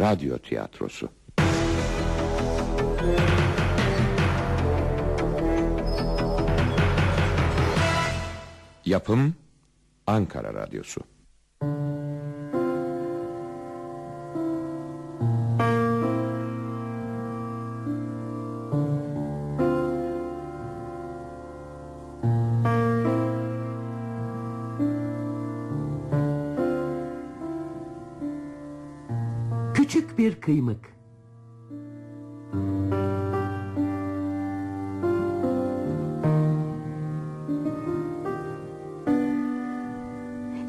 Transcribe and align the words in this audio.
radyo 0.00 0.38
tiyatrosu. 0.38 1.08
Yapım 8.84 9.34
Ankara 10.06 10.54
Radyosu. 10.54 11.00
Bir 30.30 30.40
kıymık. 30.40 30.94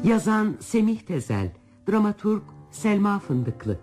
Yazan 0.04 0.56
Semih 0.60 1.00
Tezel, 1.00 1.52
dramaturg 1.88 2.42
Selma 2.70 3.18
Fındıklı. 3.18 3.78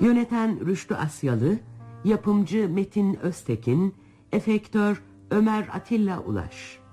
Yöneten 0.00 0.66
Rüştü 0.66 0.94
Asyalı, 0.94 1.58
yapımcı 2.04 2.68
Metin 2.68 3.14
Öztekin, 3.14 3.94
efektör 4.32 5.02
Ömer 5.30 5.68
Atilla 5.72 6.20
Ulaş. 6.20 6.87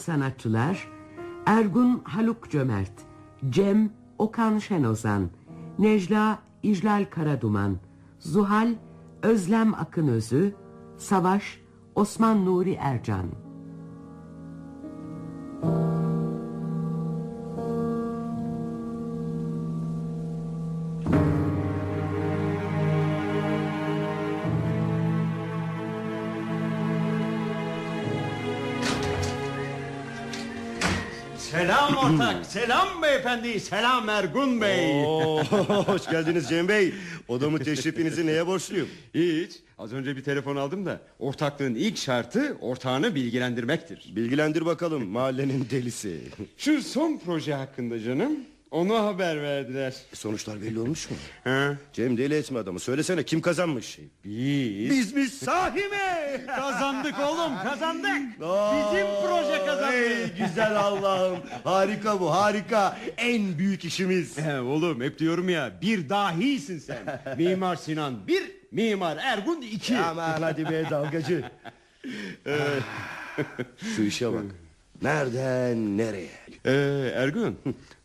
Sanatçılar 0.00 0.88
Ergun 1.46 2.00
Haluk 2.04 2.50
Cömert, 2.50 2.92
Cem 3.50 3.92
Okan 4.18 4.58
Şenozan, 4.58 5.30
Necla 5.78 6.38
İclal 6.62 7.04
Karaduman, 7.10 7.76
Zuhal 8.18 8.74
Özlem 9.22 9.74
Akınözü, 9.74 10.54
Savaş 10.96 11.60
Osman 11.94 12.44
Nuri 12.44 12.72
Ercan. 12.72 13.26
Selam 31.60 31.96
ortak, 32.04 32.46
selam 32.46 33.02
beyefendi, 33.02 33.60
selam 33.60 34.08
Ergun 34.08 34.60
Bey. 34.60 35.04
Oo, 35.04 35.44
hoş 35.86 36.06
geldiniz 36.10 36.48
Cem 36.48 36.68
Bey. 36.68 36.94
Odamı 37.28 37.58
teşrifinizi 37.64 38.26
neye 38.26 38.46
borçluyum? 38.46 38.88
Hiç, 39.14 39.52
az 39.78 39.92
önce 39.92 40.16
bir 40.16 40.24
telefon 40.24 40.56
aldım 40.56 40.86
da 40.86 41.00
ortaklığın 41.18 41.74
ilk 41.74 41.98
şartı 41.98 42.56
ortağını 42.60 43.14
bilgilendirmektir. 43.14 44.12
Bilgilendir 44.16 44.66
bakalım 44.66 45.06
mahallenin 45.08 45.66
delisi. 45.70 46.20
Şu 46.56 46.82
son 46.82 47.20
proje 47.24 47.54
hakkında 47.54 48.00
canım, 48.00 48.32
onu 48.70 49.06
haber 49.06 49.42
verdiler. 49.42 49.94
Sonuçlar 50.14 50.62
belli 50.62 50.80
olmuş 50.80 51.10
mu? 51.10 51.16
Ha? 51.44 51.74
Cem 51.92 52.16
deli 52.16 52.34
etme 52.34 52.58
adamı. 52.58 52.80
Söylesene 52.80 53.22
kim 53.24 53.40
kazanmış? 53.40 53.98
Biz 54.24 54.90
Biz 54.90 55.16
biz 55.16 55.34
sahi 55.38 55.78
mi? 55.78 56.46
kazandık 56.46 57.14
oğlum, 57.20 57.52
kazandık. 57.62 58.42
Aa, 58.42 58.72
Bizim 58.94 59.06
proje 59.06 59.66
kazandı. 59.66 59.94
Ey 59.96 60.26
güzel 60.46 60.76
Allah'ım. 60.76 61.38
Harika 61.64 62.20
bu 62.20 62.34
harika. 62.34 62.98
En 63.16 63.58
büyük 63.58 63.84
işimiz. 63.84 64.38
He, 64.38 64.60
oğlum 64.60 65.00
hep 65.00 65.18
diyorum 65.18 65.48
ya, 65.48 65.72
bir 65.82 66.08
dahisin 66.08 66.78
sen. 66.78 67.22
Mimar 67.38 67.76
Sinan 67.76 68.26
bir, 68.26 68.42
Mimar 68.72 69.16
Ergun 69.16 69.62
iki. 69.62 69.98
Aman 69.98 70.42
hadi 70.42 70.70
be 70.70 70.84
dalgacı. 70.90 71.44
Şu 73.96 74.02
işe 74.02 74.32
bak. 74.32 74.42
Nereden 75.02 75.98
nereye? 75.98 76.28
Ee, 76.64 77.12
Ergun, 77.14 77.58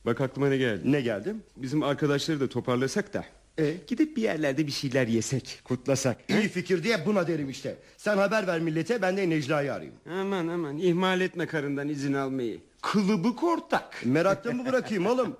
bak 0.05 0.21
aklıma 0.21 0.49
ne 0.49 0.57
geldi. 0.57 0.91
Ne 0.91 1.01
geldim? 1.01 1.43
Bizim 1.57 1.83
arkadaşları 1.83 2.39
da 2.39 2.49
toparlasak 2.49 3.13
da 3.13 3.25
E? 3.57 3.73
Gidip 3.87 4.17
bir 4.17 4.21
yerlerde 4.21 4.67
bir 4.67 4.71
şeyler 4.71 5.07
yesek 5.07 5.59
Kutlasak 5.63 6.17
İyi 6.29 6.49
fikir 6.49 6.83
diye 6.83 7.05
buna 7.05 7.27
derim 7.27 7.49
işte. 7.49 7.75
Sen 7.97 8.17
haber 8.17 8.47
ver 8.47 8.59
millete 8.59 9.01
ben 9.01 9.17
de 9.17 9.29
Necla'yı 9.29 9.73
arayayım. 9.73 9.95
Aman 10.11 10.47
aman 10.47 10.77
ihmal 10.77 11.21
etme 11.21 11.45
karından 11.45 11.89
izin 11.89 12.13
almayı 12.13 12.59
Kılıbık 12.81 13.43
ortak 13.43 14.01
Merakta 14.05 14.51
mı 14.51 14.65
bırakayım 14.65 15.05
oğlum? 15.05 15.37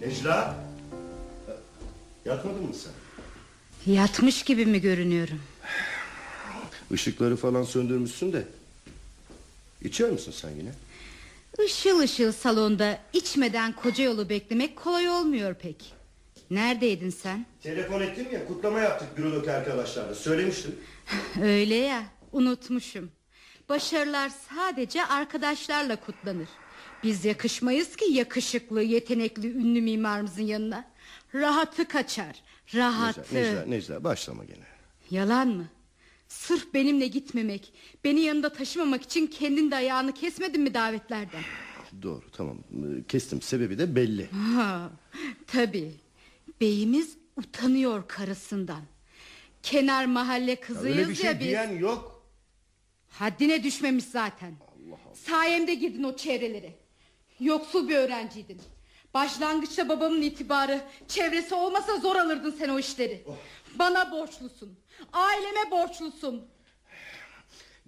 Necla 0.00 0.61
Yatmadın 2.24 2.62
mı 2.62 2.74
sen? 2.74 2.92
Yatmış 3.92 4.42
gibi 4.42 4.66
mi 4.66 4.80
görünüyorum? 4.80 5.40
Işıkları 6.90 7.36
falan 7.36 7.62
söndürmüşsün 7.62 8.32
de 8.32 8.44
İçiyor 9.82 10.10
musun 10.10 10.32
sen 10.36 10.50
yine? 10.50 10.70
Işıl 11.66 11.98
ışıl 11.98 12.32
salonda 12.32 12.98
içmeden 13.12 13.72
koca 13.72 14.04
yolu 14.04 14.28
beklemek 14.28 14.76
kolay 14.76 15.08
olmuyor 15.08 15.54
pek. 15.54 15.94
Neredeydin 16.50 17.10
sen? 17.10 17.46
Telefon 17.62 18.00
ettim 18.00 18.26
ya 18.32 18.46
kutlama 18.46 18.80
yaptık 18.80 19.18
bürodaki 19.18 19.50
arkadaşlarla 19.52 20.14
söylemiştim 20.14 20.74
Öyle 21.42 21.74
ya 21.74 22.02
unutmuşum. 22.32 23.10
Başarılar 23.68 24.32
sadece 24.50 25.04
arkadaşlarla 25.04 25.96
kutlanır. 25.96 26.48
Biz 27.02 27.24
yakışmayız 27.24 27.96
ki 27.96 28.04
yakışıklı, 28.12 28.82
yetenekli, 28.82 29.48
ünlü 29.52 29.80
mimarımızın 29.80 30.42
yanına. 30.42 30.91
Rahatı 31.34 31.88
kaçar. 31.88 32.42
Rahatı. 32.74 33.20
Necla, 33.20 33.38
Necla, 33.40 33.66
Necla 33.66 34.04
başlama 34.04 34.44
gene 34.44 34.64
Yalan 35.10 35.48
mı? 35.48 35.66
Sırf 36.28 36.74
benimle 36.74 37.06
gitmemek, 37.06 37.72
beni 38.04 38.20
yanında 38.20 38.52
taşımamak 38.52 39.02
için 39.02 39.26
kendin 39.26 39.70
de 39.70 39.76
ayağını 39.76 40.14
kesmedin 40.14 40.60
mi 40.62 40.74
davetlerden? 40.74 41.42
Doğru 42.02 42.30
tamam 42.32 42.58
Ee, 42.58 43.04
kestim 43.08 43.42
sebebi 43.42 43.78
de 43.78 43.96
belli 43.96 44.26
Ha, 44.30 44.90
tabii. 45.46 45.92
Beyimiz 46.60 47.16
utanıyor 47.36 48.08
karısından. 48.08 48.82
Kenar 49.62 50.04
mahalle 50.04 50.56
kızıyız 50.60 50.98
Öyle 50.98 51.08
bir 51.08 51.14
şey 51.14 51.26
ya 51.26 51.40
biz. 51.40 51.46
diyen 51.46 51.70
yok 51.78 52.22
Haddine 53.08 53.62
düşmemiş 53.64 54.04
zaten. 54.04 54.54
Sayemde 55.14 55.74
girdin 55.74 56.02
o 56.02 56.16
çevrelere. 56.16 56.74
Yoksul 57.40 57.88
bir 57.88 57.96
öğrenciydin. 57.96 58.60
Başlangıçta 59.14 59.88
babamın 59.88 60.22
itibarı, 60.22 60.80
çevresi 61.08 61.54
olmasa 61.54 61.96
zor 61.96 62.16
alırdın 62.16 62.54
sen 62.58 62.68
o 62.68 62.78
işleri. 62.78 63.24
Bana 63.78 64.12
borçlusun. 64.12 64.70
Aileme 65.12 65.70
borçlusun. 65.70 66.42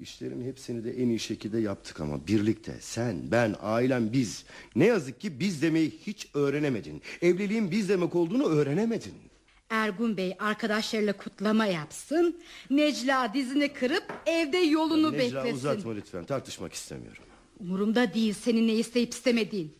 İşlerin 0.01 0.45
hepsini 0.47 0.85
de 0.85 0.91
en 1.03 1.09
iyi 1.09 1.19
şekilde 1.21 1.59
yaptık 1.59 2.01
ama 2.01 2.27
birlikte 2.27 2.77
sen, 2.81 3.31
ben, 3.31 3.57
ailem 3.63 4.13
biz. 4.13 4.45
Ne 4.77 4.87
yazık 4.87 5.21
ki 5.21 5.41
biz 5.41 5.63
demeyi 5.63 5.91
hiç 6.07 6.29
öğrenemedin. 6.35 7.03
Evliliğin 7.23 7.71
biz 7.71 7.89
demek 7.89 8.15
olduğunu 8.15 8.47
öğrenemedin. 8.49 9.15
Ergun 9.71 10.17
Bey 10.17 10.37
arkadaşlarıyla 10.39 11.13
kutlama 11.13 11.67
yapsın. 11.67 12.41
Necla 12.71 13.35
dizini 13.35 13.73
kırıp 13.73 14.05
evde 14.27 14.57
yolunu 14.59 15.13
Necla 15.13 15.19
beklesin. 15.39 15.57
uzatma 15.57 15.93
lütfen 15.93 16.25
tartışmak 16.25 16.73
istemiyorum. 16.73 17.23
Umurumda 17.61 18.15
değil 18.15 18.35
senin 18.35 18.69
ne 18.69 18.73
isteyip 18.75 19.13
istemediğin. 19.13 19.75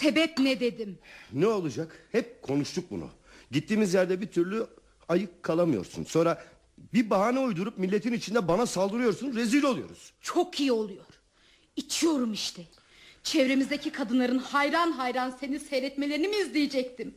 Sebep 0.00 0.38
ne 0.38 0.60
dedim. 0.60 0.98
Ne 1.32 1.46
olacak? 1.46 2.06
Hep 2.12 2.42
konuştuk 2.42 2.84
bunu. 2.90 3.10
Gittiğimiz 3.50 3.94
yerde 3.94 4.20
bir 4.20 4.26
türlü 4.26 4.66
ayık 5.08 5.42
kalamıyorsun. 5.42 6.04
Sonra 6.04 6.44
bir 6.92 7.10
bahane 7.10 7.38
uydurup 7.40 7.78
milletin 7.78 8.12
içinde 8.12 8.48
bana 8.48 8.66
saldırıyorsun. 8.66 9.34
Rezil 9.34 9.62
oluyoruz. 9.62 10.12
Çok 10.20 10.60
iyi 10.60 10.72
oluyor. 10.72 11.04
İçiyorum 11.76 12.32
işte. 12.32 12.62
Çevremizdeki 13.22 13.92
kadınların 13.92 14.38
hayran 14.38 14.92
hayran 14.92 15.30
seni 15.40 15.60
seyretmelerini 15.60 16.28
mi 16.28 16.36
izleyecektim? 16.36 17.14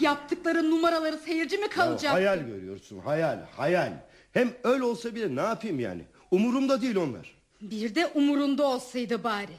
Yaptıkları 0.00 0.70
numaraları 0.70 1.18
seyirci 1.18 1.56
mi 1.56 1.62
Ya 1.62 1.68
kalacak? 1.70 2.12
hayal 2.12 2.38
görüyorsun 2.38 2.98
hayal 2.98 3.38
hayal. 3.56 3.92
Hem 4.32 4.52
öyle 4.64 4.82
olsa 4.84 5.14
bile 5.14 5.36
ne 5.36 5.40
yapayım 5.40 5.80
yani? 5.80 6.02
Umurumda 6.30 6.82
değil 6.82 6.96
onlar. 6.96 7.34
Bir 7.60 7.94
de 7.94 8.06
umurunda 8.06 8.66
olsaydı 8.66 9.24
bari. 9.24 9.52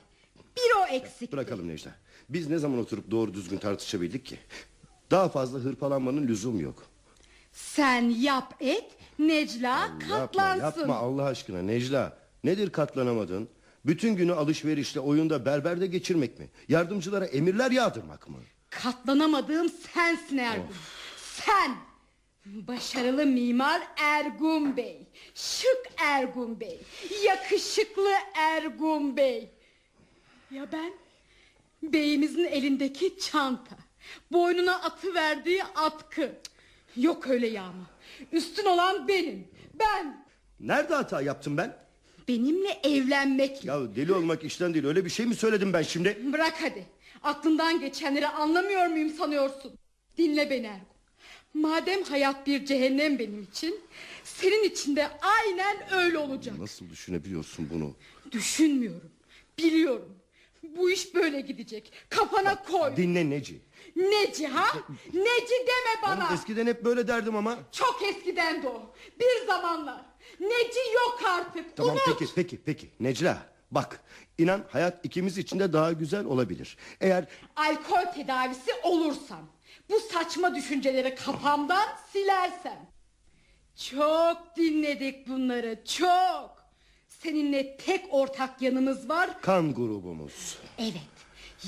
Bir 0.57 0.81
o 0.81 0.93
eksikti. 0.95 1.31
Bırakalım 1.31 1.67
Necla. 1.67 1.91
Biz 2.29 2.49
ne 2.49 2.57
zaman 2.57 2.79
oturup 2.79 3.11
doğru 3.11 3.33
düzgün 3.33 3.57
tartışabildik 3.57 4.25
ki? 4.25 4.37
Daha 5.11 5.29
fazla 5.29 5.59
hırpalanmanın 5.59 6.27
lüzumu 6.27 6.61
yok. 6.61 6.83
Sen 7.51 8.01
yap 8.09 8.55
et 8.59 8.85
Necla 9.19 9.69
Yapma, 9.79 10.07
katlansın. 10.07 10.79
yapma 10.79 10.95
Allah 10.95 11.23
aşkına 11.23 11.61
Necla. 11.61 12.17
Nedir 12.43 12.69
katlanamadın? 12.71 13.49
Bütün 13.85 14.15
günü 14.15 14.33
alışverişle, 14.33 14.99
oyunda, 14.99 15.45
berberde 15.45 15.87
geçirmek 15.87 16.39
mi? 16.39 16.49
Yardımcılara 16.67 17.25
emirler 17.25 17.71
yağdırmak 17.71 18.29
mı? 18.29 18.37
Katlanamadığım 18.69 19.69
sensin 19.69 20.37
Ergun. 20.37 20.65
Sen. 21.17 21.75
Başarılı 22.45 23.25
mimar 23.25 23.81
Ergun 23.97 24.77
Bey. 24.77 25.07
Şık 25.35 25.81
Ergun 25.97 26.59
Bey. 26.59 26.79
Yakışıklı 27.25 28.09
Ergun 28.35 29.17
Bey. 29.17 29.49
Ya 30.51 30.67
ben? 30.71 30.93
Beyimizin 31.83 32.45
elindeki 32.45 33.19
çanta. 33.19 33.75
Boynuna 34.31 34.75
atı 34.75 35.13
verdiği 35.13 35.63
atkı. 35.63 36.31
Yok 36.95 37.27
öyle 37.27 37.47
yağma. 37.47 37.89
Üstün 38.31 38.65
olan 38.65 39.07
benim. 39.07 39.47
Ben. 39.79 40.25
Nerede 40.59 40.95
hata 40.95 41.21
yaptım 41.21 41.57
ben? 41.57 41.77
Benimle 42.27 42.79
evlenmek. 42.83 43.65
Ya 43.65 43.95
deli 43.95 44.13
olmak 44.13 44.43
işten 44.43 44.73
değil. 44.73 44.85
Öyle 44.85 45.05
bir 45.05 45.09
şey 45.09 45.25
mi 45.25 45.35
söyledim 45.35 45.73
ben 45.73 45.81
şimdi? 45.81 46.19
Bırak 46.33 46.53
hadi. 46.61 46.85
Aklından 47.23 47.79
geçenleri 47.79 48.27
anlamıyor 48.27 48.87
muyum 48.87 49.09
sanıyorsun? 49.09 49.73
Dinle 50.17 50.49
beni 50.49 50.65
Ergun. 50.65 50.87
Madem 51.53 52.03
hayat 52.03 52.47
bir 52.47 52.65
cehennem 52.65 53.19
benim 53.19 53.43
için... 53.43 53.79
...senin 54.23 54.63
için 54.63 54.95
de 54.95 55.07
aynen 55.21 55.77
öyle 55.93 56.17
olacak. 56.17 56.59
Nasıl 56.59 56.89
düşünebiliyorsun 56.89 57.69
bunu? 57.73 57.95
Düşünmüyorum. 58.31 59.11
Biliyorum. 59.57 60.15
Bu 60.63 60.91
iş 60.91 61.15
böyle 61.15 61.41
gidecek. 61.41 61.93
Kafana 62.09 62.63
koy. 62.63 62.95
Dinle 62.95 63.29
Neci. 63.29 63.61
Neci 63.95 64.47
ha? 64.47 64.65
Neci 65.13 65.53
deme 65.67 66.01
bana. 66.03 66.27
Ben 66.29 66.35
eskiden 66.35 66.67
hep 66.67 66.85
böyle 66.85 67.07
derdim 67.07 67.35
ama. 67.35 67.57
Çok 67.71 68.01
eskiden 68.03 68.63
de 68.63 68.67
o. 68.67 68.93
Bir 69.19 69.47
zamanlar. 69.47 70.01
Neci 70.39 70.79
yok 70.95 71.19
artık. 71.29 71.77
Tamam 71.77 71.95
Unut. 71.95 72.19
peki 72.19 72.31
peki 72.35 72.61
peki. 72.65 72.89
Necla 72.99 73.37
bak 73.71 74.03
inan 74.37 74.65
hayat 74.71 75.05
ikimiz 75.05 75.37
için 75.37 75.59
de 75.59 75.73
daha 75.73 75.91
güzel 75.91 76.25
olabilir. 76.25 76.77
Eğer 77.01 77.25
Alkol 77.55 78.11
tedavisi 78.15 78.71
olursam. 78.83 79.49
Bu 79.89 79.99
saçma 79.99 80.55
düşünceleri 80.55 81.15
kafamdan 81.15 81.87
silersem. 82.13 82.91
Çok 83.75 84.55
dinledik 84.57 85.27
bunları 85.27 85.83
çok. 85.85 86.60
Seninle 87.23 87.77
tek 87.77 88.05
ortak 88.13 88.61
yanımız 88.61 89.09
var. 89.09 89.41
kan 89.41 89.73
grubumuz. 89.73 90.57
Evet. 90.77 90.93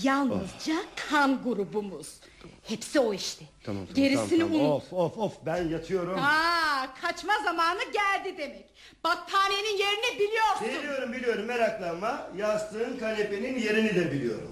Yalnızca 0.03 0.73
kan 1.09 1.43
grubumuz. 1.43 2.07
Hepsi 2.63 2.99
o 2.99 3.13
işte. 3.13 3.45
Tamam, 3.63 3.85
tamam, 3.85 3.95
Gerisini 3.95 4.39
tamam, 4.39 4.53
tamam. 4.57 4.71
unut. 4.71 4.83
Of 4.83 4.93
of 4.93 5.17
of 5.17 5.33
ben 5.45 5.67
yatıyorum. 5.69 6.19
Aa, 6.19 6.87
kaçma 7.01 7.33
zamanı 7.45 7.79
geldi 7.83 8.37
demek. 8.37 8.65
Battaniyenin 9.03 9.77
yerini 9.77 10.19
biliyorsun. 10.19 10.67
Biliyorum 10.81 11.13
biliyorum 11.13 11.45
meraklanma. 11.45 12.27
Yastığın 12.37 12.97
kanepenin 12.99 13.59
yerini 13.59 13.95
de 13.95 14.11
biliyorum. 14.11 14.51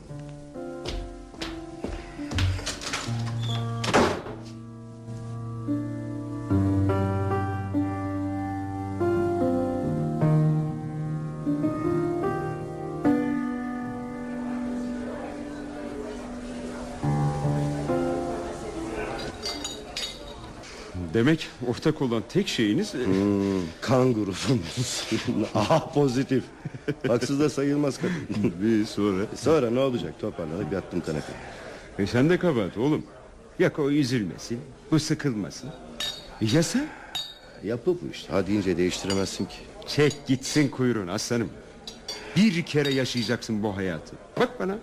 Demek 21.21 21.47
ortak 21.67 22.01
olan 22.01 22.23
tek 22.29 22.47
şeyiniz... 22.47 22.95
e, 22.95 22.99
Kan 23.81 24.13
grubumuz. 24.13 25.03
Aha 25.55 25.91
pozitif. 25.93 26.43
Haksız 27.07 27.39
da 27.39 27.49
sayılmaz 27.49 27.97
kadın. 27.97 28.53
Bir 28.61 28.85
sonra... 28.85 29.25
Sonra 29.35 29.69
ne 29.69 29.79
olacak 29.79 30.13
toparlanıp 30.21 30.73
yattım 30.73 31.01
kanepeye. 31.01 31.37
E 31.99 32.07
sen 32.07 32.29
de 32.29 32.39
kabahat 32.39 32.77
oğlum. 32.77 33.03
Yak 33.59 33.79
o 33.79 33.89
üzülmesin, 33.91 34.59
bu 34.91 34.99
sıkılmasın. 34.99 35.69
E 36.41 36.45
ya 36.55 36.63
sen? 36.63 36.87
Yapı 37.63 37.91
bu 37.91 37.99
işte. 38.13 38.33
Ha 38.33 38.47
deyince 38.47 38.77
değiştiremezsin 38.77 39.45
ki. 39.45 39.55
Çek 39.87 40.13
gitsin 40.27 40.67
kuyruğun 40.69 41.07
aslanım. 41.07 41.49
Bir 42.35 42.63
kere 42.63 42.93
yaşayacaksın 42.93 43.63
bu 43.63 43.77
hayatı. 43.77 44.15
Bak 44.39 44.59
bana. 44.59 44.77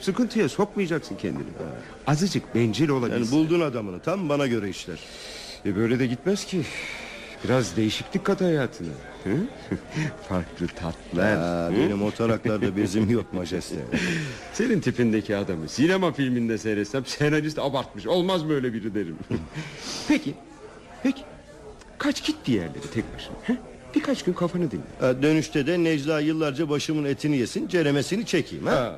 Sıkıntıya 0.00 0.48
sokmayacaksın 0.48 1.16
kendini. 1.16 1.46
Azıcık 2.06 2.54
bencil 2.54 2.82
Yani 2.88 2.92
olabilirsin. 2.92 3.32
buldun 3.38 3.60
adamını 3.60 4.00
tam 4.00 4.28
bana 4.28 4.46
göre 4.46 4.68
işler. 4.68 4.98
E 5.66 5.76
böyle 5.76 5.98
de 5.98 6.06
gitmez 6.06 6.44
ki. 6.44 6.62
Biraz 7.44 7.76
değişiklik 7.76 8.24
kat 8.24 8.40
hayatına. 8.40 8.88
Hı? 9.24 9.36
Farklı 10.28 10.66
tatlar. 10.66 11.70
Hı? 11.72 11.76
benim 11.76 12.02
o 12.02 12.10
taraklarda 12.10 12.76
bezim 12.76 13.10
yok 13.10 13.32
majeste. 13.32 13.76
Senin 14.52 14.80
tipindeki 14.80 15.36
adamı 15.36 15.68
sinema 15.68 16.12
filminde 16.12 16.58
seyretsem 16.58 17.06
senarist 17.06 17.58
abartmış. 17.58 18.06
Olmaz 18.06 18.48
böyle 18.48 18.72
biri 18.72 18.94
derim. 18.94 19.16
peki. 20.08 20.34
Peki. 21.02 21.22
Kaç 21.98 22.26
git 22.26 22.36
diğerleri 22.46 22.90
tek 22.94 23.04
başına. 23.14 23.36
He? 23.42 23.56
Birkaç 23.96 24.22
gün 24.24 24.32
kafanı 24.32 24.70
dinle. 24.70 24.80
Ha, 25.00 25.22
Dönüşte 25.22 25.66
de 25.66 25.84
Necla 25.84 26.20
yıllarca 26.20 26.68
başımın 26.68 27.04
etini 27.04 27.36
yesin 27.36 27.68
ceremesini 27.68 28.26
çekeyim 28.26 28.66
ha. 28.66 28.96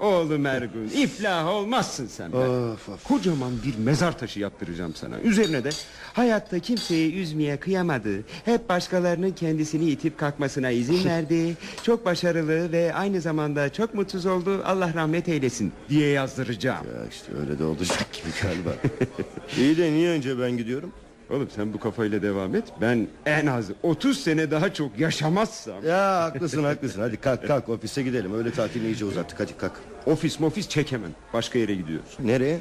Oğlum, 0.00 0.26
oğlum 0.30 0.46
Ergun 0.46 0.84
iflah 0.96 1.48
olmazsın 1.48 2.06
sen 2.06 2.32
be. 2.32 2.36
Of, 2.36 2.88
of. 2.88 3.04
Kocaman 3.04 3.52
bir 3.66 3.84
mezar 3.84 4.18
taşı 4.18 4.40
yaptıracağım 4.40 4.94
sana 4.94 5.20
Üzerine 5.20 5.64
de 5.64 5.70
hayatta 6.12 6.58
kimseyi 6.58 7.14
üzmeye 7.14 7.56
kıyamadı 7.56 8.10
Hep 8.44 8.68
başkalarının 8.68 9.30
kendisini 9.30 9.90
itip 9.90 10.18
kalkmasına 10.18 10.70
izin 10.70 11.04
verdi 11.08 11.56
Çok 11.82 12.04
başarılı 12.04 12.72
ve 12.72 12.94
aynı 12.94 13.20
zamanda 13.20 13.72
çok 13.72 13.94
mutsuz 13.94 14.26
oldu 14.26 14.62
Allah 14.66 14.94
rahmet 14.94 15.28
eylesin 15.28 15.72
diye 15.88 16.08
yazdıracağım 16.08 16.86
Ya 16.86 17.06
işte 17.10 17.32
öyle 17.40 17.58
de 17.58 17.64
olacak 17.64 18.06
gibi 18.12 18.28
galiba. 18.42 18.70
İyi 19.58 19.76
de 19.78 19.92
niye 19.92 20.10
önce 20.10 20.40
ben 20.40 20.56
gidiyorum? 20.56 20.92
Oğlum 21.30 21.48
sen 21.56 21.72
bu 21.72 21.80
kafayla 21.80 22.22
devam 22.22 22.54
et 22.54 22.64
Ben 22.80 23.08
en 23.26 23.46
az 23.46 23.70
30 23.82 24.20
sene 24.20 24.50
daha 24.50 24.74
çok 24.74 24.98
yaşamazsam 24.98 25.84
Ya 25.86 26.22
haklısın 26.22 26.64
haklısın 26.64 27.00
hadi 27.00 27.16
kalk 27.16 27.46
kalk 27.46 27.68
ofise 27.68 28.02
gidelim 28.02 28.34
öyle 28.34 28.50
tatilini 28.52 28.86
iyice 28.88 29.04
uzattık 29.04 29.40
hadi 29.40 29.56
kalk. 29.56 29.72
Ofis 30.06 30.40
mofis 30.40 30.68
çekemem 30.68 31.10
Başka 31.32 31.58
yere 31.58 31.74
gidiyoruz 31.74 32.16
Nereye? 32.20 32.58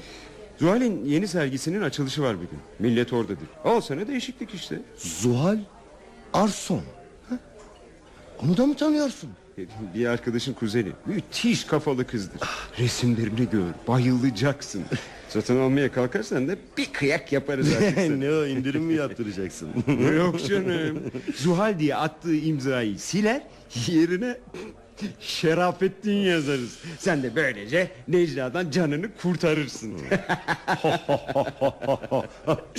Zuhal'in 0.58 1.06
yeni 1.06 1.27
sergisinin 1.27 1.82
açılışı 1.82 2.22
var 2.24 2.36
bugün 2.36 2.60
Millet 2.80 3.13
oradadır 3.13 3.48
Al 3.63 3.82
sana 3.82 4.08
değişiklik 4.08 4.53
işte 4.53 4.82
Zuhal 4.98 5.58
Arson. 6.34 6.82
Ha? 7.30 7.36
Onu 8.44 8.58
da 8.58 8.65
mı 8.65 8.75
tanıyorsun? 8.75 9.30
Bir 9.96 10.06
arkadaşın 10.06 10.54
kuzeni. 10.54 10.92
Müthiş 11.06 11.64
kafalı 11.64 12.08
kızdır. 12.08 12.40
Resimlerini 12.80 13.50
gör 13.52 13.64
bayılacaksın. 13.88 14.84
Satın 15.30 15.60
almaya 15.60 15.92
kalkarsan 15.92 16.48
da 16.48 16.56
bir 16.78 16.86
kıyak 16.94 17.32
yaparız 17.32 17.74
artık 17.74 17.98
ne 18.18 18.32
o 18.32 18.46
indirim 18.46 18.84
mi 18.84 18.94
yaptıracaksın? 18.94 19.70
Yok 20.18 20.48
canım. 20.48 21.00
Zuhal 21.36 21.80
diye 21.80 21.96
attığı 21.96 22.36
imzayı 22.36 23.00
siler 23.00 23.42
Yerine 23.88 24.38
Şerafettin 25.20 26.12
yazarız 26.16 26.77
Sen 27.00 27.24
de 27.24 27.36
böylece 27.36 27.92
Necla'dan 28.08 28.72
canını 28.72 29.08
kurtarırsın 29.22 29.94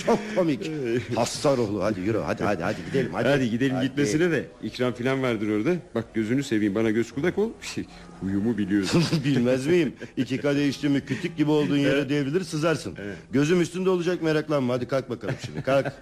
Çok 0.07 0.19
komik. 0.37 0.71
Hasta 1.17 1.57
ruhlu 1.57 1.83
hadi 1.85 2.01
yürü 2.01 2.19
hadi 2.19 2.45
hadi 2.45 2.63
hadi 2.63 2.77
gidelim 2.87 3.15
hadi. 3.15 3.29
Hadi 3.29 3.51
gidelim 3.51 3.75
Hadi. 3.77 3.87
gitmesine 3.89 4.31
de 4.31 4.45
ikram 4.63 4.93
filan 4.93 5.23
vardır 5.23 5.49
orada 5.49 5.77
Bak 5.95 6.05
gözünü 6.15 6.43
seveyim 6.43 6.75
bana 6.75 6.91
göz 6.91 7.13
kulak 7.13 7.39
ol 7.39 7.51
Huyumu 8.21 8.59
biliyorsun 8.59 9.05
Bilmez 9.25 9.67
miyim? 9.67 9.93
İki 10.17 10.39
kadeh 10.39 10.69
içti 10.69 10.89
mü 10.89 11.01
kütük 11.01 11.37
gibi 11.37 11.51
olduğun 11.51 11.77
yere 11.77 12.09
devrilir 12.09 12.45
sızarsın. 12.45 12.95
Gözüm 13.33 13.61
üstünde 13.61 13.91
olacak 13.91 14.23
meraklanma. 14.23 14.75
Hadi 14.75 14.89
kalk 14.89 15.11
bakalım 15.11 15.35
şimdi 15.47 15.63
kalk. 15.63 15.93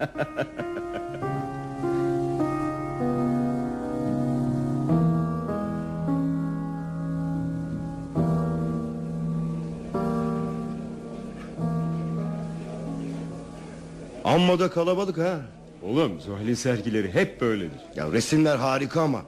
Amma 14.37 14.59
da 14.59 14.71
kalabalık 14.71 15.19
ha. 15.19 15.41
Oğlum 15.83 16.21
Zuhal'in 16.21 16.55
sergileri 16.55 17.15
hep 17.15 17.41
böyledir 17.41 17.81
Ya 17.97 18.13
resimler 18.13 18.57
harika 18.57 19.01
ama. 19.01 19.23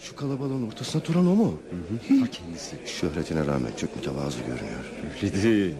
Şu 0.00 0.16
kalabalığın 0.16 0.66
ortasına 0.66 1.04
duran 1.04 1.26
o 1.26 1.34
mu? 1.34 1.58
Ta 2.08 2.30
kendisi 2.30 2.76
Şöhretine 2.86 3.40
rağmen 3.46 3.70
çok 3.80 3.96
mütevazı 3.96 4.38
görünüyor. 4.38 4.84
Öyle 5.22 5.42
değil. 5.42 5.74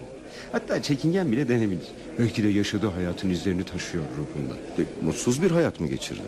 Hatta 0.53 0.83
çekingen 0.83 1.33
bile 1.33 1.49
denebilir. 1.49 1.87
Belki 2.19 2.45
de 2.45 2.49
yaşadığı 2.49 2.89
hayatın 2.89 3.31
izlerini 3.31 3.65
taşıyor 3.65 4.05
ruhunda. 4.19 4.55
E, 4.79 5.05
Mutsuz 5.07 5.43
bir 5.43 5.51
hayat 5.51 5.81
mı 5.81 5.87
geçirdi? 5.87 6.21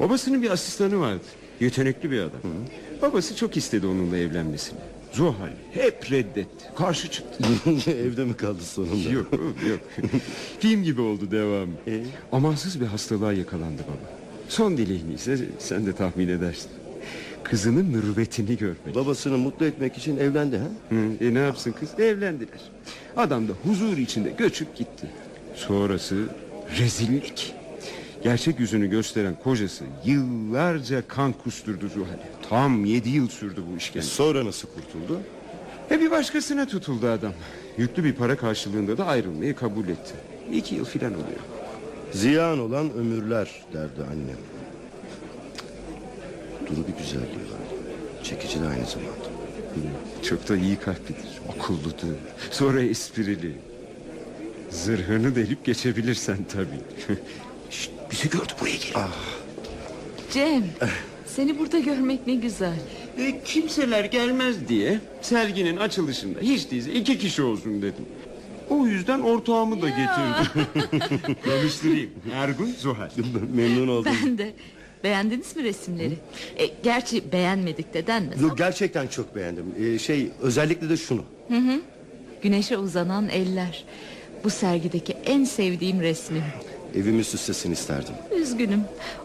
Babasının 0.00 0.42
bir 0.42 0.50
asistanı 0.50 1.00
vardı. 1.00 1.24
Yetenekli 1.60 2.10
bir 2.10 2.20
adam. 2.20 2.40
Babası 3.02 3.36
çok 3.36 3.56
istedi 3.56 3.86
onunla 3.86 4.16
evlenmesini. 4.16 4.78
Zuhal 5.12 5.50
hep 5.72 6.10
reddetti. 6.12 6.64
Karşı 6.76 7.10
çıktı. 7.10 7.44
Evde 7.90 8.24
mi 8.24 8.36
kaldı 8.36 8.62
sonunda? 8.62 9.10
yok 9.10 9.32
yok. 9.68 9.80
Film 10.60 10.82
gibi 10.82 11.00
oldu 11.00 11.30
devamı. 11.30 11.72
E? 11.86 12.02
Amansız 12.32 12.80
bir 12.80 12.86
hastalığa 12.86 13.32
yakalandı 13.32 13.82
baba. 13.82 14.10
Son 14.48 14.76
dileğini 14.76 15.14
ise 15.14 15.38
sen 15.58 15.86
de 15.86 15.92
tahmin 15.92 16.28
edersin. 16.28 16.70
Kızının 17.42 17.84
mürüvvetini 17.86 18.56
görmek. 18.56 18.94
Babasını 18.94 19.38
mutlu 19.38 19.66
etmek 19.66 19.96
için 19.98 20.16
evlendi 20.16 20.56
ha? 20.58 20.68
Hı, 20.88 21.24
e 21.24 21.34
ne 21.34 21.38
yapsın 21.38 21.72
kız? 21.72 21.88
Evlendiler. 21.98 22.60
Adam 23.16 23.48
da 23.48 23.52
huzur 23.64 23.96
içinde 23.96 24.30
göçüp 24.30 24.76
gitti. 24.76 25.06
Sonrası 25.54 26.16
rezillik. 26.78 27.54
Gerçek 28.22 28.60
yüzünü 28.60 28.90
gösteren 28.90 29.34
kocası 29.44 29.84
yıllarca 30.04 31.08
kan 31.08 31.32
kusturdu 31.32 31.88
Zuhal'e. 31.88 32.30
Tam 32.48 32.84
yedi 32.84 33.08
yıl 33.08 33.28
sürdü 33.28 33.62
bu 33.72 33.76
işkence. 33.76 34.06
Sonra 34.06 34.44
nasıl 34.44 34.68
kurtuldu? 34.68 35.20
E 35.90 36.00
bir 36.00 36.10
başkasına 36.10 36.66
tutuldu 36.66 37.06
adam. 37.08 37.32
Yüklü 37.78 38.04
bir 38.04 38.12
para 38.14 38.36
karşılığında 38.36 38.98
da 38.98 39.06
ayrılmayı 39.06 39.56
kabul 39.56 39.88
etti. 39.88 40.14
İki 40.52 40.74
yıl 40.74 40.84
filan 40.84 41.12
oluyor. 41.14 41.40
Ziyan 42.12 42.58
olan 42.58 42.92
ömürler 42.92 43.50
derdi 43.72 44.02
annem. 44.10 44.36
Duru 46.66 46.86
bir 46.88 47.02
güzelliği 47.02 47.50
var. 47.52 47.60
Çekici 48.24 48.60
de 48.60 48.66
aynı 48.66 48.86
zamanda. 48.86 49.30
Çok 50.22 50.48
da 50.48 50.56
iyi 50.56 50.76
kalplidir. 50.76 51.40
Okulludur. 51.48 52.16
Sonra 52.50 52.82
esprili. 52.82 53.52
Zırhını 54.70 55.36
delip 55.36 55.64
geçebilirsen 55.64 56.38
tabii. 56.52 56.80
Bizi 58.10 58.30
gördü 58.30 58.52
buraya 58.60 58.76
gel. 58.76 59.08
Cem, 60.32 60.64
seni 61.26 61.58
burada 61.58 61.78
görmek 61.78 62.26
ne 62.26 62.34
güzel. 62.34 62.76
E, 63.18 63.40
kimseler 63.44 64.04
gelmez 64.04 64.68
diye 64.68 65.00
serginin 65.22 65.76
açılışında 65.76 66.40
hiç 66.40 66.70
değilse 66.70 66.92
iki 66.92 67.18
kişi 67.18 67.42
olsun 67.42 67.82
dedim. 67.82 68.06
O 68.70 68.86
yüzden 68.86 69.20
ortağımı 69.20 69.82
da 69.82 69.88
getirdim. 69.88 71.36
Tanıştırayım. 71.44 72.10
Ergun 72.34 72.74
Zuhal. 72.78 73.10
Memnun 73.54 73.88
oldum. 73.88 74.12
Ben 74.24 74.38
de. 74.38 74.52
Beğendiniz 75.04 75.56
mi 75.56 75.64
resimleri? 75.64 76.14
E, 76.58 76.70
gerçi 76.82 77.32
beğenmedik 77.32 77.94
de 77.94 78.06
denmez. 78.06 78.42
Yok, 78.42 78.58
gerçekten 78.58 79.06
çok 79.06 79.36
beğendim. 79.36 79.64
Ee, 79.80 79.98
şey 79.98 80.30
özellikle 80.40 80.88
de 80.88 80.96
şunu. 80.96 81.24
Güneşe 82.42 82.78
uzanan 82.78 83.28
eller. 83.28 83.84
Bu 84.44 84.50
sergideki 84.50 85.12
en 85.12 85.44
sevdiğim 85.44 86.00
resmim. 86.00 86.42
Evimi 86.96 87.24
süslesin 87.24 87.72
isterdim. 87.72 88.14
Üzgünüm. 88.40 88.84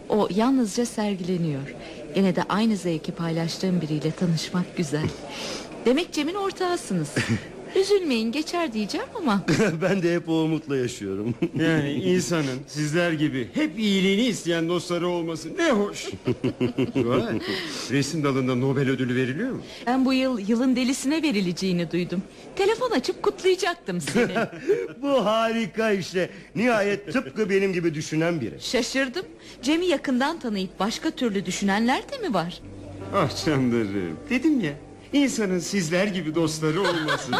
O 0.09 0.27
yalnızca 0.35 0.85
sergileniyor. 0.85 1.75
Yine 2.15 2.35
de 2.35 2.43
aynı 2.49 2.77
zevki 2.77 3.11
paylaştığım 3.11 3.81
biriyle 3.81 4.11
tanışmak 4.11 4.77
güzel. 4.77 5.09
Demek 5.85 6.13
Cem'in 6.13 6.35
ortağısınız. 6.35 7.09
Üzülmeyin 7.75 8.31
geçer 8.31 8.73
diyeceğim 8.73 9.07
ama 9.15 9.45
ben 9.81 10.03
de 10.03 10.15
hep 10.15 10.29
o 10.29 10.33
umutla 10.33 10.77
yaşıyorum. 10.77 11.35
Yani 11.59 11.91
insanın 11.93 12.59
sizler 12.67 13.11
gibi 13.11 13.49
hep 13.53 13.79
iyiliğini 13.79 14.21
isteyen 14.21 14.69
dostları 14.69 15.07
olması 15.07 15.57
ne 15.57 15.71
hoş. 15.71 16.05
Resim 17.91 18.23
dalında 18.23 18.55
Nobel 18.55 18.89
ödülü 18.89 19.15
veriliyor 19.15 19.51
mu? 19.51 19.61
ben 19.87 20.05
bu 20.05 20.13
yıl 20.13 20.39
yılın 20.49 20.75
delisine 20.75 21.23
verileceğini 21.23 21.91
duydum. 21.91 22.21
Telefon 22.55 22.91
açıp 22.91 23.23
kutlayacaktım 23.23 24.01
seni. 24.01 24.33
Bu 25.01 25.25
harika 25.25 25.91
işte. 25.91 26.29
Nihayet 26.55 27.13
tıpkı 27.13 27.49
benim 27.49 27.73
gibi 27.73 27.93
düşünen 27.93 28.41
biri. 28.41 28.55
Şaşırdım. 28.59 29.25
Cem'i 29.61 29.85
yakından 29.85 30.39
tanıyıp 30.39 30.79
başka 30.79 31.11
türlü 31.11 31.45
düşünenler 31.45 32.01
de 32.11 32.27
mi 32.27 32.33
var? 32.33 32.61
Ah 33.15 33.45
canlarım. 33.45 34.17
Dedim 34.29 34.59
ya 34.61 34.73
insanın 35.15 35.59
sizler 35.59 36.07
gibi 36.07 36.35
dostları 36.35 36.81
olmasın. 36.81 37.35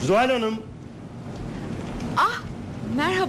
Zuhal 0.00 0.30
Hanım. 0.30 0.69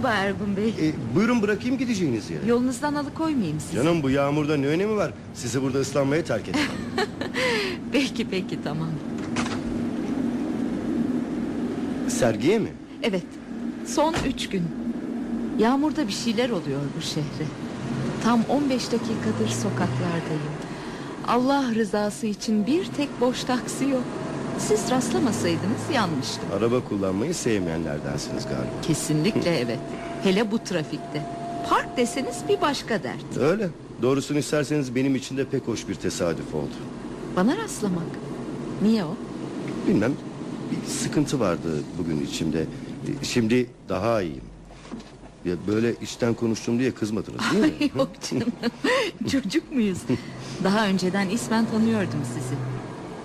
Merhaba 0.02 0.20
Ergun 0.24 0.56
Bey. 0.56 0.68
e, 0.68 1.14
buyurun 1.14 1.42
bırakayım 1.42 1.78
gideceğiniz 1.78 2.30
yere. 2.30 2.46
Yolunuzdan 2.46 2.94
alıkoymayayım 2.94 3.60
sizi. 3.60 3.74
Canım 3.74 4.02
bu 4.02 4.10
yağmurda 4.10 4.56
ne 4.56 4.66
önemi 4.66 4.96
var? 4.96 5.12
Sizi 5.34 5.62
burada 5.62 5.78
ıslanmaya 5.78 6.24
terk 6.24 6.48
ettim. 6.48 6.60
Peki 7.92 8.28
peki 8.28 8.58
tamam. 8.64 8.88
Sergiye 12.08 12.58
mi? 12.58 12.68
Evet 13.02 13.24
son 13.86 14.14
üç 14.26 14.48
gün. 14.48 14.62
Yağmurda 15.58 16.08
bir 16.08 16.12
şeyler 16.12 16.50
oluyor 16.50 16.80
bu 16.96 17.00
şehre. 17.02 17.46
Tam 18.24 18.40
15 18.48 18.92
dakikadır 18.92 19.48
sokaklardayım. 19.48 20.52
Allah 21.28 21.74
rızası 21.74 22.26
için 22.26 22.66
bir 22.66 22.84
tek 22.84 23.20
boş 23.20 23.44
taksi 23.44 23.88
yok. 23.88 24.04
Siz 24.68 24.90
rastlamasaydınız 24.90 25.80
yanmıştım. 25.94 26.44
Araba 26.58 26.84
kullanmayı 26.84 27.34
sevmeyenlerdensiniz 27.34 28.44
galiba. 28.44 28.80
Kesinlikle 28.82 29.58
evet. 29.58 29.78
Hele 30.22 30.50
bu 30.50 30.58
trafikte. 30.58 31.26
Park 31.68 31.96
deseniz 31.96 32.36
bir 32.48 32.60
başka 32.60 33.02
dert. 33.02 33.36
Öyle. 33.40 33.68
Doğrusunu 34.02 34.38
isterseniz 34.38 34.94
benim 34.94 35.16
için 35.16 35.36
de 35.36 35.44
pek 35.44 35.68
hoş 35.68 35.88
bir 35.88 35.94
tesadüf 35.94 36.54
oldu. 36.54 36.70
Bana 37.36 37.56
rastlamak. 37.56 38.02
Niye 38.82 39.04
o? 39.04 39.16
Bilmem 39.88 40.12
bir 40.70 40.90
sıkıntı 40.90 41.40
vardı 41.40 41.68
bugün 41.98 42.20
içimde. 42.26 42.66
Şimdi 43.22 43.66
daha 43.88 44.22
iyiyim. 44.22 44.42
Ya 45.44 45.54
böyle 45.66 45.94
içten 45.94 46.34
konuştum 46.34 46.78
diye 46.78 46.90
kızmadınız 46.90 47.40
değil 47.52 47.64
mi? 47.64 47.90
Yok 47.98 48.08
canım. 48.30 48.52
Çocuk 49.32 49.72
muyuz? 49.72 49.98
Daha 50.64 50.86
önceden 50.86 51.28
ismen 51.28 51.66
tanıyordum 51.66 52.20
sizi. 52.34 52.54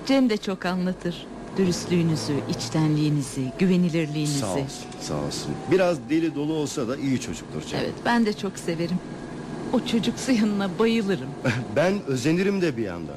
Cem 0.07 0.29
de 0.29 0.37
çok 0.37 0.65
anlatır. 0.65 1.27
Dürüstlüğünüzü, 1.57 2.33
içtenliğinizi, 2.49 3.51
güvenilirliğinizi. 3.59 4.39
sağ 4.39 4.53
olsun, 4.53 4.67
sağ 5.01 5.15
olsun. 5.15 5.51
Biraz 5.71 5.97
deli 6.09 6.35
dolu 6.35 6.53
olsa 6.53 6.87
da 6.87 6.97
iyi 6.97 7.21
çocuktur 7.21 7.61
canım. 7.61 7.83
Evet 7.83 7.93
ben 8.05 8.25
de 8.25 8.33
çok 8.33 8.59
severim. 8.59 8.97
O 9.73 9.85
çocuksu 9.85 10.31
yanına 10.31 10.79
bayılırım. 10.79 11.29
Ben 11.75 11.93
özenirim 12.07 12.61
de 12.61 12.77
bir 12.77 12.83
yandan. 12.83 13.15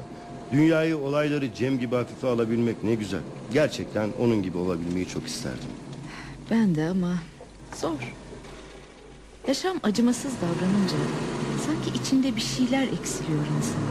Dünyayı, 0.51 0.97
olayları 0.97 1.53
Cem 1.53 1.79
gibi 1.79 1.95
hafife 1.95 2.27
alabilmek 2.27 2.83
ne 2.83 2.95
güzel. 2.95 3.19
Gerçekten 3.53 4.09
onun 4.19 4.43
gibi 4.43 4.57
olabilmeyi 4.57 5.07
çok 5.07 5.27
isterdim. 5.27 5.69
Ben 6.51 6.75
de 6.75 6.89
ama 6.89 7.13
zor. 7.75 8.13
Yaşam 9.47 9.77
acımasız 9.83 10.31
davranınca 10.41 10.95
sanki 11.65 11.99
içinde 12.03 12.35
bir 12.35 12.41
şeyler 12.41 12.83
eksiliyor 12.83 13.39
insan. 13.57 13.81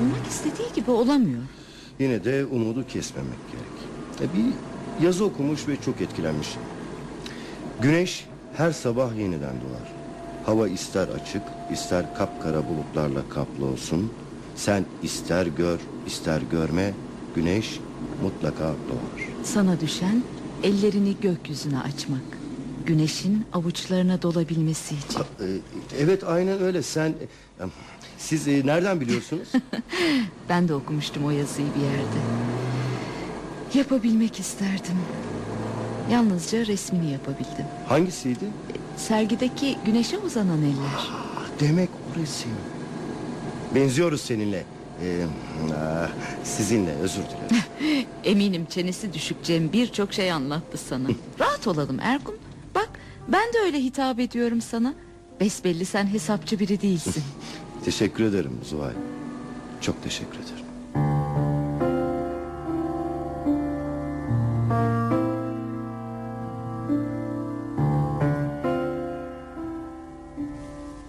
Olmak 0.00 0.26
istediği 0.30 0.72
gibi 0.74 0.90
olamıyor. 0.90 1.42
Yine 2.00 2.24
de 2.24 2.44
umudu 2.44 2.86
kesmemek 2.86 3.38
gerek. 3.52 4.30
E, 4.32 4.36
bir 4.36 4.52
yazı 5.06 5.24
okumuş 5.24 5.68
ve 5.68 5.76
çok 5.84 6.00
etkilenmiş. 6.00 6.48
Güneş 7.82 8.26
her 8.56 8.72
sabah 8.72 9.16
yeniden 9.16 9.40
doğar. 9.40 9.92
Hava 10.46 10.68
ister 10.68 11.08
açık, 11.08 11.42
ister 11.72 12.14
kapkara 12.14 12.62
bulutlarla 12.68 13.28
kaplı 13.28 13.66
olsun. 13.66 14.12
Sen 14.56 14.84
ister 15.02 15.46
gör, 15.46 15.78
ister 16.06 16.40
görme, 16.50 16.94
güneş 17.34 17.80
mutlaka 18.22 18.64
doğar. 18.64 19.28
Sana 19.44 19.80
düşen 19.80 20.22
ellerini 20.62 21.16
gökyüzüne 21.20 21.78
açmak. 21.78 22.20
Güneşin 22.86 23.44
avuçlarına 23.52 24.22
dolabilmesi 24.22 24.94
için. 24.94 25.20
E, 25.20 25.46
evet 25.98 26.24
aynen 26.24 26.62
öyle. 26.62 26.82
Sen 26.82 27.08
e, 27.08 27.64
siz 28.18 28.48
e, 28.48 28.66
nereden 28.66 29.00
biliyorsunuz? 29.00 29.48
Ben 30.48 30.68
de 30.68 30.74
okumuştum 30.74 31.24
o 31.24 31.30
yazıyı 31.30 31.68
bir 31.76 31.80
yerde. 31.80 32.18
Yapabilmek 33.74 34.40
isterdim. 34.40 34.96
Yalnızca 36.10 36.66
resmini 36.66 37.10
yapabildim. 37.10 37.64
Hangisiydi? 37.88 38.44
Sergideki 38.96 39.76
güneşe 39.86 40.18
uzanan 40.18 40.62
eller. 40.62 41.10
Demek 41.60 41.88
o 41.90 42.20
resim. 42.20 42.50
Benziyoruz 43.74 44.20
seninle. 44.20 44.64
Ee, 45.02 45.24
sizinle 46.44 46.92
özür 46.94 47.22
dilerim. 47.22 48.06
Eminim 48.24 48.66
çenesi 48.66 49.12
düşük 49.12 49.44
Cem 49.44 49.72
birçok 49.72 50.12
şey 50.12 50.32
anlattı 50.32 50.78
sana. 50.78 51.08
Rahat 51.40 51.66
olalım 51.66 52.00
Ergun. 52.00 52.34
Bak 52.74 52.88
ben 53.28 53.52
de 53.52 53.58
öyle 53.64 53.78
hitap 53.82 54.20
ediyorum 54.20 54.60
sana. 54.60 54.94
Besbelli 55.40 55.84
sen 55.84 56.06
hesapçı 56.06 56.58
biri 56.58 56.82
değilsin. 56.82 57.22
Teşekkür 57.84 58.24
ederim 58.24 58.60
Zuhal. 58.64 58.92
Çok 59.80 60.02
teşekkür 60.02 60.34
ederim. 60.38 60.66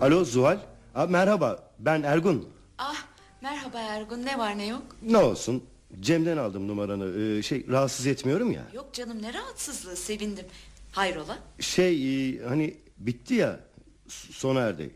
Alo 0.02 0.26
Zuhal. 0.26 0.60
Aa, 0.96 1.06
merhaba 1.06 1.72
ben 1.80 2.04
Ergun. 2.04 2.50
Ah 2.78 2.96
Merhaba 3.42 3.80
Ergun 3.80 4.26
ne 4.26 4.38
var 4.38 4.58
ne 4.58 4.66
yok? 4.68 4.82
Ne 5.02 5.18
olsun 5.18 5.64
Cem'den 6.00 6.38
aldım 6.38 6.68
numaranı 6.68 7.22
Ee, 7.22 7.42
Şey 7.44 7.68
rahatsız 7.68 8.08
etmiyorum 8.08 8.52
ya 8.52 8.64
Yok 8.74 8.94
canım 8.94 9.22
ne 9.22 9.34
rahatsızlığı 9.34 9.96
sevindim. 9.96 10.46
Hayrola? 10.92 11.38
Şey 11.60 12.30
e, 12.30 12.40
hani 12.48 12.78
bitti 12.98 13.34
ya 13.34 13.60
Sona 14.08 14.60
erdi 14.60 14.90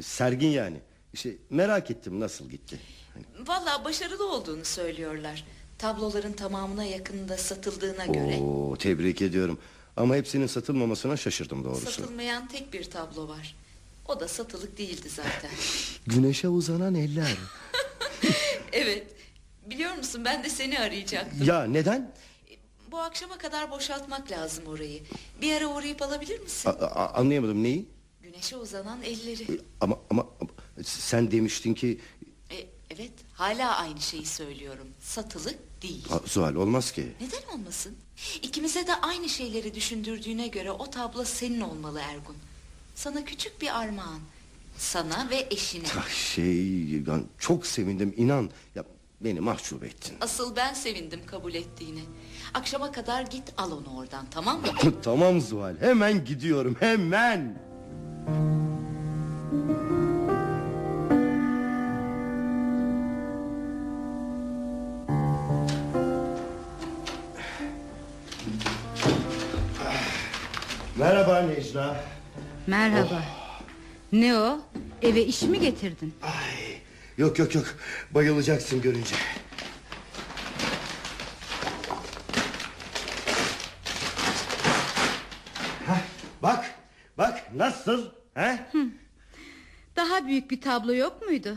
Sergin 0.00 0.48
yani 0.48 0.76
İşte 1.12 1.36
merak 1.50 1.90
ettim 1.90 2.20
nasıl 2.20 2.48
gitti 2.48 2.80
Vallahi 3.46 3.84
başarılı 3.84 4.32
olduğunu 4.32 4.64
söylüyorlar. 4.64 5.44
Tabloların 5.78 6.32
tamamına 6.32 6.84
yakında 6.84 7.36
satıldığına 7.36 8.06
göre. 8.06 8.36
Oo, 8.36 8.76
tebrik 8.76 9.22
ediyorum 9.22 9.58
Ama 9.96 10.16
hepsinin 10.16 10.46
satılmamasına 10.46 11.16
şaşırdım 11.16 11.64
doğrusu 11.64 11.90
Satılmayan 11.90 12.48
tek 12.48 12.72
bir 12.72 12.84
tablo 12.90 13.28
var. 13.28 13.56
O 14.08 14.20
da 14.20 14.28
satılık 14.28 14.78
değildi 14.78 15.08
zaten. 15.08 15.50
Güneşe 16.06 16.48
uzanan 16.48 16.94
eller 16.94 17.36
evet. 18.72 19.06
Biliyor 19.66 19.94
musun 19.94 20.24
ben 20.24 20.44
de 20.44 20.48
seni 20.50 20.78
arayacaktım. 20.78 21.46
Ya 21.46 21.64
neden? 21.64 22.12
Bu 22.90 22.98
akşama 22.98 23.38
kadar 23.38 23.70
boşaltmak 23.70 24.30
lazım 24.30 24.66
orayı. 24.66 25.00
Bir 25.42 25.52
ara 25.52 25.66
uğrayıp 25.66 26.02
alabilir 26.02 26.40
misin? 26.40 26.68
A- 26.70 26.72
a- 26.72 27.14
anlayamadım 27.20 27.62
neyi? 27.62 27.88
Güneşe 28.22 28.56
uzanan 28.56 29.02
elleri. 29.02 29.60
Ama 29.80 29.98
ama 30.10 30.26
sen 30.84 31.30
demiştin 31.30 31.74
ki 31.74 32.00
E, 32.50 32.56
evet 32.90 33.12
hala 33.34 33.76
aynı 33.76 34.00
şeyi 34.00 34.26
söylüyorum. 34.26 34.86
Satılık 35.00 35.82
değil. 35.82 36.04
Ha, 36.08 36.20
Zuhal 36.26 36.54
olmaz 36.54 36.92
ki 36.92 37.12
Neden 37.20 37.54
olmasın? 37.58 37.94
İkimize 38.42 38.86
de 38.86 38.94
aynı 38.94 39.28
şeyleri 39.28 39.74
düşündürdüğüne 39.74 40.48
göre 40.48 40.70
o 40.70 40.90
tablo 40.90 41.24
senin 41.24 41.60
olmalı 41.60 42.00
Ergun. 42.10 42.36
Sana 42.94 43.24
küçük 43.24 43.60
bir 43.62 43.78
armağan. 43.80 44.20
Sana 44.78 45.30
ve 45.30 45.46
eşine. 45.50 45.86
Ah, 45.98 46.08
Şey 46.08 47.06
ben 47.06 47.24
çok 47.38 47.66
sevindim 47.66 48.14
inan 48.16 48.50
ya 48.74 48.84
Beni 49.20 49.40
mahcup 49.40 49.84
ettin 49.84 50.14
Asıl 50.20 50.56
ben 50.56 50.74
sevindim 50.74 51.20
kabul 51.26 51.54
ettiğine. 51.54 52.00
Akşama 52.54 52.92
kadar 52.92 53.22
git 53.22 53.52
al 53.56 53.72
onu 53.72 53.96
oradan 53.98 54.26
tamam 54.30 54.60
mı? 54.60 54.66
Tamam 55.02 55.40
Zuhal 55.40 55.76
hemen 55.80 56.24
gidiyorum 56.24 56.76
hemen 56.80 57.58
Merhaba 70.98 71.40
Necla 71.40 72.04
Merhaba. 72.66 73.22
Ne 74.12 74.38
o? 74.38 74.60
Eve 75.02 75.24
iş 75.24 75.42
mi 75.42 75.60
getirdin? 75.60 76.14
Ay, 76.22 76.78
yok 77.18 77.38
yok 77.38 77.54
yok 77.54 77.66
bayılacaksın 78.10 78.82
görünce 78.82 79.14
Hah, 85.86 86.00
Bak 86.42 86.64
bak 87.18 87.54
nasıl 87.54 88.04
he? 88.34 88.58
Daha 89.96 90.26
büyük 90.26 90.50
bir 90.50 90.60
tablo 90.60 90.94
yok 90.94 91.22
muydu? 91.22 91.56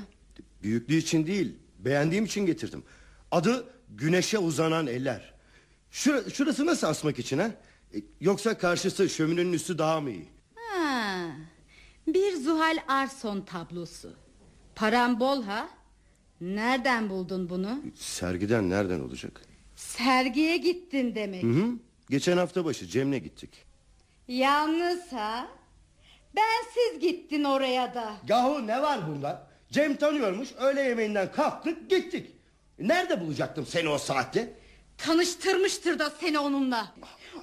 Büyüklüğü 0.63 0.95
için 0.95 1.27
değil 1.27 1.55
beğendiğim 1.79 2.25
için 2.25 2.45
getirdim 2.45 2.83
Adı 3.31 3.65
güneşe 3.89 4.37
uzanan 4.37 4.87
eller 4.87 5.33
Şura, 5.91 6.29
Şurası 6.29 6.65
nasıl 6.65 6.87
asmak 6.87 7.19
için 7.19 7.37
ha? 7.39 7.51
E, 7.95 7.97
Yoksa 8.21 8.57
karşısı 8.57 9.09
şöminenin 9.09 9.53
üstü 9.53 9.77
daha 9.77 10.01
mı 10.01 10.09
iyi? 10.11 10.29
Ha, 10.55 11.25
bir 12.07 12.35
Zuhal 12.35 12.77
Arson 12.87 13.41
tablosu. 13.41 14.13
Param 14.75 15.19
bol 15.19 15.43
ha? 15.43 15.69
Nereden 16.41 17.09
buldun 17.09 17.49
bunu? 17.49 17.81
Sergiden 17.95 18.69
nereden 18.69 18.99
olacak? 18.99 19.41
Sergiye 19.75 20.57
gittin 20.57 21.15
demek. 21.15 21.43
Hı 21.43 21.47
hı. 21.47 21.65
Geçen 22.09 22.37
hafta 22.37 22.65
başı 22.65 22.87
Cem'le 22.87 23.19
gittik 23.23 23.49
Yalnız 24.27 25.11
ha? 25.13 25.47
Bensiz 26.35 26.99
gittin 27.01 27.43
oraya 27.43 27.93
da. 27.95 28.13
Yahu 28.27 28.67
ne 28.67 28.81
var 28.81 29.07
bunda? 29.07 29.47
Cem 29.71 29.95
tanıyormuş 29.95 30.49
öğle 30.57 30.81
yemeğinden 30.81 31.31
kalktık 31.31 31.89
gittik. 31.89 32.31
Nerede 32.79 33.21
bulacaktım 33.21 33.65
seni 33.65 33.89
o 33.89 33.97
saatte? 33.97 34.53
Tanıştırmıştır 34.97 35.99
da 35.99 36.09
seni 36.09 36.39
onunla. 36.39 36.95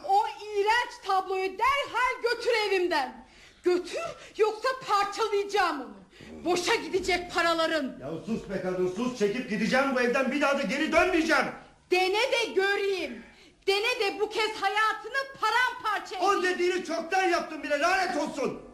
O 0.09 0.23
iğrenç 0.61 1.07
tabloyu 1.07 1.59
derhal 1.59 2.23
götür 2.23 2.51
evimden. 2.69 3.29
Götür 3.65 4.01
yoksa 4.37 4.69
parçalayacağım 4.89 5.81
onu. 5.81 5.99
Boşa 6.45 6.75
gidecek 6.75 7.35
paraların. 7.35 7.97
Ya 8.01 8.11
sus 8.27 8.51
be 8.51 8.61
kadın 8.63 8.89
sus 8.97 9.19
çekip 9.19 9.51
gideceğim 9.51 9.87
bu 9.95 10.01
evden 10.01 10.33
bir 10.33 10.41
daha 10.41 10.59
da 10.59 10.63
geri 10.63 10.93
dönmeyeceğim. 10.93 11.47
Dene 11.91 12.33
de 12.33 12.53
göreyim. 12.55 13.23
Dene 13.67 14.01
de 14.01 14.21
bu 14.21 14.29
kez 14.29 14.51
hayatını 14.61 15.41
paramparça 15.41 16.17
edeyim. 16.17 16.39
O 16.39 16.43
dediğini 16.43 16.85
çoktan 16.85 17.23
yaptım 17.23 17.63
bile 17.63 17.79
lanet 17.79 18.17
olsun. 18.17 18.68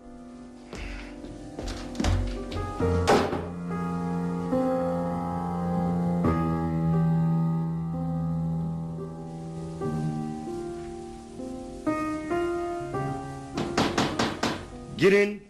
Girin. 15.05 15.43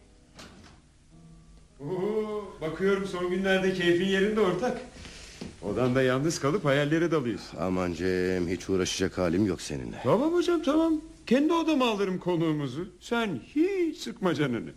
Oo, 1.81 2.45
bakıyorum 2.61 3.07
son 3.07 3.31
günlerde 3.31 3.75
keyfin 3.75 4.05
yerinde 4.05 4.41
ortak. 4.41 4.81
Odanda 5.63 6.03
yalnız 6.03 6.41
kalıp 6.41 6.65
hayallere 6.65 7.11
dalıyorsun. 7.11 7.59
Aman 7.61 7.93
Cem 7.93 8.49
hiç 8.49 8.71
uğraşacak 8.71 9.19
halim 9.19 9.47
yok 9.47 9.61
seninle. 9.63 10.01
Tamam 10.03 10.33
hocam 10.33 10.63
tamam. 10.63 11.01
Kendi 11.27 11.53
odama 11.53 11.91
alırım 11.91 12.19
konuğumuzu. 12.19 12.89
Sen 13.01 13.41
hiç 13.55 13.99
sıkma 13.99 14.35
canını. 14.35 14.71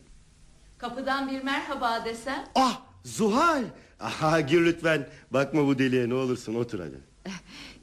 Kapıdan 0.78 1.30
bir 1.32 1.44
merhaba 1.44 2.06
desem. 2.06 2.46
Ah 2.56 2.82
Zuhal. 3.04 3.64
Aha 4.00 4.42
gir 4.42 4.66
lütfen. 4.66 5.08
Bakma 5.32 5.68
bu 5.68 5.80
deliye 5.80 6.10
ne 6.10 6.14
olursun 6.14 6.56
otur 6.56 6.80
hadi. 6.80 7.00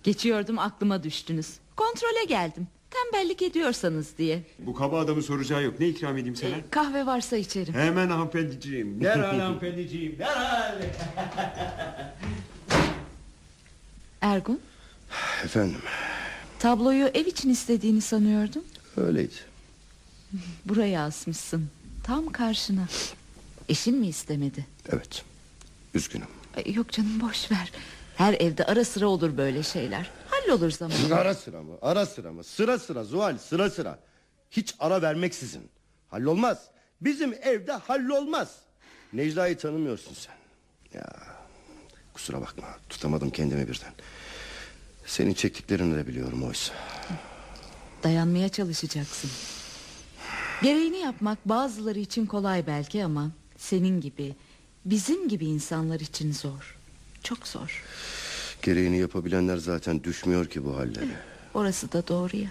Geçiyordum 0.02 0.58
aklıma 0.58 1.02
düştünüz. 1.02 1.54
Kontrole 1.76 2.24
geldim. 2.28 2.66
Tembellik 2.94 3.42
ediyorsanız 3.42 4.18
diye. 4.18 4.42
Bu 4.58 4.74
kaba 4.74 5.00
adamın 5.00 5.20
soracağı 5.20 5.62
yok. 5.62 5.80
Ne 5.80 5.88
ikram 5.88 6.16
edeyim 6.16 6.36
sana? 6.36 6.50
E, 6.50 6.64
kahve 6.70 7.06
varsa 7.06 7.36
içerim. 7.36 7.74
Hemen 7.74 8.08
hanımefendiciğim. 8.08 9.00
Derhal 9.04 9.38
hanımefendiciğim. 9.40 10.18
Derhal. 10.18 10.74
Ergun, 14.20 14.60
Efendim 15.44 15.78
tabloyu 16.58 17.06
ev 17.06 17.26
için 17.26 17.50
istediğini 17.50 18.00
sanıyordum. 18.00 18.64
öyleydi. 18.96 19.34
Buraya 20.64 21.02
asmışsın. 21.04 21.68
Tam 22.04 22.26
karşına. 22.32 22.86
Eşin 23.68 23.96
mi 23.98 24.06
istemedi? 24.06 24.66
Evet. 24.92 25.22
Üzgünüm. 25.94 26.26
Ay, 26.56 26.72
yok 26.74 26.92
canım 26.92 27.20
boş 27.20 27.50
ver. 27.50 27.72
Her 28.16 28.34
evde 28.34 28.64
ara 28.64 28.84
sıra 28.84 29.06
olur 29.06 29.36
böyle 29.36 29.62
şeyler. 29.62 30.10
Hallolur 30.46 30.70
zamanla. 30.70 31.16
Ara 31.16 31.34
sıra 31.34 31.62
mı? 31.62 31.78
Ara 31.82 32.06
sıra 32.06 32.32
mı? 32.32 32.44
Sıra 32.44 32.78
sıra 32.78 33.04
Zuhal 33.04 33.38
sıra 33.38 33.70
sıra. 33.70 33.98
Hiç 34.50 34.74
ara 34.78 35.02
vermeksizin. 35.02 35.70
Hallolmaz. 36.08 36.58
Bizim 37.00 37.34
evde 37.42 37.72
hallolmaz. 37.72 38.58
Necla'yı 39.12 39.58
tanımıyorsun 39.58 40.14
sen. 40.14 40.34
Ya 40.98 41.06
kusura 42.12 42.40
bakma 42.40 42.66
tutamadım 42.88 43.30
kendimi 43.30 43.68
birden. 43.68 43.92
Senin 45.06 45.34
çektiklerini 45.34 45.96
de 45.96 46.06
biliyorum 46.06 46.44
oysa. 46.44 46.74
Dayanmaya 48.02 48.48
çalışacaksın. 48.48 49.30
Gereğini 50.62 50.98
yapmak 50.98 51.48
bazıları 51.48 51.98
için 51.98 52.26
kolay 52.26 52.66
belki 52.66 53.04
ama 53.04 53.30
senin 53.56 54.00
gibi, 54.00 54.34
bizim 54.84 55.28
gibi 55.28 55.46
insanlar 55.46 56.00
için 56.00 56.32
zor. 56.32 56.76
Çok 57.22 57.46
zor. 57.48 57.82
Gereğini 58.64 58.98
yapabilenler 58.98 59.56
zaten 59.56 60.04
düşmüyor 60.04 60.46
ki 60.46 60.64
bu 60.64 60.76
hallere. 60.76 61.16
Orası 61.54 61.92
da 61.92 62.08
doğru 62.08 62.36
ya. 62.36 62.50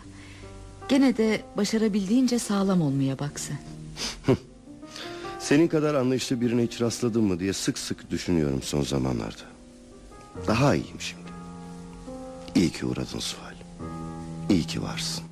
Gene 0.90 1.18
de 1.18 1.42
başarabildiğince 1.58 2.40
sağlam 2.40 2.82
olmaya 2.82 3.20
bak 3.20 3.40
sen. 3.40 3.58
Senin 5.40 5.68
kadar 5.68 5.96
anlayışlı 5.96 6.42
birine 6.42 6.64
hiç 6.64 6.82
rastladım 6.82 7.24
mı 7.24 7.40
diye 7.40 7.54
sık 7.54 7.78
sık 7.78 8.12
düşünüyorum 8.12 8.62
son 8.64 8.82
zamanlarda. 8.82 9.44
Daha 10.48 10.76
iyiyim 10.76 11.02
şimdi. 11.02 11.24
İyi 12.56 12.70
ki 12.70 12.86
uğradın 12.86 13.20
Suhal. 13.20 13.56
İyi 14.50 14.64
ki 14.64 14.82
varsın. 14.82 15.24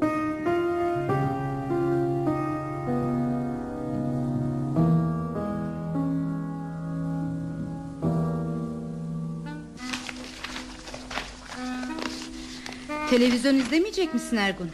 Televizyon 13.11 13.55
izlemeyecek 13.55 14.13
misin 14.13 14.37
Ergun? 14.37 14.69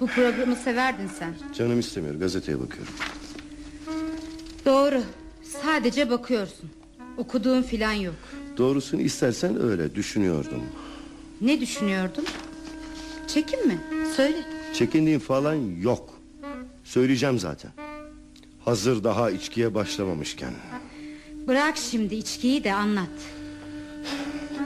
Bu 0.00 0.06
programı 0.06 0.56
severdin 0.56 1.08
sen. 1.18 1.34
Canım 1.54 1.80
istemiyor 1.80 2.14
gazeteye 2.14 2.60
bakıyorum. 2.60 2.92
Doğru. 4.66 5.02
Sadece 5.62 6.10
bakıyorsun. 6.10 6.70
Okuduğun 7.16 7.62
filan 7.62 7.92
yok. 7.92 8.14
Doğrusunu 8.58 9.00
istersen 9.00 9.62
öyle 9.62 9.94
düşünüyordum. 9.94 10.62
Ne 11.40 11.60
düşünüyordun? 11.60 12.24
Çekin 13.28 13.66
mi? 13.66 13.78
Söyle. 14.16 14.36
Çekindiğim 14.74 15.20
falan 15.20 15.54
yok. 15.80 16.10
Söyleyeceğim 16.84 17.38
zaten. 17.38 17.70
Hazır 18.64 19.04
daha 19.04 19.30
içkiye 19.30 19.74
başlamamışken. 19.74 20.52
Bırak 21.46 21.76
şimdi 21.76 22.14
içkiyi 22.14 22.64
de 22.64 22.72
anlat. 22.74 23.08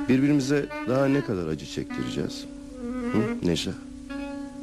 Birbirimize 0.09 0.67
daha 0.89 1.07
ne 1.07 1.25
kadar 1.25 1.47
acı 1.47 1.67
çektireceğiz? 1.67 2.45
Hı, 3.13 3.49
Neşe? 3.49 3.71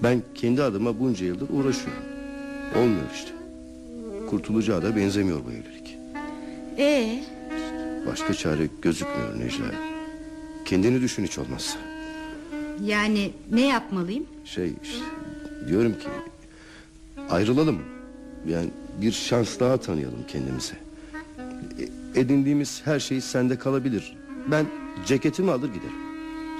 Ben 0.04 0.22
kendi 0.36 0.64
adıma 0.64 1.00
bunca 1.00 1.26
yıldır 1.26 1.48
uğraşıyorum. 1.50 2.04
Olmuyor 2.76 3.06
işte. 3.14 3.32
Kurtulacağı 4.30 4.84
da 4.84 4.96
benzemiyor 4.96 5.40
bu 5.46 5.52
evlilik. 5.52 5.98
Ee, 6.78 7.24
Başka 8.08 8.34
çare 8.34 8.68
gözükmüyor 8.82 9.40
Necla. 9.40 9.66
Kendini 10.66 11.02
düşün 11.02 11.24
hiç 11.24 11.38
olmazsa. 11.38 11.78
yani 12.86 13.32
ne 13.52 13.62
yapmalıyım? 13.68 14.26
Şey 14.46 14.74
işte, 14.84 15.06
diyorum 15.68 15.92
ki 15.92 16.08
ayrılalım. 17.30 17.78
Yani 18.48 18.70
bir 19.02 19.12
şans 19.12 19.60
daha 19.60 19.78
tanıyalım 19.78 20.20
kendimize. 20.28 20.74
E- 21.80 22.20
Edindiğimiz 22.22 22.82
her 22.86 23.00
şey 23.00 23.22
sende 23.22 23.58
kalabilir. 23.58 24.18
Ben 24.52 24.66
ceketimi 25.06 25.52
alır 25.52 25.68
giderim. 25.68 26.13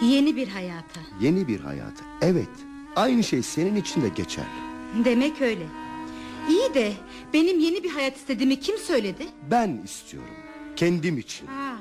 Yeni 0.04 0.36
bir 0.36 0.48
hayata. 0.48 1.00
Yeni 1.22 1.48
bir 1.48 1.60
hayata. 1.60 2.06
Evet. 2.22 2.50
Aynı 2.96 3.24
şey 3.24 3.44
senin 3.44 3.76
için 3.76 4.02
de 4.02 4.10
geçerli. 4.10 4.48
Demek 5.06 5.42
öyle. 5.42 5.66
İyi 6.50 6.74
de 6.74 6.94
benim 7.34 7.60
yeni 7.60 7.84
bir 7.84 7.90
hayat 7.90 8.18
istediğimi 8.18 8.60
kim 8.60 8.78
söyledi? 8.78 9.28
Ben 9.52 9.82
istiyorum. 9.86 10.36
Kendim 10.76 11.18
için. 11.18 11.48
Ha, 11.48 11.76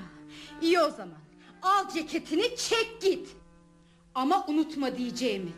iyi 0.62 0.80
o 0.80 0.90
zaman. 0.90 1.18
Al 1.62 1.90
ceketini 1.94 2.56
çek 2.56 2.98
git. 3.02 3.28
Ama 4.14 4.46
unutma 4.46 4.98
diyeceğimi. 4.98 5.50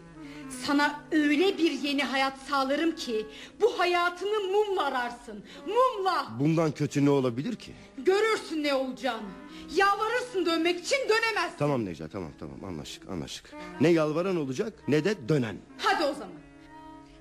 Sana 0.67 1.01
öyle 1.13 1.59
bir 1.59 1.71
yeni 1.71 2.05
hayat 2.05 2.39
sağlarım 2.49 2.97
ki 2.97 3.27
bu 3.61 3.79
hayatını 3.79 4.41
mumla 4.41 4.85
ararsın. 4.85 5.45
Mumla. 5.67 6.27
Bundan 6.41 6.73
kötü 6.73 7.05
ne 7.05 7.11
olabilir 7.11 7.57
ki? 7.57 7.73
Görürsün 7.99 8.63
ne 8.63 8.75
olacağını. 8.75 9.29
Yalvarırsın 9.75 10.47
dönmek 10.47 10.81
için 10.81 10.97
dönemezsin. 11.09 11.59
Tamam 11.59 11.85
Necla 11.85 12.09
tamam 12.09 12.31
tamam 12.41 12.65
anlaştık 12.65 13.09
anlaştık. 13.09 13.55
Ne 13.81 13.89
yalvaran 13.89 14.37
olacak 14.37 14.73
ne 14.89 15.05
de 15.05 15.29
dönen. 15.29 15.57
Hadi 15.79 16.05
o 16.05 16.13
zaman. 16.15 16.35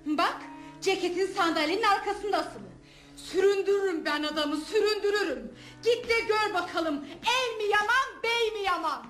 Bak 0.06 0.38
ceketin 0.82 1.28
sandalyenin 1.28 1.84
arkasında 1.84 2.38
asılı. 2.38 2.74
Süründürürüm 3.15 4.06
ben 4.06 4.24
adamı 4.24 4.56
süründürürüm. 4.58 5.52
Git 5.84 6.10
de 6.10 6.19
gör 6.28 6.54
bakalım 6.54 7.06
el 7.12 7.58
mi 7.58 7.72
yaman 7.72 8.24
bey 8.24 8.52
mi 8.62 8.65
yaman. 8.65 9.04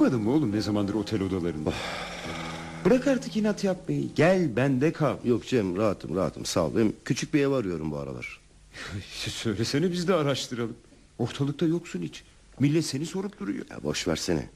Bıkmadın 0.00 0.22
mı 0.22 0.30
oğlum 0.30 0.52
ne 0.52 0.60
zamandır 0.60 0.94
otel 0.94 1.22
odalarında? 1.22 1.72
Bırak 2.84 3.06
artık 3.06 3.36
inat 3.36 3.64
yapmayı. 3.64 4.14
Gel 4.14 4.56
bende 4.56 4.92
kal. 4.92 5.16
Yok 5.24 5.46
Cem 5.46 5.76
rahatım 5.76 6.16
rahatım 6.16 6.44
sağ 6.44 6.66
ol. 6.66 6.78
Hem 6.78 6.92
küçük 7.04 7.34
bir 7.34 7.40
ev 7.40 7.50
arıyorum 7.50 7.90
bu 7.90 7.96
aralar. 7.98 8.40
Söylesene 9.28 9.92
biz 9.92 10.08
de 10.08 10.14
araştıralım. 10.14 10.76
Ortalıkta 11.18 11.66
yoksun 11.66 12.02
hiç. 12.02 12.24
Millet 12.60 12.84
seni 12.84 13.06
sorup 13.06 13.40
duruyor. 13.40 13.66
Ya 13.70 13.82
boş 13.82 14.08
versene. 14.08 14.48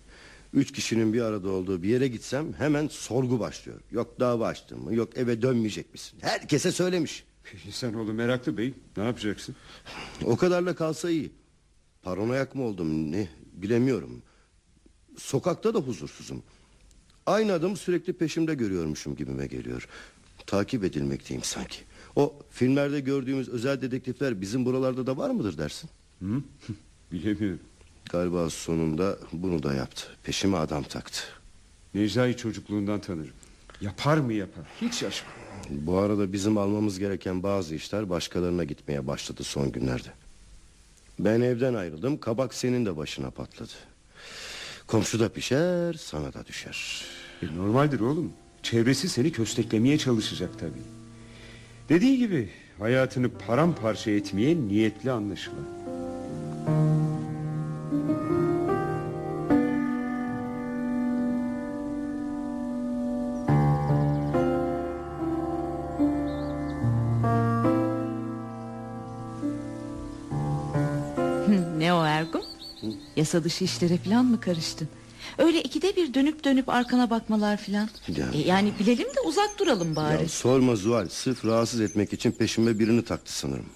Üç 0.52 0.72
kişinin 0.72 1.12
bir 1.12 1.20
arada 1.20 1.50
olduğu 1.50 1.83
bir 1.83 1.88
yere 1.88 2.09
gitsem 2.09 2.52
hemen 2.59 2.88
sorgu 2.88 3.40
başlıyor. 3.40 3.80
Yok 3.92 4.20
dava 4.20 4.46
açtın 4.46 4.80
mı 4.80 4.94
yok 4.94 5.16
eve 5.16 5.42
dönmeyecek 5.42 5.92
misin? 5.92 6.18
Herkese 6.20 6.72
söylemiş. 6.72 7.24
Sen 7.70 7.94
oğlum 7.94 8.16
meraklı 8.16 8.57
bey. 8.57 8.74
Ne 8.96 9.04
yapacaksın? 9.04 9.57
O 10.24 10.37
kadarla 10.37 10.74
kalsa 10.74 11.11
iyi. 11.11 11.33
Paranoyak 12.02 12.54
mı 12.54 12.62
oldum 12.62 13.12
ne 13.12 13.28
bilemiyorum. 13.52 14.22
Sokakta 15.16 15.74
da 15.74 15.79
huzursuzum. 15.79 16.42
Aynı 17.27 17.53
adamı 17.53 17.77
sürekli 17.77 18.12
peşimde 18.12 18.55
görüyormuşum 18.55 19.16
gibime 19.16 19.46
geliyor. 19.46 19.88
Takip 20.46 20.85
edilmekteyim 20.85 21.42
sanki. 21.42 21.79
O 22.16 22.35
filmlerde 22.50 23.00
gördüğümüz 23.00 23.48
özel 23.48 23.83
dedektifler 23.83 24.40
bizim 24.40 24.64
buralarda 24.64 25.07
da 25.07 25.16
var 25.16 25.31
mıdır 25.31 25.59
dersin? 25.59 25.90
Hı? 26.22 26.42
Bilemiyorum. 27.12 27.61
Galiba 28.11 28.50
sonunda 28.50 29.18
bunu 29.33 29.62
da 29.62 29.74
yaptı. 29.74 30.05
Peşime 30.22 30.57
adam 30.57 30.83
taktı. 30.83 31.20
Necla'yı 31.94 32.37
çocukluğundan 32.37 33.00
tanırım. 33.00 33.33
Yapar 33.81 34.18
mı 34.18 34.33
yapar? 34.33 34.64
Hiç 34.81 34.94
şaşmam. 34.94 35.33
Bu 35.70 35.98
arada 35.98 36.33
bizim 36.33 36.59
almamız 36.59 36.98
gereken 36.98 37.42
bazı 37.42 37.74
işler 37.74 38.11
başkalarına 38.11 38.64
gitmeye 38.64 39.07
başladı 39.07 39.44
son 39.44 39.72
günlerde. 39.72 40.09
Ben 41.18 41.40
evden 41.40 41.74
ayrıldım, 41.74 42.18
kabak 42.20 42.55
senin 42.55 42.87
de 42.87 42.96
başına 42.96 43.31
patladı. 43.31 43.72
Komşu 44.87 45.20
da 45.20 45.29
pişer, 45.29 45.92
sana 45.92 46.33
da 46.33 46.47
düşer. 46.47 47.05
E, 47.42 47.57
normaldir 47.57 48.01
oğlum. 48.01 48.33
Çevresi 48.62 49.09
seni 49.09 49.33
kösteklemeye 49.33 49.99
çalışacak 49.99 50.51
tabii. 50.59 50.83
Dediği 51.88 52.18
gibi 52.18 52.51
hayatını 52.79 53.31
paramparça 53.31 54.11
etmeye 54.11 54.57
niyetli 54.57 55.11
anlaşılan. 55.11 55.64
Yasa 73.24 73.44
dışı 73.44 73.64
işlere 73.64 73.98
falan 73.98 74.24
mı 74.24 74.40
karıştın? 74.40 74.88
Öyle 75.38 75.62
ikide 75.62 75.96
bir 75.96 76.14
dönüp 76.14 76.44
dönüp 76.44 76.68
arkana 76.68 77.10
bakmalar 77.10 77.56
falan. 77.56 77.88
Ya. 78.08 78.30
E, 78.34 78.38
yani 78.38 78.72
bilelim 78.78 79.08
de 79.08 79.20
uzak 79.26 79.58
duralım 79.58 79.96
bari. 79.96 80.22
Ya 80.22 80.28
sorma 80.28 80.76
Zuhal, 80.76 81.08
sırf 81.08 81.44
rahatsız 81.44 81.80
etmek 81.80 82.12
için 82.12 82.32
peşime 82.32 82.78
birini 82.78 83.04
taktı 83.04 83.32
sanırım. 83.32 83.66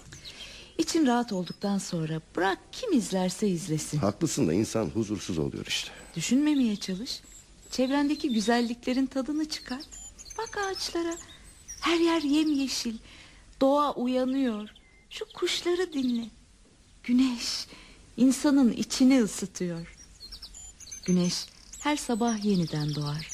İçin 0.77 1.07
rahat 1.07 1.33
olduktan 1.33 1.77
sonra 1.77 2.21
bırak 2.35 2.57
kim 2.71 2.93
izlerse 2.93 3.47
izlesin. 3.47 3.97
Haklısın 3.97 4.47
da 4.47 4.53
insan 4.53 4.85
huzursuz 4.85 5.39
oluyor 5.39 5.65
işte. 5.65 5.91
Düşünmemeye 6.15 6.75
çalış. 6.75 7.21
Çevrendeki 7.71 8.33
güzelliklerin 8.33 9.05
tadını 9.05 9.49
çıkart. 9.49 9.87
Bak 10.37 10.57
ağaçlara. 10.57 11.15
Her 11.81 11.99
yer 11.99 12.21
yemyeşil. 12.21 12.97
Doğa 13.61 13.93
uyanıyor. 13.93 14.69
Şu 15.09 15.25
kuşları 15.33 15.93
dinle. 15.93 16.25
Güneş 17.03 17.67
insanın 18.19 18.71
içini 18.71 19.23
ısıtıyor. 19.23 19.95
Güneş 21.05 21.45
her 21.79 21.95
sabah 21.95 22.45
yeniden 22.45 22.95
doğar. 22.95 23.27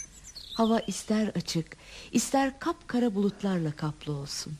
Hava 0.53 0.79
ister 0.79 1.27
açık, 1.27 1.65
ister 2.11 2.59
kapkara 2.59 3.15
bulutlarla 3.15 3.71
kaplı 3.71 4.13
olsun. 4.13 4.53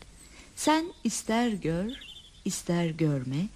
Sen 0.56 0.86
ister 1.04 1.50
gör, 1.50 1.92
ister 2.46 2.86
görme, 2.90 3.48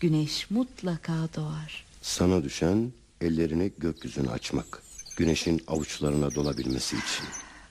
güneş 0.00 0.50
mutlaka 0.50 1.12
doğar. 1.36 1.84
Sana 2.02 2.44
düşen 2.44 2.92
ellerini 3.20 3.72
gökyüzüne 3.78 4.30
açmak. 4.30 4.82
Güneşin 5.16 5.62
avuçlarına 5.68 6.34
dolabilmesi 6.34 6.96
için. 6.96 7.26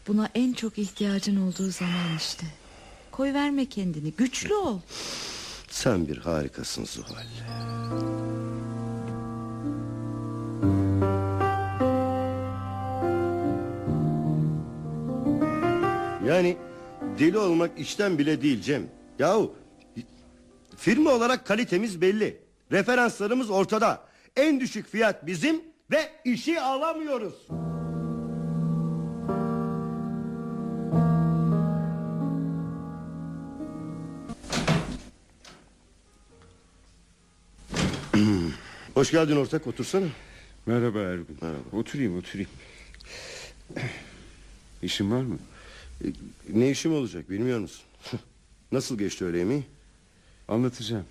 Buna 0.07 0.29
en 0.35 0.53
çok 0.53 0.77
ihtiyacın 0.77 1.47
olduğu 1.47 1.71
zaman 1.71 2.17
işte. 2.17 2.45
Koy 3.11 3.33
verme 3.33 3.65
kendini, 3.65 4.11
güçlü 4.11 4.53
ol. 4.53 4.79
Sen 5.69 6.07
bir 6.07 6.17
harikasın 6.17 6.85
Zuhal. 6.85 8.32
Deli 17.19 17.37
olmak 17.37 17.79
işten 17.79 18.17
bile 18.17 18.41
değil 18.41 18.61
Cem. 18.61 18.83
Yahu 19.19 19.55
firma 20.77 21.11
olarak 21.11 21.45
kalitemiz 21.45 22.01
belli. 22.01 22.41
Referanslarımız 22.71 23.49
ortada. 23.49 24.03
En 24.35 24.59
düşük 24.59 24.87
fiyat 24.87 25.25
bizim 25.25 25.61
ve 25.91 26.09
işi 26.25 26.61
alamıyoruz. 26.61 27.33
Hoş 38.93 39.11
geldin 39.11 39.35
ortak 39.35 39.67
otursana. 39.67 40.05
Merhaba 40.65 40.99
Ergun. 40.99 41.37
Merhaba. 41.41 41.59
Oturayım 41.71 42.17
oturayım. 42.17 42.49
İşin 44.81 45.11
var 45.11 45.21
mı? 45.21 45.37
E, 46.03 46.07
Ne 46.53 46.71
işim 46.71 46.93
olacak 46.93 47.29
bilmiyor 47.29 47.59
musun? 47.59 47.83
Nasıl 48.71 48.97
geçti 48.97 49.25
öğle 49.25 49.37
yemeği? 49.37 49.63
Anlatacağım. 50.47 51.05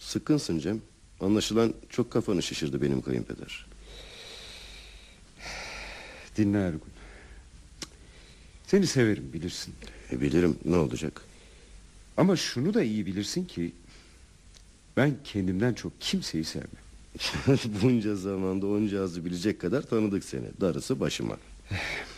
Sıkkınsın 0.00 0.58
Cem. 0.58 0.80
Anlaşılan 1.20 1.74
çok 1.90 2.10
kafanı 2.10 2.42
şişirdi 2.42 2.82
benim 2.82 3.02
kayınpeder. 3.02 3.66
Dinle 6.36 6.58
Ergun. 6.58 6.88
Seni 8.66 8.86
severim 8.86 9.32
bilirsin. 9.32 9.74
E, 10.12 10.20
bilirim 10.20 10.58
ne 10.64 10.76
olacak? 10.76 11.22
Ama 12.16 12.36
şunu 12.36 12.74
da 12.74 12.82
iyi 12.82 13.06
bilirsin 13.06 13.44
ki... 13.44 13.72
...ben 14.96 15.16
kendimden 15.24 15.74
çok 15.74 16.00
kimseyi 16.00 16.44
sevmem. 16.44 16.68
Bunca 17.82 18.16
zamanda 18.16 18.66
onca 18.66 19.02
azı 19.02 19.24
bilecek 19.24 19.60
kadar 19.60 19.82
tanıdık 19.82 20.24
seni. 20.24 20.46
Darısı 20.60 21.00
başıma. 21.00 21.36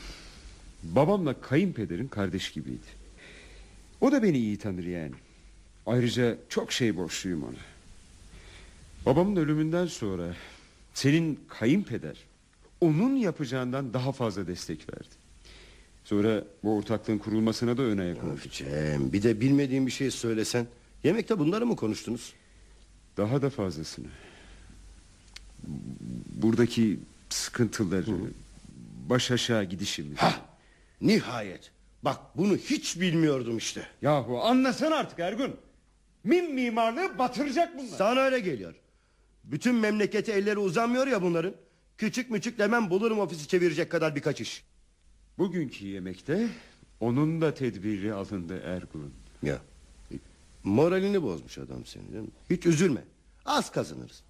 Babamla 0.82 1.40
kayınpederin 1.40 2.08
kardeş 2.08 2.52
gibiydi. 2.52 2.86
O 4.00 4.12
da 4.12 4.22
beni 4.22 4.38
iyi 4.38 4.56
tanır 4.56 4.84
yani. 4.84 5.14
Ayrıca 5.86 6.38
çok 6.48 6.72
şey 6.72 6.96
borçluyum 6.96 7.42
ona. 7.42 7.56
Babamın 9.06 9.36
ölümünden 9.36 9.86
sonra 9.86 10.34
senin 10.94 11.40
kayınpeder 11.48 12.16
onun 12.80 13.16
yapacağından 13.16 13.92
daha 13.92 14.12
fazla 14.12 14.46
destek 14.46 14.92
verdi. 14.92 15.14
Sonra 16.04 16.44
bu 16.64 16.76
ortaklığın 16.76 17.18
kurulmasına 17.18 17.76
da 17.76 17.82
ön 17.82 17.98
ayak 17.98 18.24
oldu. 18.24 18.40
Cem 18.50 19.12
bir 19.12 19.22
de 19.22 19.40
bilmediğin 19.40 19.86
bir 19.86 19.92
şey 19.92 20.10
söylesen. 20.10 20.66
Yemekte 21.04 21.38
bunları 21.38 21.66
mı 21.66 21.76
konuştunuz? 21.76 22.32
Daha 23.16 23.42
da 23.42 23.50
fazlasını. 23.50 24.06
Buradaki 26.34 26.98
sıkıntıları, 27.28 28.16
baş 29.08 29.30
aşağı 29.30 29.64
gidişimiz. 29.64 30.18
Hah 30.18 30.45
nihayet. 31.00 31.70
Bak 32.02 32.20
bunu 32.36 32.56
hiç 32.56 33.00
bilmiyordum 33.00 33.58
işte. 33.58 33.86
Yahu 34.02 34.40
anlasana 34.42 34.96
artık 34.96 35.18
Ergun. 35.18 35.56
Mim 36.24 36.54
mimarlığı 36.54 37.18
batıracak 37.18 37.78
bunlar. 37.78 37.96
Sana 37.98 38.20
öyle 38.20 38.40
geliyor. 38.40 38.74
Bütün 39.44 39.74
memlekete 39.74 40.32
elleri 40.32 40.58
uzanmıyor 40.58 41.06
ya 41.06 41.22
bunların. 41.22 41.54
Küçük 41.98 42.30
müçük 42.30 42.58
demem 42.58 42.90
bulurum 42.90 43.18
ofisi 43.18 43.48
çevirecek 43.48 43.90
kadar 43.90 44.16
birkaç 44.16 44.40
iş. 44.40 44.64
Bugünkü 45.38 45.86
yemekte 45.86 46.48
onun 47.00 47.40
da 47.40 47.54
tedbiri 47.54 48.14
alındı 48.14 48.62
Ergun. 48.64 49.14
Ya 49.42 49.58
moralini 50.64 51.22
bozmuş 51.22 51.58
adam 51.58 51.86
senin 51.86 52.12
değil 52.12 52.24
mi? 52.24 52.30
Hiç 52.50 52.66
üzülme. 52.66 53.04
Az 53.44 53.70
kazanırız. 53.70 54.22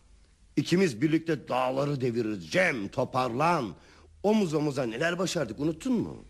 İkimiz 0.56 1.02
birlikte 1.02 1.48
dağları 1.48 2.00
deviririz. 2.00 2.50
Cem 2.50 2.88
toparlan. 2.88 3.74
Omuz 4.22 4.54
omuza 4.54 4.82
neler 4.86 5.18
başardık 5.18 5.60
unuttun 5.60 5.92
mu? 5.92 6.24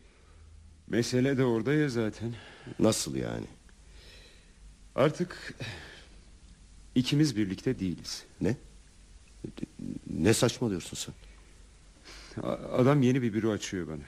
Mesele 0.88 1.38
de 1.38 1.44
orada 1.44 1.72
ya 1.72 1.88
zaten. 1.88 2.34
Nasıl 2.78 3.16
yani? 3.16 3.46
Artık 4.94 5.54
ikimiz 6.94 7.36
birlikte 7.36 7.78
değiliz. 7.78 8.24
Ne? 8.40 8.56
Ne 10.10 10.34
saçmalıyorsun 10.34 10.96
sen? 10.96 11.14
Adam 12.72 13.02
yeni 13.02 13.22
bir 13.22 13.32
büro 13.32 13.50
açıyor 13.50 13.88
bana. 13.88 14.02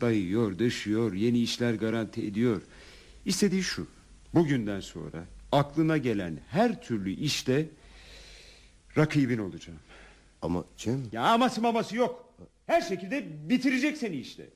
Dayıyor, 0.00 0.58
döşüyor, 0.58 1.12
yeni 1.12 1.38
işler 1.42 1.74
garanti 1.74 2.26
ediyor. 2.26 2.62
İstediği 3.24 3.62
şu. 3.62 3.86
Bugünden 4.34 4.80
sonra 4.80 5.24
aklına 5.52 5.96
gelen 5.96 6.38
her 6.50 6.82
türlü 6.82 7.10
işte 7.10 7.68
rakibin 8.96 9.38
olacağım. 9.38 9.78
Ama 10.42 10.64
Cem 10.76 11.02
Ya 11.12 11.22
aması 11.22 11.60
maması 11.60 11.96
yok. 11.96 12.34
Her 12.66 12.80
şekilde 12.80 13.48
bitirecek 13.48 13.96
seni 13.96 14.16
işte. 14.16 14.46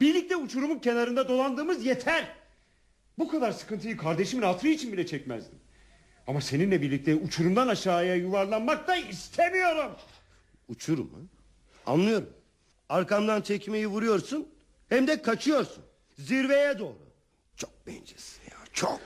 Birlikte 0.00 0.36
uçurumun 0.36 0.78
kenarında 0.78 1.28
dolandığımız 1.28 1.86
yeter. 1.86 2.36
Bu 3.18 3.28
kadar 3.28 3.52
sıkıntıyı 3.52 3.96
kardeşimin 3.96 4.42
hatırı 4.42 4.70
için 4.70 4.92
bile 4.92 5.06
çekmezdim. 5.06 5.58
Ama 6.26 6.40
seninle 6.40 6.82
birlikte 6.82 7.14
uçurumdan 7.14 7.68
aşağıya 7.68 8.14
yuvarlanmak 8.14 8.88
da 8.88 8.96
istemiyorum. 8.96 9.92
uçurum 10.68 11.10
ha? 11.14 11.20
Anlıyorum. 11.92 12.30
Arkamdan 12.88 13.42
tekmeyi 13.42 13.86
vuruyorsun 13.86 14.48
hem 14.88 15.06
de 15.06 15.22
kaçıyorsun. 15.22 15.84
Zirveye 16.18 16.78
doğru. 16.78 16.98
Çok 17.56 17.86
bencilsin 17.86 18.42
ya 18.50 18.56
çok. 18.72 19.00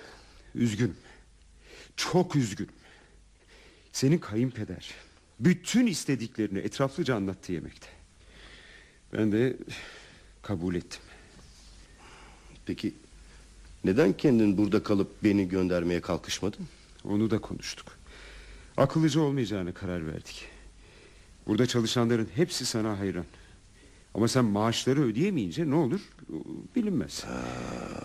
Üzgünüm. 0.54 0.96
Çok 1.96 2.36
üzgünüm. 2.36 2.72
Senin 3.92 4.18
kayınpeder 4.18 4.90
bütün 5.40 5.86
istediklerini 5.86 6.58
etraflıca 6.58 7.14
anlattı 7.16 7.52
yemekte. 7.52 7.88
Ben 9.12 9.32
de 9.32 9.56
kabul 10.42 10.74
ettim. 10.74 11.00
Peki 12.66 12.94
neden 13.84 14.12
kendin 14.12 14.58
burada 14.58 14.82
kalıp 14.82 15.24
beni 15.24 15.48
göndermeye 15.48 16.00
kalkışmadın? 16.00 16.66
Onu 17.04 17.30
da 17.30 17.38
konuştuk. 17.40 17.86
Akıllıca 18.76 19.20
olmayacağını 19.20 19.74
karar 19.74 20.06
verdik. 20.06 20.44
Burada 21.46 21.66
çalışanların 21.66 22.28
hepsi 22.34 22.66
sana 22.66 22.98
hayran. 22.98 23.24
Ama 24.14 24.28
sen 24.28 24.44
maaşları 24.44 25.02
ödeyemeyince 25.02 25.70
ne 25.70 25.74
olur 25.74 26.00
bilinmez. 26.76 27.24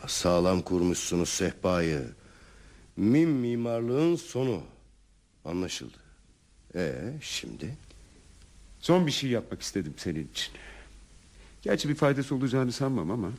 Sağlam 0.08 0.62
kurmuşsunuz 0.62 1.30
sehpayı. 1.30 2.06
Mim 2.98 3.30
mimarlığın 3.30 4.16
sonu. 4.16 4.62
Anlaşıldı. 5.46 5.98
Ee 6.76 7.14
şimdi? 7.22 7.78
Son 8.80 9.08
bir 9.08 9.12
şey 9.12 9.30
yapmak 9.30 9.62
istedim 9.62 9.94
senin 9.98 10.28
için. 10.28 10.54
Gerçi 11.68 11.90
bir 11.90 11.96
faydası 11.96 12.36
olacağını 12.36 12.72
sanmam 12.72 13.12
ama. 13.12 13.30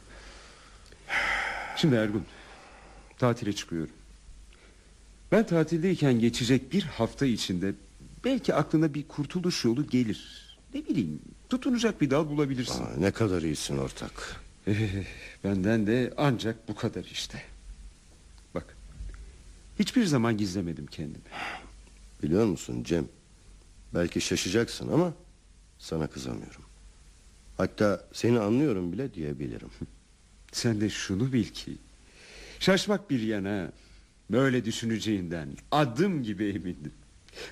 Şimdi 1.77 1.95
Ergun, 1.95 2.25
tatile 3.19 3.53
çıkıyorum. 3.53 3.95
Ben 5.33 5.47
tatildeyken 5.47 6.21
geçecek 6.21 6.73
bir 6.73 6.83
hafta 6.83 7.27
içinde 7.27 7.73
belki 8.25 8.55
aklına 8.55 8.95
bir 8.95 9.09
kurtuluş 9.09 9.65
yolu 9.65 9.87
gelir. 9.87 10.49
Ne 10.75 10.87
bileyim, 10.87 11.19
tutunacak 11.49 12.01
bir 12.01 12.11
dal 12.11 12.29
bulabilirsin. 12.29 12.85
Aa, 12.85 12.97
ne 12.99 13.11
kadar 13.11 13.43
iyisin 13.43 13.79
ortak. 13.79 14.37
Eh, 14.67 15.05
Benden 15.45 15.87
de 15.87 16.15
ancak 16.17 16.69
bu 16.69 16.75
kadar 16.75 17.05
işte. 17.05 17.43
Bak, 18.55 18.77
hiçbir 19.79 20.05
zaman 20.05 20.37
gizlemedim 20.37 20.87
kendimi. 20.87 21.25
Biliyor 22.23 22.45
musun 22.47 22.83
Cem? 22.85 23.09
Belki 23.95 24.21
şaşacaksın 24.21 24.93
ama 24.93 25.13
sana 25.79 26.07
kızamıyorum. 26.07 26.63
Hatta 27.59 28.05
seni 28.13 28.39
anlıyorum 28.39 28.93
bile 28.93 29.15
diyebilirim. 29.15 29.71
Sen 30.53 30.81
de 30.81 30.91
şunu 30.91 31.33
bil 31.33 31.45
ki 31.45 31.73
Şaşmak 32.61 33.11
bir 33.11 33.21
yana 33.21 33.73
Böyle 34.31 34.65
düşüneceğinden 34.65 35.49
Adım 35.71 36.23
gibi 36.23 36.49
emindim 36.49 36.93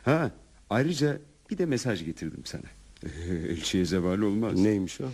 Ha 0.05 0.31
ayrıca 0.71 1.19
bir 1.51 1.59
de 1.59 1.67
mesaj 1.67 2.05
getirdim 2.05 2.43
sana 2.45 2.63
Elçiye 3.49 3.85
zeval 3.85 4.19
olmaz 4.19 4.61
Neymiş 4.61 5.01
o? 5.01 5.05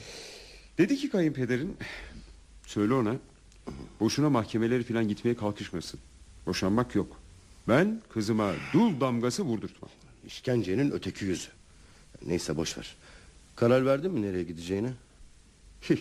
Dedi 0.79 0.97
ki 0.97 1.11
kayınpederin 1.11 1.77
Söyle 2.67 2.95
ona 2.95 3.17
Boşuna 4.01 4.31
mahkemeleri 4.31 4.85
falan 4.85 5.09
gitmeye 5.09 5.37
kalkışmasın 5.37 6.01
Boşanmak 6.47 6.95
yok 6.95 7.21
Ben 7.69 8.01
kızıma 8.13 8.53
dul 8.73 9.01
damgası 9.01 9.43
vurdurtmam 9.43 9.91
İşkencenin 10.27 10.91
öteki 10.91 11.25
yüzü. 11.25 11.49
Neyse 12.27 12.57
boş 12.57 12.79
ver. 12.79 12.97
Karar 13.57 13.87
verdin 13.87 14.13
mi 14.13 14.23
nereye 14.23 14.43
gideceğine? 14.43 14.93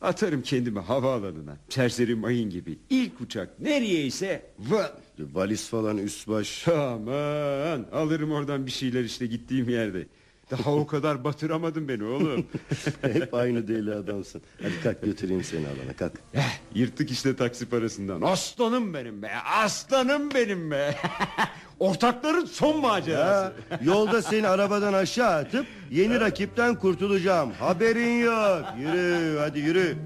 Atarım 0.00 0.42
kendimi 0.42 0.78
havaalanına 0.80 1.56
Serseri 1.68 2.14
mayın 2.14 2.50
gibi 2.50 2.78
İlk 2.90 3.20
uçak 3.20 3.60
nereyeyse 3.60 4.46
vı- 4.70 4.92
Valiz 5.18 5.68
falan 5.68 5.98
üst 5.98 6.28
baş. 6.28 6.68
Aman 6.68 7.86
alırım 7.92 8.32
oradan 8.32 8.66
bir 8.66 8.70
şeyler 8.70 9.04
işte 9.04 9.26
gittiğim 9.26 9.68
yerde. 9.68 10.06
Daha 10.52 10.70
o 10.74 10.86
kadar 10.86 11.24
batıramadım 11.24 11.88
beni 11.88 12.04
oğlum. 12.04 12.46
Hep 13.02 13.34
aynı 13.34 13.68
deli 13.68 13.94
adamsın. 13.94 14.42
Hadi 14.62 14.80
kalk 14.82 15.02
götüreyim 15.02 15.44
seni 15.44 15.66
alana 15.66 15.96
kalk. 15.98 16.12
Eh, 16.34 16.58
Yırttık 16.74 17.10
işte 17.10 17.36
taksi 17.36 17.66
parasından. 17.66 18.20
Aslanım 18.22 18.94
benim 18.94 19.22
be. 19.22 19.30
Aslanım 19.56 20.30
benim 20.34 20.70
be. 20.70 20.94
Ortakların 21.78 22.44
son 22.44 22.80
macerası. 22.80 23.52
Yolda 23.82 24.22
seni 24.22 24.48
arabadan 24.48 24.92
aşağı 24.92 25.30
atıp 25.36 25.66
yeni 25.90 26.20
rakipten 26.20 26.74
kurtulacağım. 26.74 27.50
Haberin 27.52 28.20
yok. 28.20 28.64
Yürü 28.80 29.38
hadi 29.38 29.58
yürü. 29.58 29.96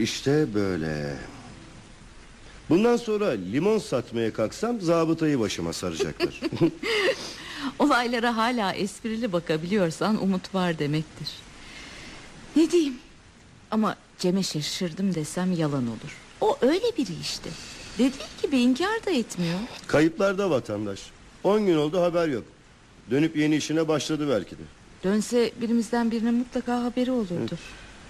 İşte 0.00 0.54
böyle. 0.54 1.16
Bundan 2.70 2.96
sonra 2.96 3.26
limon 3.26 3.78
satmaya 3.78 4.32
kalksam 4.32 4.80
zabıtayı 4.80 5.40
başıma 5.40 5.72
saracaklar. 5.72 6.40
Olaylara 7.78 8.36
hala 8.36 8.72
esprili 8.72 9.32
bakabiliyorsan 9.32 10.22
umut 10.22 10.54
var 10.54 10.78
demektir. 10.78 11.28
Ne 12.56 12.70
diyeyim? 12.70 12.98
Ama 13.70 13.96
Cem'e 14.18 14.42
şaşırdım 14.42 15.14
desem 15.14 15.52
yalan 15.52 15.86
olur. 15.86 16.16
O 16.40 16.58
öyle 16.60 16.96
biri 16.98 17.12
işte. 17.20 17.50
Dediği 17.98 18.42
gibi 18.42 18.58
inkar 18.58 19.06
da 19.06 19.10
etmiyor. 19.10 19.58
Kayıplarda 19.86 20.50
vatandaş. 20.50 21.00
10 21.44 21.66
gün 21.66 21.76
oldu 21.76 22.02
haber 22.02 22.28
yok. 22.28 22.44
Dönüp 23.10 23.36
yeni 23.36 23.56
işine 23.56 23.88
başladı 23.88 24.28
belki 24.30 24.50
de. 24.50 24.62
Dönse 25.04 25.52
birimizden 25.60 26.10
birine 26.10 26.30
mutlaka 26.30 26.84
haberi 26.84 27.10
olurdu. 27.10 27.58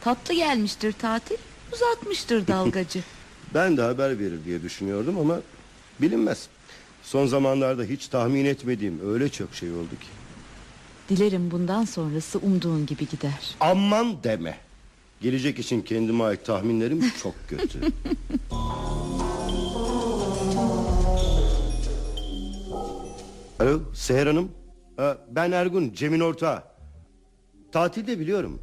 Tatlı 0.01 0.35
gelmiştir 0.35 0.93
tatil. 0.93 1.37
Uzatmıştır 1.73 2.47
dalgacı. 2.47 3.01
Ben 3.55 3.77
de 3.77 3.83
haber 3.83 4.19
verir 4.19 4.45
diye 4.45 4.63
düşünüyordum 4.63 5.19
ama 5.19 5.41
bilinmez. 6.01 6.49
Son 7.03 7.27
zamanlarda 7.27 7.83
hiç 7.85 8.09
tahmin 8.09 8.45
etmediğim 8.45 9.01
öyle 9.13 9.29
çok 9.29 9.55
şey 9.55 9.71
oldu 9.73 9.91
ki. 10.01 10.07
Dilerim 11.09 11.51
bundan 11.51 11.85
sonrası 11.85 12.39
umduğun 12.39 12.87
gibi 12.87 13.09
gider. 13.09 13.55
Aman 13.61 14.23
deme. 14.25 14.57
Gelecek 15.21 15.59
için 15.59 15.83
kendime 15.83 16.25
ait 16.25 16.45
tahminlerim 16.45 17.11
çok 17.23 17.35
kötü. 17.49 17.79
Alo 23.61 23.81
Seher 23.95 24.27
Hanım. 24.27 24.51
Ha, 24.97 25.19
Ben 25.31 25.53
Ergun 25.53 25.93
Cem'in 25.93 26.21
ortağı. 26.21 26.63
Tatilde 27.73 28.19
biliyorum. 28.21 28.59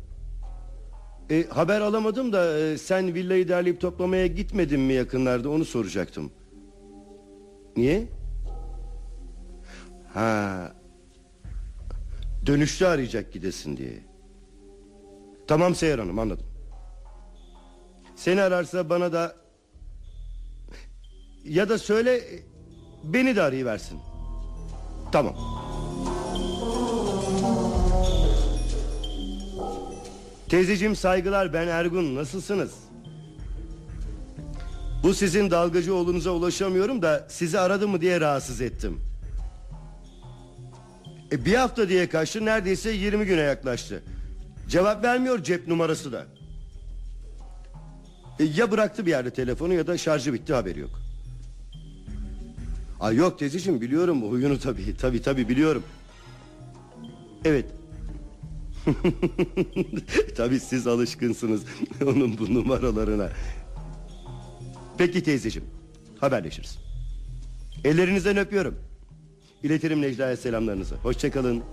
E, 1.30 1.44
haber 1.50 1.82
alamadım 1.82 2.34
da 2.34 2.60
e, 2.60 2.78
sen 2.78 3.14
villayı 3.14 3.48
derleyip 3.48 3.82
toplamaya 3.82 4.28
gitmedin 4.28 4.80
mi 4.80 4.94
yakınlarda 4.94 5.50
onu 5.50 5.66
soracaktım. 5.66 6.32
Niye? 7.78 8.08
Ha. 10.14 10.74
Dönüşte 12.46 12.88
arayacak 12.88 13.34
gidesin 13.34 13.78
diye. 13.78 13.94
Tamam 15.48 15.76
Seher 15.76 16.00
Hanım 16.00 16.20
anladım. 16.20 16.46
Seni 18.16 18.42
ararsa 18.42 18.90
bana 18.90 19.14
da 19.14 19.36
ya 21.44 21.70
da 21.70 21.78
söyle 21.78 22.22
beni 23.04 23.36
de 23.36 23.42
arayıversin. 23.42 24.00
Tamam. 25.12 25.36
Teyzeciğim 30.50 30.96
saygılar 30.96 31.54
ben 31.54 31.68
Ergun 31.68 32.16
nasılsınız? 32.16 32.72
Bu 35.04 35.14
sizin 35.14 35.52
dalgacı 35.52 35.96
oğlunuza 35.96 36.32
ulaşamıyorum 36.32 37.02
da 37.02 37.28
sizi 37.30 37.60
aradı 37.60 37.88
mı 37.88 38.02
diye 38.02 38.22
rahatsız 38.22 38.62
ettim. 38.62 39.02
E, 41.32 41.46
bir 41.46 41.56
hafta 41.56 41.90
diye 41.90 42.10
kaçtı 42.10 42.46
neredeyse 42.46 42.92
20 42.92 43.26
güne 43.26 43.42
yaklaştı. 43.42 44.04
Cevap 44.70 45.04
vermiyor 45.04 45.44
cep 45.44 45.68
numarası 45.68 46.12
da. 46.12 46.26
E, 48.40 48.44
ya 48.44 48.72
bıraktı 48.72 49.06
bir 49.06 49.12
yerde 49.12 49.30
telefonu 49.30 49.74
ya 49.74 49.88
da 49.88 49.98
şarjı 49.98 50.34
bitti 50.34 50.54
haberi 50.54 50.80
yok. 50.80 51.00
Ay 53.00 53.16
yok 53.16 53.40
teyzeciğim 53.40 53.82
biliyorum 53.82 54.32
huyunu 54.32 54.60
tabii 54.60 54.98
tabii 54.98 55.22
tabii 55.22 55.50
biliyorum. 55.50 55.84
Evet. 57.46 57.66
tabii 60.38 60.60
siz 60.60 60.88
alışkınsınız 60.88 61.64
onun 62.06 62.38
bu 62.38 62.54
numaralarına. 62.54 63.30
Peki 64.98 65.24
teyzeciğim 65.24 65.68
haberleşiriz. 66.20 66.78
Ellerinizden 67.84 68.38
öpüyorum. 68.38 68.76
İletirim 69.64 70.02
Necla'ya 70.02 70.38
selamlarınızı. 70.38 70.96
Hoşçakalın. 70.96 71.64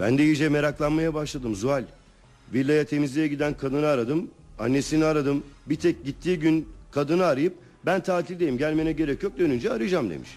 Ben 0.00 0.18
de 0.18 0.24
iyice 0.24 0.48
meraklanmaya 0.48 1.14
başladım 1.14 1.54
Zuhal. 1.54 1.84
Villaya 2.52 2.84
temizliğe 2.84 3.28
giden 3.28 3.56
kadını 3.56 3.86
aradım. 3.86 4.30
Annesini 4.58 5.04
aradım. 5.04 5.44
Bir 5.66 5.76
tek 5.76 6.04
gittiği 6.04 6.38
gün 6.38 6.68
kadını 6.90 7.24
arayıp 7.24 7.54
ben 7.86 8.02
tatildeyim 8.02 8.58
gelmene 8.58 8.92
gerek 8.92 9.22
yok 9.22 9.38
dönünce 9.38 9.72
arayacağım 9.72 10.10
demiş. 10.10 10.30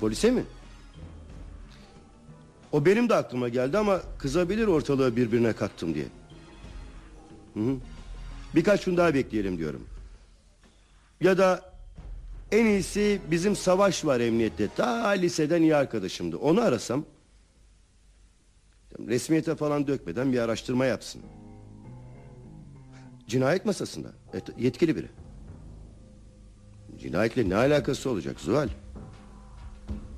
Polise 0.00 0.30
mi? 0.30 0.44
O 2.72 2.84
benim 2.84 3.08
de 3.08 3.14
aklıma 3.14 3.48
geldi 3.48 3.78
ama 3.78 4.02
kızabilir 4.18 4.66
ortalığı 4.66 5.16
birbirine 5.16 5.52
kattım 5.52 5.94
diye. 5.94 6.06
Hı 7.54 7.60
hı. 7.60 7.76
Birkaç 8.54 8.84
gün 8.84 8.96
daha 8.96 9.14
bekleyelim 9.14 9.58
diyorum. 9.58 9.86
Ya 11.20 11.38
da 11.38 11.72
en 12.52 12.66
iyisi 12.66 13.20
bizim 13.30 13.56
savaş 13.56 14.04
var 14.04 14.20
emniyette. 14.20 14.68
Ta 14.76 15.08
liseden 15.08 15.62
iyi 15.62 15.76
arkadaşımdı. 15.76 16.36
Onu 16.36 16.60
arasam 16.60 17.04
resmiyete 19.06 19.56
falan 19.56 19.86
dökmeden 19.86 20.32
bir 20.32 20.38
araştırma 20.38 20.86
yapsın. 20.86 21.22
Cinayet 23.26 23.66
masasında. 23.66 24.08
Et, 24.32 24.44
yetkili 24.58 24.96
biri. 24.96 25.06
Cinayetle 26.98 27.48
ne 27.48 27.56
alakası 27.56 28.10
olacak 28.10 28.40
Zuhal? 28.40 28.68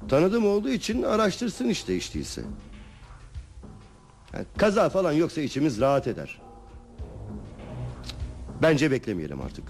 Tanıdığım 0.09 0.47
olduğu 0.47 0.69
için 0.69 1.03
araştırsın 1.03 1.69
işte 1.69 1.97
hiç 1.97 2.15
değilse. 2.15 2.43
Yani 4.35 4.45
kaza 4.57 4.89
falan 4.89 5.13
yoksa 5.13 5.41
içimiz 5.41 5.81
rahat 5.81 6.07
eder. 6.07 6.41
Bence 8.63 8.91
beklemeyelim 8.91 9.41
artık. 9.41 9.65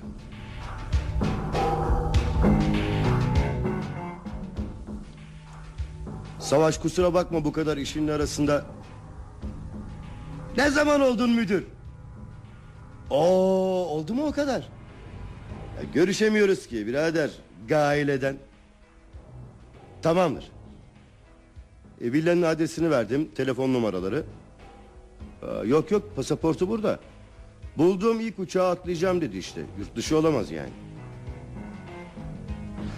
Savaş 6.38 6.78
kusura 6.78 7.14
bakma 7.14 7.44
bu 7.44 7.52
kadar 7.52 7.76
işin 7.76 8.08
arasında. 8.08 8.64
Ne 10.56 10.70
zaman 10.70 11.00
oldun 11.00 11.30
müdür? 11.30 11.64
Oo 13.10 13.86
oldu 13.86 14.14
mu 14.14 14.26
o 14.26 14.32
kadar? 14.32 14.60
Ya, 15.76 15.82
görüşemiyoruz 15.94 16.66
ki 16.66 16.86
birader 16.86 17.30
gaileden. 17.68 18.36
Tamamdır. 20.02 20.50
E, 22.00 22.12
villanın 22.12 22.42
adresini 22.42 22.90
verdim, 22.90 23.28
telefon 23.34 23.72
numaraları. 23.72 24.24
Aa, 25.42 25.64
yok 25.64 25.90
yok 25.90 26.16
pasaportu 26.16 26.68
burada. 26.68 26.98
Bulduğum 27.78 28.20
ilk 28.20 28.38
uçağa 28.38 28.70
atlayacağım 28.70 29.20
dedi 29.20 29.38
işte. 29.38 29.60
Yurt 29.78 29.96
dışı 29.96 30.18
olamaz 30.18 30.50
yani. 30.50 30.70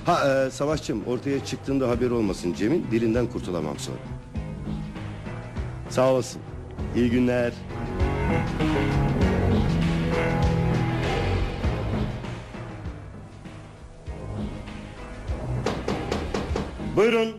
Ha 0.06 0.44
e, 0.46 0.50
Savaşçım 0.50 1.04
ortaya 1.06 1.44
çıktığında 1.44 1.88
haber 1.88 2.10
olmasın 2.10 2.54
Cem'in 2.54 2.86
dilinden 2.90 3.26
kurtulamam 3.26 3.78
sonra. 3.78 3.98
Sağ 5.90 6.12
olasın. 6.12 6.42
İyi 6.96 7.10
günler. 7.10 7.52
Buyurun. 16.96 17.36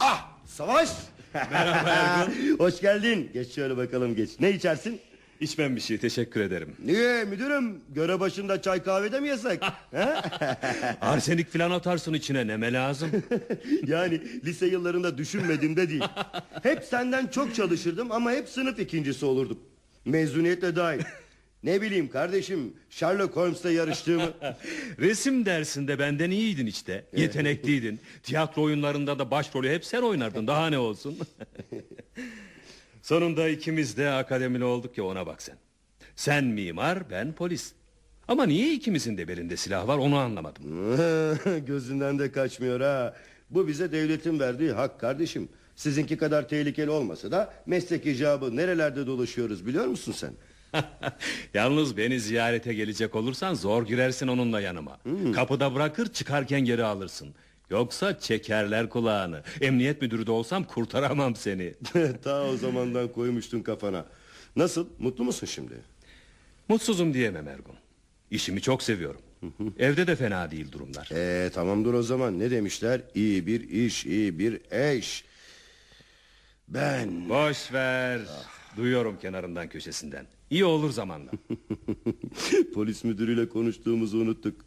Ah 0.00 0.28
Savaş. 0.46 0.88
Merhaba 1.34 1.88
Ergun. 1.90 2.58
Hoş 2.58 2.80
geldin. 2.80 3.30
Geç 3.34 3.54
şöyle 3.54 3.76
bakalım 3.76 4.16
geç. 4.16 4.30
Ne 4.40 4.50
içersin? 4.50 5.00
İçmem 5.40 5.76
bir 5.76 5.80
şey 5.80 5.98
teşekkür 5.98 6.40
ederim. 6.40 6.76
Niye 6.84 7.24
müdürüm? 7.24 7.80
Göre 7.94 8.20
başında 8.20 8.62
çay 8.62 8.82
kahvede 8.82 9.20
mi 9.20 9.28
yasak? 9.28 9.62
He? 9.90 10.04
Arsenik 11.00 11.50
filan 11.50 11.70
atarsın 11.70 12.14
içine 12.14 12.46
neme 12.46 12.72
lazım. 12.72 13.10
yani 13.86 14.22
lise 14.44 14.66
yıllarında 14.66 15.18
düşünmedim 15.18 15.76
de 15.76 15.88
değil. 15.88 16.04
Hep 16.62 16.84
senden 16.84 17.26
çok 17.26 17.54
çalışırdım 17.54 18.12
ama 18.12 18.32
hep 18.32 18.48
sınıf 18.48 18.78
ikincisi 18.78 19.24
olurdum. 19.26 19.58
Mezuniyetle 20.04 20.76
dahil. 20.76 21.00
Ne 21.64 21.82
bileyim 21.82 22.08
kardeşim 22.08 22.74
Sherlock 22.90 23.36
Holmes'la 23.36 23.70
yarıştığımı. 23.70 24.32
Resim 24.98 25.46
dersinde 25.46 25.98
benden 25.98 26.30
iyiydin 26.30 26.66
işte. 26.66 27.04
Yetenekliydin. 27.16 28.00
Tiyatro 28.22 28.62
oyunlarında 28.62 29.18
da 29.18 29.30
başrolü 29.30 29.68
hep 29.70 29.84
sen 29.84 30.02
oynardın. 30.02 30.46
Daha 30.46 30.66
ne 30.66 30.78
olsun. 30.78 31.18
Sonunda 33.02 33.48
ikimiz 33.48 33.96
de 33.96 34.10
akademili 34.10 34.64
olduk 34.64 34.98
ya 34.98 35.04
ona 35.04 35.26
bak 35.26 35.42
sen. 35.42 35.56
Sen 36.16 36.44
mimar 36.44 37.10
ben 37.10 37.32
polis. 37.32 37.72
Ama 38.28 38.46
niye 38.46 38.74
ikimizin 38.74 39.18
de 39.18 39.28
belinde 39.28 39.56
silah 39.56 39.88
var 39.88 39.98
onu 39.98 40.16
anlamadım. 40.16 40.96
Gözünden 41.66 42.18
de 42.18 42.32
kaçmıyor 42.32 42.80
ha. 42.80 43.16
Bu 43.50 43.68
bize 43.68 43.92
devletin 43.92 44.40
verdiği 44.40 44.72
hak 44.72 45.00
kardeşim. 45.00 45.48
Sizinki 45.76 46.16
kadar 46.16 46.48
tehlikeli 46.48 46.90
olmasa 46.90 47.30
da 47.30 47.54
meslek 47.66 48.06
icabı 48.06 48.56
nerelerde 48.56 49.06
dolaşıyoruz 49.06 49.66
biliyor 49.66 49.86
musun 49.86 50.12
sen? 50.12 50.32
Yalnız 51.54 51.96
beni 51.96 52.20
ziyarete 52.20 52.74
gelecek 52.74 53.14
olursan 53.14 53.54
zor 53.54 53.86
girersin 53.86 54.28
onunla 54.28 54.60
yanıma. 54.60 54.98
Kapıda 55.34 55.74
bırakır 55.74 56.12
çıkarken 56.12 56.60
geri 56.60 56.84
alırsın. 56.84 57.34
Yoksa 57.70 58.20
çekerler 58.20 58.88
kulağını. 58.88 59.42
Emniyet 59.60 60.02
müdürü 60.02 60.26
de 60.26 60.30
olsam 60.30 60.64
kurtaramam 60.64 61.36
seni. 61.36 61.74
Ta 62.24 62.44
o 62.44 62.56
zamandan 62.56 63.12
koymuştun 63.12 63.62
kafana. 63.62 64.06
Nasıl 64.56 64.88
mutlu 64.98 65.24
musun 65.24 65.46
şimdi? 65.46 65.74
Mutsuzum 66.68 67.14
diyemem 67.14 67.48
Ergun. 67.48 67.76
İşimi 68.30 68.62
çok 68.62 68.82
seviyorum. 68.82 69.20
Evde 69.78 70.06
de 70.06 70.16
fena 70.16 70.50
değil 70.50 70.72
durumlar. 70.72 71.10
Ee, 71.12 71.50
tamamdır 71.50 71.94
o 71.94 72.02
zaman 72.02 72.38
ne 72.38 72.50
demişler? 72.50 73.00
İyi 73.14 73.46
bir 73.46 73.68
iş, 73.68 74.06
iyi 74.06 74.38
bir 74.38 74.60
eş. 74.70 75.24
Ben... 76.68 77.28
Boş 77.28 77.72
ver. 77.72 78.20
Duyuyorum 78.76 79.18
kenarından 79.18 79.68
köşesinden. 79.68 80.26
İyi 80.50 80.64
olur 80.64 80.90
zamanla. 80.90 81.30
Polis 82.74 83.04
müdürüyle 83.04 83.48
konuştuğumuzu 83.48 84.18
unuttuk. 84.18 84.64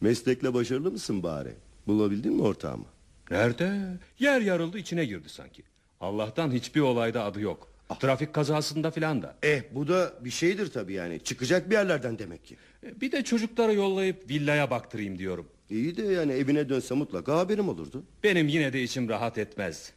Meslekle 0.00 0.54
başarılı 0.54 0.90
mısın 0.90 1.22
bari? 1.22 1.54
Bulabildin 1.86 2.32
mi 2.32 2.42
ortağımı? 2.42 2.84
Nerede? 3.30 3.98
Yer 4.18 4.40
yarıldı 4.40 4.78
içine 4.78 5.04
girdi 5.04 5.28
sanki. 5.28 5.62
Allah'tan 6.00 6.50
hiçbir 6.52 6.80
olayda 6.80 7.24
adı 7.24 7.40
yok. 7.40 7.68
Trafik 8.00 8.32
kazasında 8.32 8.90
filan 8.90 9.22
da. 9.22 9.36
Eh 9.42 9.62
bu 9.74 9.88
da 9.88 10.12
bir 10.24 10.30
şeydir 10.30 10.66
tabii 10.72 10.92
yani. 10.92 11.20
Çıkacak 11.24 11.70
bir 11.70 11.74
yerlerden 11.74 12.18
demek 12.18 12.44
ki. 12.44 12.56
E, 12.86 13.00
Bir 13.00 13.12
de 13.12 13.24
çocukları 13.24 13.74
yollayıp 13.74 14.30
villaya 14.30 14.70
baktırayım 14.70 15.18
diyorum. 15.18 15.46
İyi 15.70 15.96
de 15.96 16.02
yani 16.02 16.32
evine 16.32 16.68
dönse 16.68 16.94
mutlaka 16.94 17.38
haberim 17.38 17.68
olurdu. 17.68 18.02
Benim 18.24 18.48
yine 18.48 18.72
de 18.72 18.82
içim 18.82 19.08
rahat 19.08 19.38
etmez. 19.38 19.92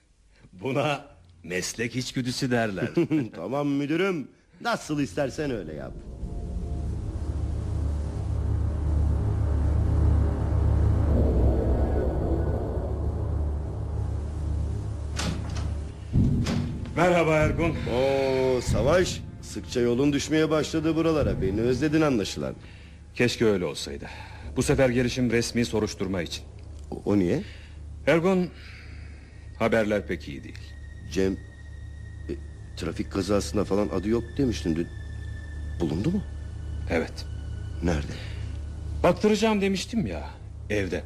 Buna 0.54 1.06
meslek 1.44 1.96
içgüdüsü 1.96 2.52
derler. 2.52 2.90
tamam 3.36 3.68
müdürüm. 3.68 4.28
Nasıl 4.62 5.00
istersen 5.00 5.52
öyle 5.52 5.74
yap. 5.74 5.94
Merhaba 16.96 17.36
Ergun. 17.36 17.70
Oo 17.70 18.62
savaş. 18.62 19.22
Sıkça 19.42 19.80
yolun 19.80 20.14
düşmeye 20.14 20.50
başladı 20.50 20.96
buralara. 20.96 21.42
Beni 21.42 21.62
özledin 21.62 22.02
anlaşılan. 22.02 22.56
Keşke 23.16 23.46
öyle 23.46 23.66
olsaydı. 23.66 24.06
Bu 24.56 24.64
sefer 24.64 24.90
gelişim 24.90 25.32
resmi 25.32 25.66
soruşturma 25.66 26.22
için. 26.22 26.44
O, 26.92 27.02
o 27.06 27.20
niye? 27.20 27.44
Ergun 28.08 28.50
haberler 29.60 30.08
pek 30.08 30.28
iyi 30.28 30.44
değil. 30.44 30.60
Cem 31.12 31.38
trafik 32.80 33.12
kazasında 33.12 33.64
falan 33.64 33.90
adı 33.90 34.10
yok 34.10 34.24
demiştin 34.38 34.76
dün. 34.76 34.88
Bulundu 35.80 36.10
mu? 36.12 36.22
Evet. 36.90 37.26
Nerede? 37.84 38.14
Baktıracağım 39.04 39.62
demiştim 39.62 40.06
ya. 40.08 40.30
Evde. 40.70 41.04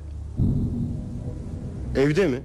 Evde 1.96 2.28
mi? 2.28 2.40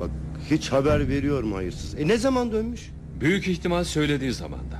Bak 0.00 0.10
hiç 0.50 0.72
haber 0.72 1.08
veriyor 1.08 1.42
mu 1.42 1.56
hayırsız? 1.56 1.94
E 2.00 2.08
ne 2.08 2.16
zaman 2.16 2.52
dönmüş? 2.52 2.90
Büyük 3.20 3.48
ihtimal 3.48 3.84
söylediği 3.84 4.32
zamanda. 4.32 4.78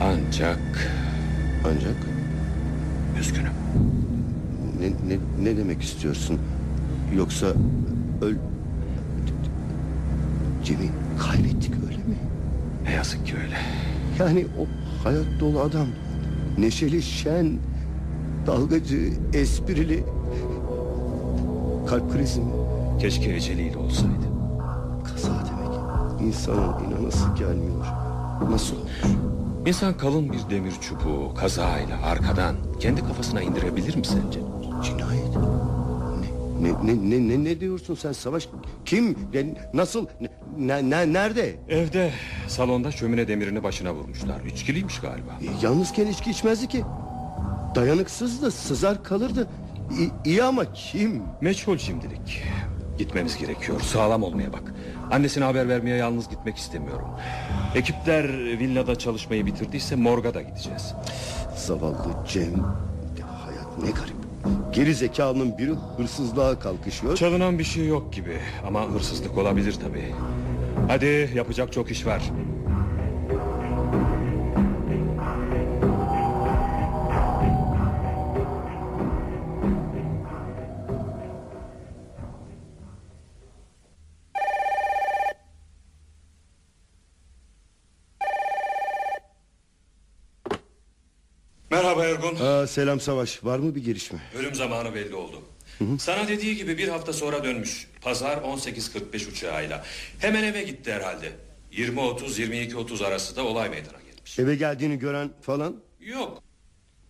Ancak 0.00 0.58
Ancak 1.64 1.96
üzgünüm. 3.20 3.52
ne, 4.80 4.86
ne, 4.88 5.18
ne 5.42 5.56
demek 5.56 5.82
istiyorsun? 5.82 6.38
Yoksa 7.16 7.46
öl... 8.22 8.34
Cem'i 10.64 10.90
kaybettik 11.18 11.72
öyle 11.86 11.96
mi? 11.96 12.16
Ne 12.86 12.92
yazık 12.92 13.26
ki 13.26 13.34
öyle. 13.44 13.56
Yani 14.18 14.46
o 14.60 14.66
hayat 15.04 15.26
dolu 15.40 15.60
adam 15.60 15.86
Neşeli, 16.58 17.02
şen 17.02 17.58
Dalgacı, 18.46 19.12
esprili 19.34 20.04
Kalp 21.86 22.12
krizi 22.12 22.40
mi? 22.40 22.52
Keşke 23.00 23.32
eceliyle 23.32 23.76
olsaydı. 23.76 24.26
Kaza 25.04 25.28
demek 25.28 26.20
İnsanın 26.28 26.74
inanası 26.84 27.24
gelmiyor 27.38 27.86
Nasıl 28.50 28.76
olmuş? 28.76 28.90
İnsan 29.66 29.96
kalın 29.96 30.32
bir 30.32 30.50
demir 30.50 30.74
çubuğu 30.80 31.34
kazayla 31.34 32.02
arkadan 32.04 32.56
kendi 32.80 33.00
kafasına 33.00 33.42
indirebilir 33.42 33.96
mi 33.96 34.06
sence? 34.06 34.40
Cinayet 34.82 35.15
ne, 36.66 36.94
ne, 36.94 37.10
ne, 37.10 37.28
ne, 37.28 37.44
ne 37.44 37.60
diyorsun 37.60 37.94
sen 37.94 38.12
Savaş? 38.12 38.48
Kim? 38.84 39.16
Ne, 39.34 39.54
nasıl? 39.74 40.06
Ne, 40.58 40.90
ne, 40.90 41.12
nerede? 41.12 41.56
Evde 41.68 42.10
salonda 42.48 42.90
şömine 42.90 43.28
demirini 43.28 43.62
başına 43.62 43.94
vurmuşlar. 43.94 44.44
İçkiliymiş 44.44 45.00
galiba. 45.00 45.30
E, 45.42 45.66
Yalnızken 45.66 46.06
içki 46.06 46.30
içmezdi 46.30 46.68
ki. 46.68 46.84
Dayanıksızdı, 47.74 48.50
sızar 48.50 49.04
kalırdı. 49.04 49.48
İ, 50.00 50.28
iyi 50.28 50.42
ama 50.42 50.72
kim? 50.72 51.22
Meçhul 51.40 51.78
şimdilik. 51.78 52.42
Gitmemiz 52.98 53.36
gerekiyor. 53.38 53.80
Sağlam 53.80 54.22
olmaya 54.22 54.52
bak. 54.52 54.74
Annesine 55.12 55.44
haber 55.44 55.68
vermeye 55.68 55.96
yalnız 55.96 56.28
gitmek 56.28 56.56
istemiyorum. 56.56 57.08
Ekipler 57.74 58.28
villada 58.38 58.98
çalışmayı 58.98 59.46
bitirdiyse 59.46 59.96
morga 59.96 60.34
da 60.34 60.42
gideceğiz. 60.42 60.94
Zavallı 61.56 62.26
Cem. 62.28 62.56
Ya 63.20 63.44
hayat 63.46 63.78
ne 63.82 63.90
garip. 63.90 64.15
Geri 64.72 64.94
zekalının 64.94 65.58
biri 65.58 65.72
hırsızlığa 65.96 66.58
kalkışıyor. 66.58 67.16
Çalınan 67.16 67.58
bir 67.58 67.64
şey 67.64 67.86
yok 67.86 68.12
gibi 68.12 68.38
ama 68.66 68.86
hırsızlık 68.88 69.38
olabilir 69.38 69.76
tabii. 69.82 70.14
Hadi 70.88 71.30
yapacak 71.34 71.72
çok 71.72 71.90
iş 71.90 72.06
var. 72.06 72.22
Selam 92.76 93.00
Savaş. 93.00 93.44
Var 93.44 93.58
mı 93.58 93.74
bir 93.74 93.84
gelişme? 93.84 94.18
Ölüm 94.38 94.54
zamanı 94.54 94.94
belli 94.94 95.14
oldu. 95.14 95.42
Sana 95.98 96.28
dediği 96.28 96.56
gibi 96.56 96.78
bir 96.78 96.88
hafta 96.88 97.12
sonra 97.12 97.44
dönmüş. 97.44 97.86
Pazar 98.00 98.36
18.45 98.36 99.30
uçağıyla. 99.30 99.84
Hemen 100.18 100.44
eve 100.44 100.62
gitti 100.62 100.92
herhalde. 100.92 101.32
20.30-22.30 101.72 103.04
arası 103.06 103.36
da 103.36 103.44
olay 103.44 103.70
meydana 103.70 103.98
gelmiş. 104.10 104.38
Eve 104.38 104.54
geldiğini 104.56 104.98
gören 104.98 105.30
falan 105.42 105.76
Yok. 106.00 106.42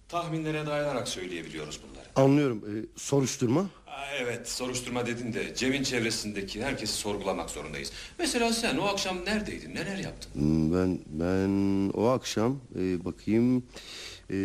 Tahminlere 0.09 0.67
dayanarak 0.67 1.09
söyleyebiliyoruz 1.09 1.81
bunları. 1.89 2.07
anlıyorum. 2.17 2.65
Ee, 2.67 2.87
soruşturma. 2.97 3.61
Aa, 3.87 4.07
evet 4.21 4.49
soruşturma 4.49 5.07
dedin 5.07 5.33
de 5.33 5.55
Cem'in 5.55 5.83
çevresindeki 5.83 6.65
herkesi 6.65 6.93
sorgulamak 6.93 7.51
zorundayız. 7.51 7.93
Mesela 8.19 8.53
sen 8.53 8.77
o 8.77 8.85
akşam 8.85 9.25
neredeydin 9.25 9.75
neler 9.75 9.97
yaptın? 9.97 10.31
Hmm, 10.41 10.75
Ben 10.75 10.99
ben 11.07 11.91
o 11.95 12.07
akşam 12.07 12.61
e, 12.79 13.05
bakayım 13.05 13.65
e, 14.31 14.37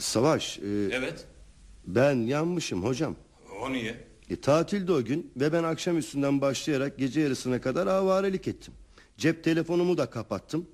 Savaş 0.00 0.58
e, 0.58 0.62
Evet. 0.92 1.24
ben 1.86 2.14
yanmışım 2.14 2.84
hocam. 2.84 3.16
O 3.62 3.72
niye? 3.72 4.04
E, 4.30 4.40
tatilde 4.40 4.92
o 4.92 5.04
gün 5.04 5.32
ve 5.36 5.52
ben 5.52 5.64
akşam 5.64 5.98
üstünden 5.98 6.40
başlayarak 6.40 6.98
gece 6.98 7.20
yarısına 7.20 7.60
kadar 7.60 7.86
avarelik 7.86 8.48
ettim. 8.48 8.74
Cep 9.18 9.44
telefonumu 9.44 9.98
da 9.98 10.10
kapattım. 10.10 10.66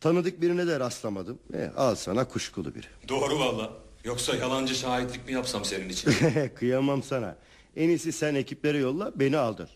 Tanıdık 0.00 0.40
birine 0.42 0.66
de 0.66 0.80
rastlamadım. 0.80 1.38
E, 1.54 1.70
al 1.76 1.94
sana 1.94 2.28
kuşkulu 2.28 2.74
biri. 2.74 2.86
Doğru 3.08 3.38
valla. 3.38 3.72
Yoksa 4.04 4.36
yalancı 4.36 4.74
şahitlik 4.74 5.26
mi 5.26 5.32
yapsam 5.32 5.64
senin 5.64 5.88
için? 5.88 6.12
Kıyamam 6.54 7.02
sana. 7.02 7.36
En 7.76 7.88
iyisi 7.88 8.12
sen 8.12 8.34
ekiplere 8.34 8.78
yolla 8.78 9.12
beni 9.16 9.36
aldır. 9.36 9.70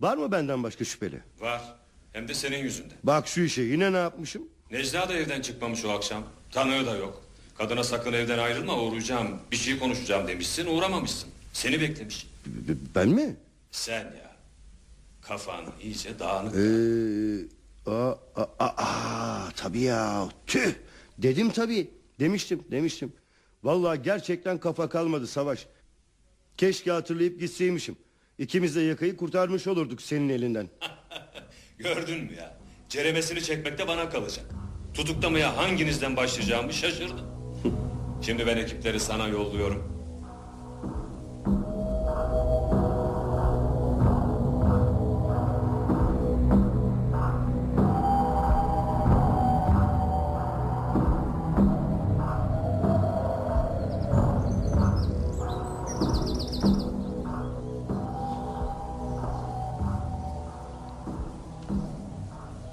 Var 0.00 0.16
mı 0.16 0.32
benden 0.32 0.62
başka 0.62 0.84
şüpheli? 0.84 1.22
Var. 1.40 1.62
Hem 2.12 2.28
de 2.28 2.34
senin 2.34 2.58
yüzünden. 2.58 2.96
Bak 3.04 3.28
şu 3.28 3.40
işe 3.40 3.62
yine 3.62 3.92
ne 3.92 3.96
yapmışım? 3.96 4.42
Necla 4.70 5.08
da 5.08 5.14
evden 5.14 5.40
çıkmamış 5.42 5.84
o 5.84 5.90
akşam. 5.90 6.22
Tanığı 6.50 6.86
da 6.86 6.96
yok. 6.96 7.22
Kadına 7.60 7.84
sakın 7.84 8.12
evden 8.12 8.38
ayrılma 8.38 8.82
uğrayacağım. 8.82 9.38
Bir 9.50 9.56
şey 9.56 9.78
konuşacağım 9.78 10.28
demişsin 10.28 10.66
uğramamışsın. 10.66 11.30
Seni 11.52 11.80
beklemiş. 11.80 12.26
Ben 12.94 13.08
mi? 13.08 13.36
Sen 13.70 14.00
ya. 14.04 14.36
Kafan 15.22 15.64
iyice 15.82 16.18
dağınık. 16.18 16.54
Ee, 16.56 17.90
aa, 17.90 18.10
aa, 18.36 18.46
aa, 18.58 18.74
aa, 18.76 19.50
tabii 19.56 19.80
ya. 19.80 20.28
Tüh. 20.46 20.72
Dedim 21.18 21.50
tabii. 21.50 21.90
Demiştim, 22.20 22.64
demiştim. 22.70 23.12
Vallahi 23.62 24.02
gerçekten 24.02 24.58
kafa 24.58 24.88
kalmadı 24.88 25.26
Savaş. 25.26 25.66
Keşke 26.56 26.90
hatırlayıp 26.90 27.40
gitseymişim. 27.40 27.96
İkimiz 28.38 28.76
de 28.76 28.80
yakayı 28.80 29.16
kurtarmış 29.16 29.66
olurduk 29.66 30.02
senin 30.02 30.28
elinden. 30.28 30.68
Gördün 31.78 32.24
mü 32.24 32.34
ya? 32.34 32.58
Ceremesini 32.88 33.42
çekmekte 33.42 33.88
bana 33.88 34.10
kalacak. 34.10 34.44
Tutuklamaya 34.94 35.56
hanginizden 35.56 36.16
başlayacağımı 36.16 36.72
şaşırdım. 36.72 37.39
Şimdi 38.22 38.46
ben 38.46 38.56
ekipleri 38.56 39.00
sana 39.00 39.28
yolluyorum. 39.28 40.00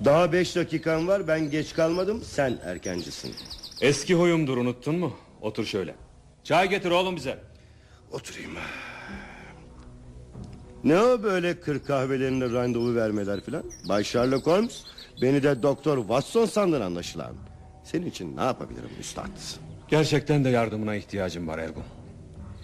Daha 0.05 0.33
beş 0.33 0.55
dakikan 0.55 1.07
var 1.07 1.27
ben 1.27 1.51
geç 1.51 1.73
kalmadım 1.73 2.21
sen 2.23 2.57
erkencisin. 2.63 3.35
Eski 3.81 4.15
huyumdur 4.15 4.57
unuttun 4.57 4.95
mu? 4.95 5.13
Otur 5.41 5.65
şöyle. 5.65 5.95
Çay 6.43 6.69
getir 6.69 6.91
oğlum 6.91 7.15
bize. 7.15 7.39
Oturayım. 8.11 8.51
Ne 10.83 10.99
o 11.01 11.23
böyle 11.23 11.59
kır 11.59 11.83
kahvelerinde 11.83 12.49
randevu 12.49 12.95
vermeler 12.95 13.41
filan? 13.41 13.63
Bay 13.89 14.03
Sherlock 14.03 14.47
Holmes 14.47 14.83
beni 15.21 15.43
de 15.43 15.63
Doktor 15.63 15.97
Watson 15.97 16.45
sandın 16.45 16.81
anlaşılan. 16.81 17.33
Senin 17.83 18.05
için 18.05 18.37
ne 18.37 18.41
yapabilirim 18.41 18.89
üstad? 18.99 19.27
Gerçekten 19.87 20.43
de 20.43 20.49
yardımına 20.49 20.95
ihtiyacım 20.95 21.47
var 21.47 21.57
Ergun. 21.59 21.83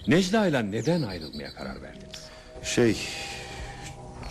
Necla 0.08 0.48
ile 0.48 0.72
neden 0.72 1.02
ayrılmaya 1.02 1.54
karar 1.54 1.82
verdiniz? 1.82 2.30
Şey 2.64 2.98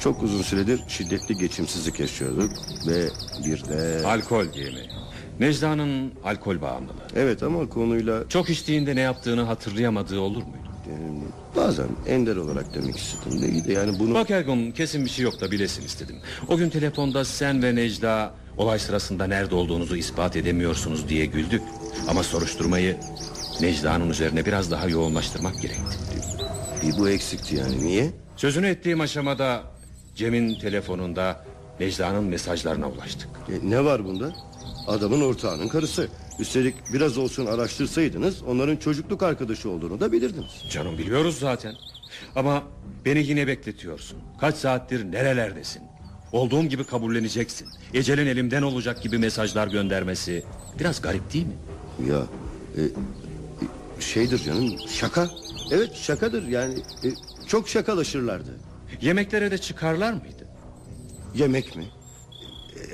Çok 0.00 0.22
uzun 0.22 0.42
süredir 0.42 0.80
şiddetli 0.88 1.36
geçimsizlik 1.36 2.00
yaşıyorduk 2.00 2.52
ve 2.86 3.08
bir 3.46 3.64
de... 3.64 4.06
Alkol 4.06 4.52
diye 4.52 4.70
mi? 4.70 4.86
Necla'nın 5.42 6.12
alkol 6.24 6.60
bağımlılığı. 6.60 7.02
Evet 7.16 7.42
ama 7.42 7.68
konuyla 7.68 8.28
Çok 8.28 8.50
içtiğinde 8.50 8.96
ne 8.96 9.00
yaptığını 9.00 9.42
hatırlayamadığı 9.42 10.20
olur 10.20 10.42
muydu? 10.42 10.56
yani 10.90 11.22
bazen 11.56 11.86
ender 12.06 12.36
olarak 12.36 12.74
demek 12.74 12.96
istedim. 12.96 13.64
de 13.64 13.72
yani 13.72 13.98
bunu... 13.98 14.14
Bak 14.14 14.30
Ergun 14.30 14.70
kesin 14.70 15.04
bir 15.04 15.10
şey 15.10 15.24
yok 15.24 15.40
da 15.40 15.50
bilesin 15.50 15.84
istedim. 15.84 16.16
O 16.48 16.56
gün 16.56 16.70
telefonda 16.70 17.24
sen 17.24 17.62
ve 17.62 17.74
Necla 17.74 18.34
olay 18.56 18.78
sırasında 18.78 19.26
nerede 19.26 19.54
olduğunuzu 19.54 19.96
ispat 19.96 20.36
edemiyorsunuz 20.36 21.08
diye 21.08 21.26
güldük. 21.26 21.62
Ama 22.08 22.22
soruşturmayı 22.22 22.96
Necla'nın 23.60 24.10
üzerine 24.10 24.46
biraz 24.46 24.70
daha 24.70 24.88
yoğunlaştırmak 24.88 25.62
gerekti. 25.62 25.96
Bir 26.86 26.98
bu 26.98 27.08
eksikti 27.08 27.56
yani 27.56 27.84
niye? 27.84 28.10
Sözünü 28.36 28.66
ettiğim 28.66 29.00
aşamada 29.00 29.62
Cem'in 30.14 30.58
telefonunda 30.58 31.44
Necla'nın 31.80 32.24
mesajlarına 32.24 32.88
ulaştık. 32.88 33.28
E, 33.48 33.70
ne 33.70 33.84
var 33.84 34.04
bunda? 34.04 34.32
Adamın 34.86 35.20
ortağının 35.20 35.68
karısı. 35.68 36.08
Üstelik 36.38 36.74
biraz 36.92 37.18
olsun 37.18 37.46
araştırsaydınız 37.46 38.42
onların 38.42 38.76
çocukluk 38.76 39.22
arkadaşı 39.22 39.70
olduğunu 39.70 40.00
da 40.00 40.12
bilirdiniz. 40.12 40.64
Canım 40.70 40.98
biliyoruz 40.98 41.38
zaten. 41.38 41.74
Ama 42.36 42.62
beni 43.04 43.18
yine 43.26 43.46
bekletiyorsun. 43.46 44.18
Kaç 44.40 44.56
saattir 44.56 45.12
nerelerdesin? 45.12 45.82
Olduğum 46.32 46.62
gibi 46.64 46.84
kabulleneceksin. 46.84 47.68
Ecelin 47.94 48.26
elimden 48.26 48.62
olacak 48.62 49.02
gibi 49.02 49.18
mesajlar 49.18 49.68
göndermesi 49.68 50.44
biraz 50.78 51.02
garip 51.02 51.32
değil 51.32 51.46
mi? 51.46 51.54
Ya 52.10 52.22
e, 52.76 52.82
şeydir 54.00 54.38
canım 54.38 54.74
şaka. 54.88 55.30
Evet 55.70 55.94
şakadır 55.94 56.48
yani 56.48 56.74
e, 57.04 57.08
çok 57.46 57.68
şakalaşırlardı. 57.68 58.50
Yemeklere 59.00 59.50
de 59.50 59.58
çıkarlar 59.58 60.12
mıydı? 60.12 60.48
Yemek 61.34 61.76
mi? 61.76 61.84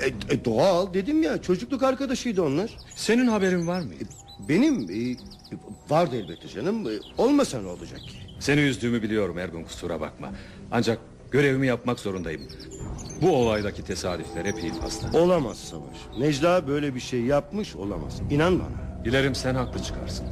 E, 0.03 0.35
e, 0.35 0.45
doğal 0.45 0.95
dedim 0.95 1.23
ya 1.23 1.43
çocukluk 1.43 1.83
arkadaşıydı 1.83 2.43
onlar. 2.43 2.71
Senin 2.97 3.27
haberin 3.27 3.67
var 3.67 3.81
mıydı? 3.81 4.05
Benim 4.49 4.91
e, 4.91 5.17
vardı 5.89 6.17
elbette 6.17 6.49
canım. 6.49 6.89
E, 6.89 6.93
olmasa 7.19 7.61
ne 7.61 7.69
olacak 7.69 7.99
ki? 8.01 8.17
Seni 8.41 8.61
üzdüğümü 8.61 9.03
biliyorum 9.03 9.39
Ergun 9.39 9.63
kusura 9.63 10.01
bakma. 10.01 10.33
Ancak 10.71 10.99
görevimi 11.31 11.67
yapmak 11.67 12.01
zorundayım. 12.01 12.43
Bu 13.23 13.37
olaydaki 13.37 13.85
tesadüfler 13.85 14.45
epey 14.45 14.73
fazla. 14.73 15.19
Olamaz 15.19 15.59
Savaş. 15.59 15.97
Necla 16.19 16.69
böyle 16.69 16.95
bir 16.95 17.01
şey 17.01 17.21
yapmış 17.21 17.77
olamaz. 17.77 18.21
İnan 18.31 18.59
bana. 18.59 19.05
Dilerim 19.05 19.35
sen 19.35 19.55
haklı 19.55 19.83
çıkarsın. 19.83 20.27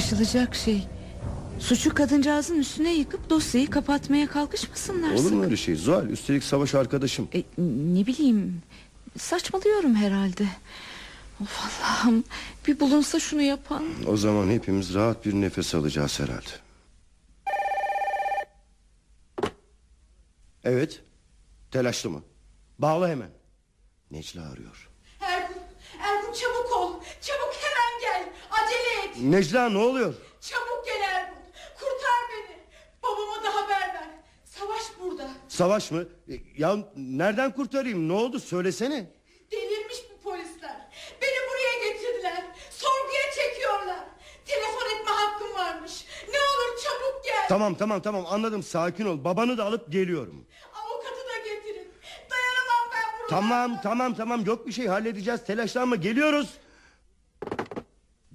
Şaşılacak 0.00 0.54
şey. 0.54 0.86
Suçu 1.58 1.94
kadıncağızın 1.94 2.58
üstüne 2.58 2.94
yıkıp 2.94 3.30
dosyayı 3.30 3.70
kapatmaya 3.70 4.26
kalkışmasınlar. 4.26 5.14
Olur 5.14 5.32
mu 5.32 5.44
öyle 5.44 5.56
şey? 5.56 5.74
Zuhal 5.76 6.10
üstelik 6.10 6.44
Savaş 6.44 6.74
arkadaşım. 6.74 7.28
E, 7.34 7.38
ne 7.94 8.06
bileyim 8.06 8.62
saçmalıyorum 9.18 9.94
herhalde. 9.94 10.46
Of 11.42 11.60
Allah'ım 11.60 12.24
bir 12.66 12.80
bulunsa 12.80 13.20
şunu 13.20 13.42
yapan. 13.42 13.84
O 14.06 14.16
zaman 14.16 14.50
hepimiz 14.50 14.94
rahat 14.94 15.26
bir 15.26 15.34
nefes 15.34 15.74
alacağız 15.74 16.20
herhalde. 16.20 16.50
Evet. 20.64 21.00
Telaşlı 21.70 22.10
mı? 22.10 22.22
Bağla 22.78 23.08
hemen. 23.08 23.30
Necla 24.10 24.50
arıyor. 24.50 24.88
Ergun, 25.20 25.62
Ergun 26.00 26.32
çabuk 26.32 26.76
ol. 26.76 26.92
Çabuk 27.20 27.54
hemen 27.62 28.00
gel. 28.00 28.32
Acele 28.50 29.05
et. 29.05 29.05
Necla 29.22 29.68
ne 29.68 29.78
oluyor? 29.78 30.14
Çabuk 30.40 30.84
gel 30.86 31.00
Ergun. 31.00 31.36
Kurtar 31.80 32.20
beni. 32.32 32.56
Babama 33.02 33.44
da 33.44 33.54
haber 33.54 33.80
ver. 33.94 34.08
Savaş 34.44 34.82
burada. 35.00 35.30
Savaş 35.48 35.90
mı? 35.90 36.04
E, 36.28 36.34
Ya 36.58 36.76
nereden 36.96 37.52
kurtarayım? 37.52 38.08
Ne 38.08 38.12
oldu? 38.12 38.40
Söylesene. 38.40 39.10
Delirmiş 39.52 39.96
bu 40.10 40.30
polisler. 40.30 40.76
Beni 41.22 41.36
buraya 41.50 41.92
getirdiler. 41.92 42.44
Sorguya 42.70 43.22
çekiyorlar. 43.34 44.04
Telefon 44.46 44.96
etme 45.00 45.10
hakkım 45.12 45.54
varmış. 45.54 46.04
Ne 46.32 46.38
olur 46.38 46.78
çabuk 46.84 47.24
gel. 47.24 47.48
Tamam 47.48 47.74
tamam 47.74 48.02
tamam 48.02 48.24
anladım. 48.28 48.62
Sakin 48.62 49.06
ol. 49.06 49.24
Babanı 49.24 49.58
da 49.58 49.64
alıp 49.64 49.92
geliyorum. 49.92 50.46
Avukatı 50.74 51.28
da 51.28 51.38
getirin. 51.48 51.88
Dayanamam 52.30 52.90
ben 52.92 53.18
burada. 53.20 53.28
Tamam 53.28 53.80
tamam 53.82 54.14
tamam 54.14 54.44
yok 54.44 54.66
bir 54.66 54.72
şey 54.72 54.86
halledeceğiz. 54.86 55.44
Telaşlanma 55.44 55.96
geliyoruz. 55.96 56.48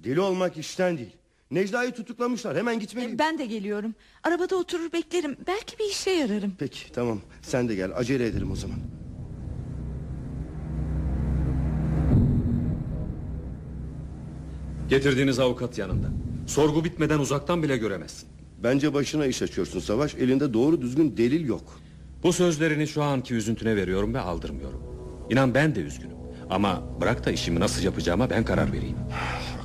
Deli 0.04 0.20
olmak 0.20 0.56
işten 0.58 0.98
değil. 0.98 1.16
Necla'yı 1.50 1.92
tutuklamışlar. 1.92 2.56
Hemen 2.56 2.80
gitmeliyim. 2.80 3.18
Ben 3.18 3.38
de 3.38 3.46
geliyorum. 3.46 3.94
Arabada 4.22 4.56
oturur 4.56 4.92
beklerim. 4.92 5.36
Belki 5.46 5.78
bir 5.78 5.84
işe 5.90 6.10
yararım. 6.10 6.52
Peki 6.58 6.92
tamam. 6.92 7.20
Sen 7.42 7.68
de 7.68 7.74
gel. 7.74 7.96
Acele 7.96 8.26
edelim 8.26 8.50
o 8.50 8.56
zaman. 8.56 8.78
Getirdiğiniz 14.88 15.38
avukat 15.38 15.78
yanında. 15.78 16.06
Sorgu 16.46 16.84
bitmeden 16.84 17.18
uzaktan 17.18 17.62
bile 17.62 17.76
göremezsin. 17.76 18.28
Bence 18.62 18.94
başına 18.94 19.26
iş 19.26 19.42
açıyorsun 19.42 19.80
Savaş. 19.80 20.14
Elinde 20.14 20.54
doğru 20.54 20.80
düzgün 20.80 21.16
delil 21.16 21.46
yok. 21.46 21.80
Bu 22.22 22.32
sözlerini 22.32 22.88
şu 22.88 23.02
anki 23.02 23.34
üzüntüne 23.34 23.76
veriyorum 23.76 24.14
ve 24.14 24.20
aldırmıyorum. 24.20 24.82
İnan 25.30 25.54
ben 25.54 25.74
de 25.74 25.80
üzgünüm. 25.80 26.16
Ama 26.50 26.82
bırak 27.00 27.26
da 27.26 27.30
işimi 27.30 27.60
nasıl 27.60 27.82
yapacağıma 27.82 28.30
ben 28.30 28.44
karar 28.44 28.72
vereyim. 28.72 28.96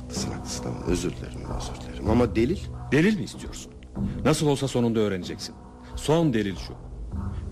Haklısın 0.08 0.32
haklısın. 0.32 0.62
Tamam, 0.62 0.82
özür 0.86 1.10
dilerim 1.10 1.40
özür 1.58 1.80
dilerim. 1.80 2.10
Ama 2.10 2.36
delil? 2.36 2.58
Delil 2.92 3.18
mi 3.18 3.24
istiyorsun? 3.24 3.72
Nasıl 4.24 4.46
olsa 4.46 4.68
sonunda 4.68 5.00
öğreneceksin. 5.00 5.54
Son 5.96 6.32
delil 6.32 6.56
şu. 6.56 6.72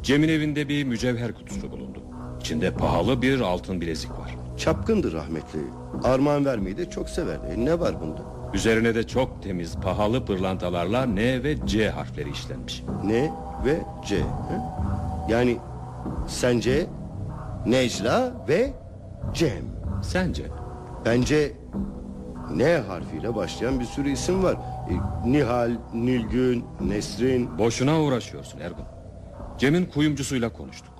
Cem'in 0.03 0.29
evinde 0.29 0.69
bir 0.69 0.85
mücevher 0.85 1.35
kutusu 1.35 1.71
bulundu. 1.71 1.99
İçinde 2.41 2.71
pahalı 2.71 3.23
bir 3.23 3.41
altın 3.41 3.81
bilezik 3.81 4.11
var. 4.11 4.37
Çapkındır 4.57 5.13
rahmetli. 5.13 5.59
Armağan 6.05 6.45
vermeyi 6.45 6.77
de 6.77 6.91
çok 6.91 7.09
severdi. 7.09 7.47
E, 7.47 7.65
ne 7.65 7.81
var 7.81 8.01
bunda? 8.01 8.23
Üzerine 8.55 8.95
de 8.95 9.07
çok 9.07 9.43
temiz 9.43 9.77
pahalı 9.77 10.25
pırlantalarla 10.25 11.07
N 11.07 11.43
ve 11.43 11.67
C 11.67 11.91
harfleri 11.91 12.31
işlenmiş. 12.31 12.83
N 13.05 13.33
ve 13.65 13.81
C. 14.07 14.17
he? 14.17 14.59
Yani 15.29 15.57
sence 16.27 16.87
Necla 17.67 18.45
ve 18.49 18.73
Cem. 19.35 19.65
Sence? 20.03 20.47
Bence 21.05 21.53
N 22.55 22.79
harfiyle 22.79 23.35
başlayan 23.35 23.81
bir 23.81 23.85
sürü 23.85 24.11
isim 24.11 24.43
var. 24.43 24.57
E, 24.91 24.95
Nihal, 25.31 25.71
Nilgün, 25.95 26.65
Nesrin. 26.81 27.59
Boşuna 27.59 28.01
uğraşıyorsun 28.03 28.61
Ergun. 28.61 28.85
Cem'in 29.59 29.85
kuyumcusuyla 29.85 30.53
konuştuk. 30.53 30.95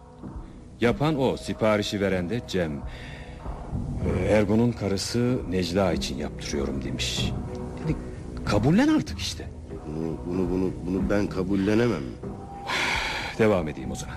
Yapan 0.81 1.21
o, 1.21 1.37
siparişi 1.37 2.01
veren 2.01 2.31
de 2.31 2.41
Cem. 2.49 2.73
Ee, 2.73 4.25
Ergun'un 4.25 4.73
karısı 4.73 5.39
Necla 5.51 5.93
için 5.93 6.17
yaptırıyorum 6.17 6.85
demiş. 6.85 7.33
Dedi, 7.85 7.97
kabullen 8.45 8.89
artık 8.89 9.19
işte. 9.19 9.49
Bunu, 9.87 10.17
bunu, 10.27 10.51
bunu, 10.51 10.71
bunu 10.87 11.11
ben 11.11 11.27
kabullenemem. 11.27 12.03
Devam 13.39 13.69
edeyim 13.69 13.91
o 13.91 13.95
zaman. 13.95 14.17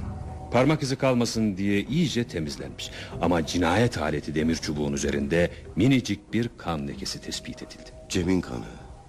Parmak 0.52 0.84
izi 0.84 0.95
kalmasın 0.95 1.58
diye 1.58 1.82
iyice 1.82 2.24
temizlenmiş. 2.24 2.91
Ama 3.22 3.45
cinayet 3.45 3.97
aleti 3.97 4.36
demir 4.36 4.56
çubuğun 4.56 4.93
üzerinde 4.93 5.52
minicik 5.76 6.34
bir 6.34 6.50
kan 6.58 6.88
lekesi 6.88 7.22
tespit 7.22 7.64
edildi. 7.64 7.91
Cem'in 8.10 8.41
kanı. 8.41 8.66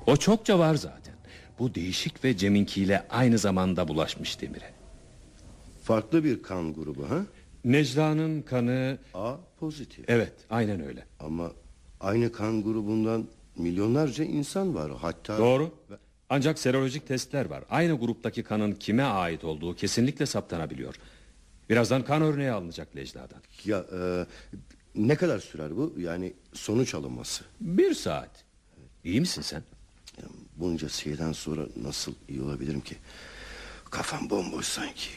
O 0.07 0.17
çokça 0.17 0.59
var 0.59 0.75
zaten. 0.75 1.15
Bu 1.59 1.75
değişik 1.75 2.25
ve 2.25 2.37
Cem'inkiyle 2.37 3.07
aynı 3.11 3.39
zamanda 3.39 3.89
bulaşmış 3.89 4.41
demire. 4.41 4.73
Farklı 5.83 6.25
bir 6.25 6.43
kan 6.43 6.75
grubu 6.75 7.11
ha? 7.11 7.19
Necla'nın 7.65 8.43
kanı... 8.43 8.99
A 9.15 9.35
pozitif. 9.61 10.05
Evet 10.09 10.33
aynen 10.51 10.87
öyle. 10.87 11.07
Ama 11.21 11.53
aynı 12.01 12.33
kan 12.33 12.63
grubundan 12.63 13.27
milyonlarca 13.57 14.25
insan 14.25 14.75
var. 14.75 14.93
Hatta 15.01 15.39
Doğru. 15.39 15.75
Ancak 16.31 16.59
serolojik 16.59 17.09
testler 17.09 17.47
var. 17.47 17.65
Aynı 17.71 17.99
gruptaki 17.99 18.43
kanın 18.43 18.73
kime 18.73 19.03
ait 19.03 19.45
olduğu 19.45 19.77
kesinlikle 19.77 20.27
saptanabiliyor. 20.27 20.95
Birazdan 21.71 22.05
kan 22.05 22.23
örneği 22.23 22.51
alınacak 22.51 22.95
Necla'dan. 22.95 23.43
ya 23.65 23.85
e, 23.93 24.27
ne 24.95 25.17
kadar 25.17 25.39
sürer 25.39 25.77
bu? 25.77 25.95
Yani 25.99 26.33
sonuç 26.53 26.95
alınması. 26.95 27.45
Bir 27.61 27.95
saat. 27.95 28.45
İyi 29.05 29.21
misin 29.21 29.43
sen? 29.43 29.63
Ya 30.23 30.29
bunca 30.57 30.89
şeyden 30.89 31.33
sonra 31.33 31.63
nasıl 31.83 32.15
iyi 32.29 32.43
olabilirim 32.43 32.81
ki? 32.81 32.97
Kafam 33.91 34.31
bomboş 34.31 34.67
sanki. 34.67 35.09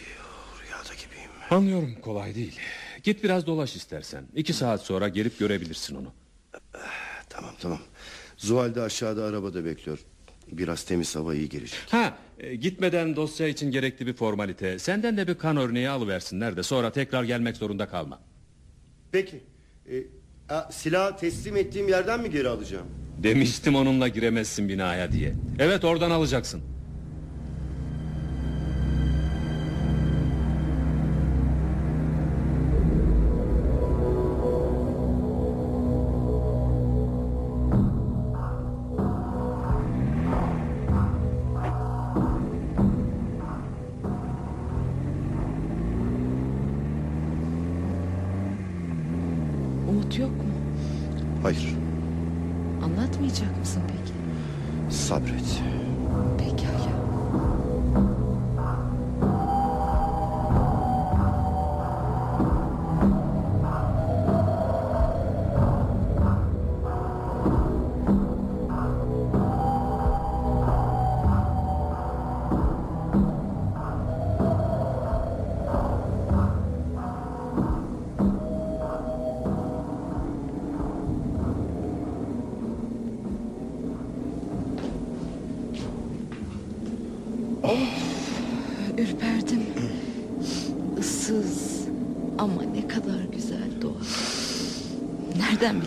Rüyada 0.63 0.93
gibiyim. 0.93 1.29
Anlıyorum 1.49 1.95
kolay 2.01 2.35
değil. 2.35 2.59
Git 3.03 3.23
biraz 3.23 3.45
dolaş 3.45 3.75
istersen. 3.75 4.25
İki 4.35 4.53
saat 4.53 4.81
sonra 4.81 5.07
gelip 5.07 5.39
görebilirsin 5.39 5.95
onu. 5.95 6.13
Tamam 7.29 7.55
tamam. 7.59 7.79
Zuhal 8.37 8.75
de 8.75 8.81
aşağıda 8.81 9.23
arabada 9.25 9.65
bekliyor. 9.65 9.99
Biraz 10.51 10.83
temiz 10.83 11.15
hava 11.15 11.35
iyi 11.35 11.49
gelecek. 11.49 11.79
Ha 11.89 12.17
e, 12.39 12.55
gitmeden 12.55 13.15
dosya 13.15 13.47
için 13.47 13.71
gerekli 13.71 14.07
bir 14.07 14.13
formalite. 14.13 14.79
Senden 14.79 15.17
de 15.17 15.27
bir 15.27 15.35
kan 15.35 15.57
örneği 15.57 15.89
alıversinler 15.89 16.57
de 16.57 16.63
sonra 16.63 16.91
tekrar 16.91 17.23
gelmek 17.23 17.57
zorunda 17.57 17.87
kalma. 17.87 18.19
Peki. 19.11 19.43
E, 19.91 19.93
Aa, 20.49 20.71
silah 20.71 21.17
teslim 21.17 21.57
ettiğim 21.57 21.87
yerden 21.89 22.21
mi 22.21 22.29
geri 22.31 22.47
alacağım? 22.49 22.85
Demiştim 23.23 23.75
onunla 23.75 24.07
giremezsin 24.07 24.69
binaya 24.69 25.11
diye. 25.11 25.33
Evet 25.59 25.83
oradan 25.83 26.11
alacaksın. 26.11 26.61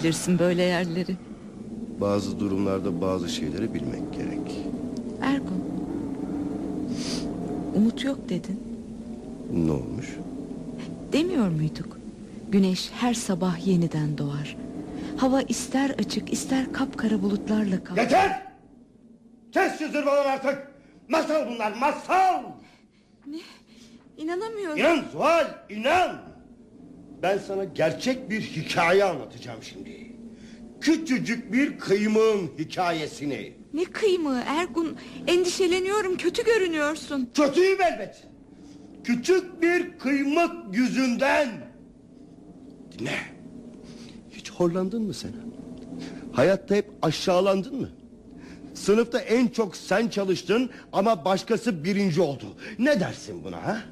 Bilirsin 0.07 0.39
böyle 0.39 0.63
yerleri? 0.63 1.17
Bazı 2.01 2.41
durumlarda 2.41 3.01
bazı 3.01 3.29
şeyleri 3.29 3.75
bilmek 3.75 4.13
gerek. 4.13 4.57
Ergun. 5.23 5.65
Umut 7.75 8.05
yok 8.05 8.19
dedin. 8.29 8.61
Ne 9.53 9.73
olmuş? 9.73 10.07
Demiyor 11.13 11.49
muyduk? 11.49 11.99
Güneş 12.49 12.91
her 13.01 13.15
sabah 13.15 13.67
yeniden 13.67 14.19
doğar. 14.19 14.57
Hava 15.17 15.43
ister 15.43 15.91
açık 15.91 16.33
ister 16.33 16.73
kapkara 16.73 17.23
bulutlarla 17.23 17.85
kaplı. 17.85 18.01
Yeter! 18.03 18.43
Kes 19.53 19.79
şu 19.79 19.89
zırvaları 19.89 20.29
artık! 20.29 20.69
Masal 21.09 21.51
bunlar 21.51 21.73
masal! 21.73 22.43
İnanamıyorum. 24.17 24.79
İnan 24.79 25.05
Zuhal 25.13 25.47
inan! 25.71 26.26
Ben 27.23 27.39
sana 27.39 27.65
gerçek 27.65 28.31
bir 28.31 28.41
hikaye 28.41 29.05
anlatacağım 29.05 29.63
şimdi. 29.63 30.13
Küçücük 30.81 31.53
bir 31.53 31.79
kıymığın 31.79 32.51
hikayesini. 32.59 33.53
Ne 33.75 33.85
kıymığı 33.85 34.43
Ergun. 34.47 34.97
Endişeleniyorum 35.27 36.17
kötü 36.17 36.45
görünüyorsun. 36.45 37.31
Kötüyüm 37.35 37.83
elbet. 37.83 38.23
Küçük 39.05 39.63
bir 39.63 39.99
kıymık 39.99 40.53
yüzünden. 40.77 41.49
Dinle. 42.99 43.19
Hiç 44.31 44.51
horlandın 44.51 45.03
mı 45.03 45.15
sen? 45.15 45.31
Hayatta 46.33 46.75
hep 46.75 46.91
aşağılandın 47.03 47.81
mı? 47.81 47.91
Sınıfta 48.75 49.19
en 49.19 49.49
çok 49.49 49.77
sen 49.77 50.09
çalıştın 50.09 50.71
ama 50.93 51.25
başkası 51.25 51.85
birinci 51.85 52.21
oldu. 52.21 52.45
Ne 52.79 53.01
dersin 53.01 53.45
buna 53.45 53.57
ha? 53.65 53.83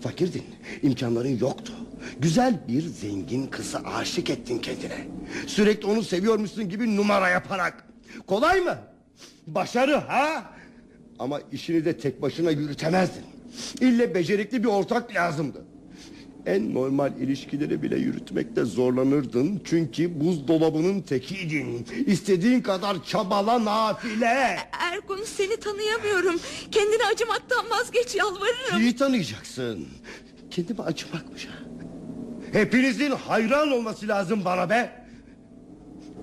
Fakirdin, 0.00 0.44
imkanların 0.82 1.38
yoktu. 1.38 1.72
Güzel 2.20 2.60
bir 2.68 2.82
zengin 2.82 3.46
kıza 3.46 3.78
aşık 3.78 4.30
ettin 4.30 4.58
kendine. 4.58 5.06
Sürekli 5.46 5.86
onu 5.86 6.02
seviyormuşsun 6.02 6.68
gibi 6.68 6.96
numara 6.96 7.28
yaparak. 7.28 7.84
Kolay 8.26 8.60
mı? 8.60 8.78
Başarı 9.46 9.96
ha? 9.96 10.50
Ama 11.18 11.40
işini 11.52 11.84
de 11.84 11.98
tek 11.98 12.22
başına 12.22 12.50
yürütemezdin. 12.50 13.24
İlle 13.80 14.14
becerikli 14.14 14.62
bir 14.62 14.68
ortak 14.68 15.14
lazımdı. 15.14 15.64
En 16.46 16.74
normal 16.74 17.12
ilişkileri 17.20 17.82
bile 17.82 17.96
yürütmekte 17.96 18.64
zorlanırdın. 18.64 19.62
Çünkü 19.64 20.20
buzdolabının 20.20 21.00
tekiydin. 21.00 21.86
İstediğin 22.06 22.60
kadar 22.60 23.04
çabala 23.04 23.64
nafile. 23.64 24.58
Ergun 24.80 25.20
seni 25.24 25.56
tanıyamıyorum. 25.56 26.40
Kendini 26.70 27.02
acımaktan 27.14 27.70
vazgeç 27.70 28.14
yalvarırım. 28.14 28.80
İyi 28.80 28.96
tanıyacaksın. 28.96 29.86
Kendime 30.50 30.82
acımakmış 30.82 31.46
ha. 31.46 31.63
Hepinizin 32.54 33.10
hayran 33.10 33.70
olması 33.70 34.08
lazım 34.08 34.44
bana 34.44 34.70
be. 34.70 34.92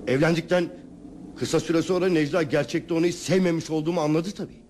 Evlendikten 0.08 0.70
kısa 1.40 1.60
süre 1.60 1.82
sonra 1.82 2.10
Necla 2.10 2.44
gerçekte 2.44 2.94
onu 2.94 3.06
hiç 3.06 3.16
sevmemiş 3.16 3.70
olduğumu 3.70 4.02
anladı 4.02 4.32
tabii. 4.32 4.62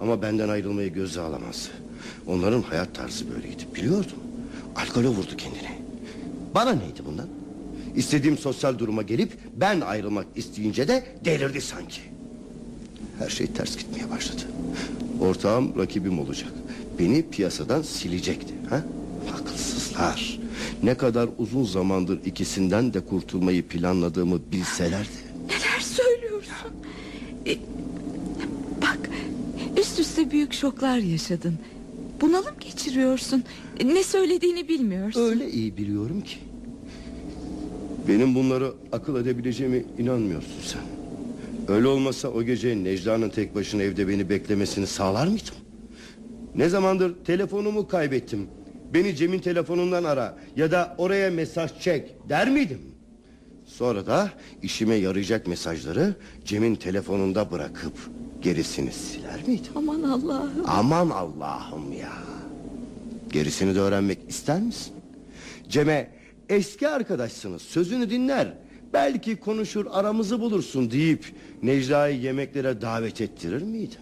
Ama 0.00 0.22
benden 0.22 0.48
ayrılmayı 0.48 0.92
göze 0.92 1.20
alamaz. 1.20 1.70
Onların 2.26 2.62
hayat 2.62 2.94
tarzı 2.94 3.24
böyleydi 3.30 3.62
biliyordum. 3.74 4.18
Alkole 4.76 5.08
vurdu 5.08 5.36
kendini. 5.36 5.78
Bana 6.54 6.72
neydi 6.72 7.02
bundan? 7.06 7.28
İstediğim 7.96 8.38
sosyal 8.38 8.78
duruma 8.78 9.02
gelip 9.02 9.32
ben 9.56 9.80
ayrılmak 9.80 10.26
isteyince 10.36 10.88
de 10.88 11.04
delirdi 11.24 11.60
sanki. 11.60 12.00
Her 13.18 13.28
şey 13.28 13.46
ters 13.46 13.76
gitmeye 13.76 14.10
başladı. 14.10 14.42
Ortağım 15.20 15.78
rakibim 15.78 16.18
olacak. 16.18 16.52
Beni 16.98 17.30
piyasadan 17.30 17.82
silecekti. 17.82 18.54
Ha? 18.70 18.82
Akılsızlar. 19.40 20.43
Ne 20.84 20.94
kadar 20.96 21.28
uzun 21.38 21.64
zamandır 21.64 22.20
ikisinden 22.24 22.94
de 22.94 23.00
kurtulmayı 23.00 23.68
planladığımı 23.68 24.40
bilselerdi. 24.52 25.08
Neler 25.48 25.80
söylüyorsun? 25.80 26.70
E, 27.46 27.56
bak 28.82 29.10
üst 29.80 30.00
üste 30.00 30.30
büyük 30.30 30.52
şoklar 30.52 30.98
yaşadın. 30.98 31.54
Bunalım 32.20 32.54
geçiriyorsun. 32.60 33.44
Ne 33.84 34.02
söylediğini 34.02 34.68
bilmiyorsun. 34.68 35.20
Öyle 35.20 35.50
iyi 35.50 35.76
biliyorum 35.76 36.20
ki. 36.20 36.36
Benim 38.08 38.34
bunları 38.34 38.72
akıl 38.92 39.16
edebileceğime 39.20 39.82
inanmıyorsun 39.98 40.62
sen. 40.64 40.82
Öyle 41.74 41.86
olmasa 41.86 42.28
o 42.28 42.42
gece 42.42 42.84
Necla'nın 42.84 43.30
tek 43.30 43.54
başına 43.54 43.82
evde 43.82 44.08
beni 44.08 44.28
beklemesini 44.28 44.86
sağlar 44.86 45.26
mıydım? 45.26 45.54
Ne 46.56 46.68
zamandır 46.68 47.14
telefonumu 47.24 47.88
kaybettim. 47.88 48.46
Beni 48.94 49.16
Cem'in 49.16 49.38
telefonundan 49.38 50.04
ara 50.04 50.38
ya 50.56 50.70
da 50.70 50.94
oraya 50.98 51.30
mesaj 51.30 51.80
çek 51.80 52.28
der 52.28 52.50
miydim? 52.50 52.80
Sonra 53.66 54.06
da 54.06 54.30
işime 54.62 54.94
yarayacak 54.94 55.46
mesajları 55.46 56.14
Cem'in 56.44 56.74
telefonunda 56.74 57.50
bırakıp 57.50 57.92
gerisini 58.42 58.92
siler 58.92 59.40
miydim? 59.46 59.72
Aman 59.76 60.02
Allah'ım. 60.02 60.64
Aman 60.66 61.10
Allah'ım 61.10 61.92
ya. 61.92 62.12
Gerisini 63.32 63.74
de 63.74 63.80
öğrenmek 63.80 64.18
ister 64.28 64.60
misin? 64.60 64.92
Cem'e 65.68 66.10
eski 66.48 66.88
arkadaşsınız 66.88 67.62
sözünü 67.62 68.10
dinler. 68.10 68.52
Belki 68.92 69.36
konuşur 69.36 69.86
aramızı 69.90 70.40
bulursun 70.40 70.90
deyip 70.90 71.34
Necla'yı 71.62 72.20
yemeklere 72.20 72.80
davet 72.80 73.20
ettirir 73.20 73.62
miydim? 73.62 74.00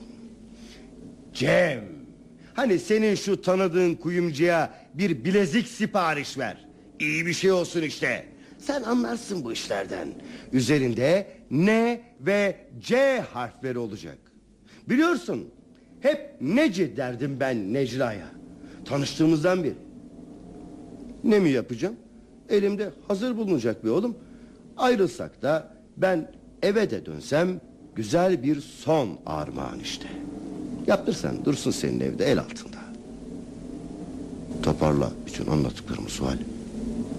Cem 1.35 1.85
hani 2.55 2.79
senin 2.79 3.15
şu 3.15 3.43
tanıdığın 3.43 3.95
kuyumcuya 3.95 4.75
bir 4.95 5.25
bilezik 5.25 5.69
sipariş 5.69 6.39
ver. 6.39 6.67
İyi 7.01 7.27
bir 7.27 7.33
şey 7.33 7.53
olsun 7.53 7.83
işte. 7.83 8.27
Sen 8.59 8.83
anlarsın 8.83 9.45
bu 9.45 9.53
işlerden. 9.53 10.09
Üzerinde 10.53 11.27
N 11.51 12.01
ve 12.21 12.57
C 12.81 13.21
harfleri 13.33 13.79
olacak. 13.79 14.19
Biliyorsun 14.89 15.49
hep 16.01 16.35
nece 16.41 16.97
derdim 16.97 17.37
ben 17.41 17.73
Necla'ya. 17.75 18.27
Tanıştığımızdan 18.85 19.65
beri. 19.65 19.75
Ne 21.25 21.41
mi 21.41 21.51
yapacağım? 21.51 21.97
Elimde 22.49 22.91
hazır 23.09 23.37
bulunacak 23.37 23.85
bir 23.85 23.91
oğlum. 23.91 24.17
Ayrılsak 24.77 25.43
da 25.43 25.75
ben 25.97 26.33
eve 26.63 26.91
de 26.91 27.07
dönsem 27.07 27.61
güzel 27.97 28.43
bir 28.43 28.61
son 28.61 29.19
armağan 29.27 29.81
işte. 29.81 30.09
Yaptırsan 30.87 31.45
dursun 31.45 31.71
senin 31.71 32.01
evde 32.01 32.25
el 32.25 32.39
altında. 32.39 32.77
Toparla 34.63 35.11
bütün 35.27 35.47
anlattıklarımı 35.47 36.09
sual. 36.09 36.37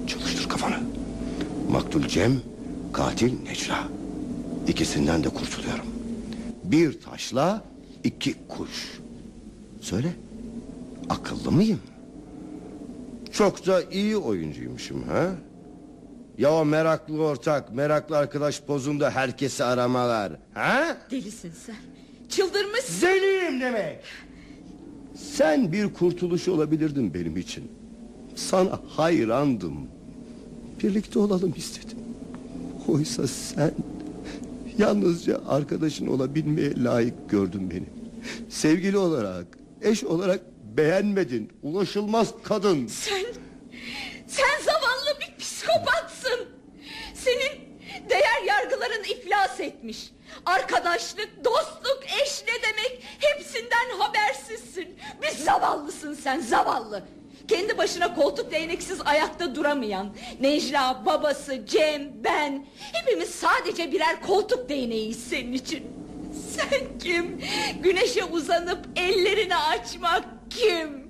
Çalıştır 0.08 0.50
kafanı. 0.50 0.80
Maktul 1.72 2.08
Cem, 2.08 2.42
katil 2.94 3.34
Necla. 3.44 3.84
İkisinden 4.68 5.24
de 5.24 5.30
kurtuluyorum. 5.30 5.86
Bir 6.64 7.02
taşla 7.02 7.64
iki 8.04 8.36
kuş. 8.48 9.00
Söyle. 9.82 10.14
Akıllı 11.10 11.52
mıyım? 11.52 11.80
Çok 13.32 13.68
da 13.68 13.82
iyi 13.84 14.18
oyuncuymuşum 14.18 15.04
ha? 15.04 15.30
Ya 16.38 16.54
o 16.54 16.66
meraklı 16.66 17.24
ortak, 17.24 17.74
meraklı 17.76 18.18
arkadaş 18.18 18.62
pozunda 18.62 19.12
herkesi 19.12 19.64
aramalar. 19.64 20.32
Ha? 20.54 20.98
Delisin 21.12 21.52
sen. 21.66 21.76
Çıldırmışsın. 22.36 23.08
Deliyim 23.08 23.62
demek. 23.62 24.00
Sen 25.16 25.72
bir 25.72 25.94
kurtuluş 25.94 26.48
olabilirdin 26.48 27.14
benim 27.14 27.38
için. 27.38 27.72
Sana 28.36 28.80
hayrandım. 28.88 29.88
Birlikte 30.84 31.20
olalım 31.20 31.54
istedim. 31.58 31.98
Oysa 32.88 33.28
sen 33.28 33.72
yalnızca 34.78 35.42
arkadaşın 35.48 36.08
olabilmeye 36.08 36.84
layık 36.84 37.30
gördün 37.30 37.70
beni. 37.70 37.86
Sevgili 38.50 38.98
olarak, 38.98 39.46
eş 39.82 40.04
olarak 40.04 40.42
beğenmedin. 40.78 41.50
Ulaşılmaz 41.64 42.34
kadın. 42.44 42.88
Sen, 42.88 43.26
sen 44.28 44.64
zavallı 44.66 45.20
bir 45.22 45.44
psikopatsın. 45.44 46.40
Senin 47.14 47.60
değer 48.10 48.44
yargıların 48.48 49.04
iflas 49.04 49.60
etmiş. 49.60 50.12
Arkadaşlık, 50.46 51.46
dostluk, 51.46 52.00
eş 52.24 52.44
ne 52.48 52.54
demek 52.64 53.04
hepsinden 53.20 53.98
habersizsin. 54.00 55.00
Bir 55.22 55.30
zavallısın 55.44 56.14
sen 56.14 56.40
zavallı. 56.40 57.04
Kendi 57.48 57.78
başına 57.78 58.16
koltuk 58.16 58.52
değneksiz 58.52 59.02
ayakta 59.06 59.56
duramayan 59.56 60.16
Necla, 60.40 61.04
babası, 61.06 61.66
Cem, 61.66 62.12
ben 62.24 62.66
Hepimiz 62.94 63.30
sadece 63.30 63.92
birer 63.92 64.22
koltuk 64.22 64.70
değneğiyiz 64.70 65.24
senin 65.30 65.54
için 65.54 65.84
Sen 66.56 67.00
kim? 67.00 67.42
Güneşe 67.80 68.24
uzanıp 68.24 68.80
ellerini 68.96 69.56
açmak 69.56 70.24
kim? 70.50 71.04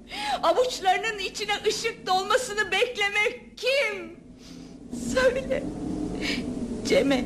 Avuçlarının 0.43 1.19
içine 1.19 1.53
ışık 1.67 2.07
dolmasını 2.07 2.71
beklemek 2.71 3.57
kim? 3.57 4.19
Söyle 5.13 5.63
Cem'e 6.87 7.25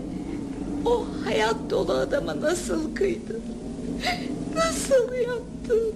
o 0.87 1.05
hayat 1.23 1.55
dolu 1.69 1.91
adama 1.93 2.41
nasıl 2.41 2.95
kıydın? 2.95 3.41
Nasıl 4.55 5.13
yaptın? 5.13 5.93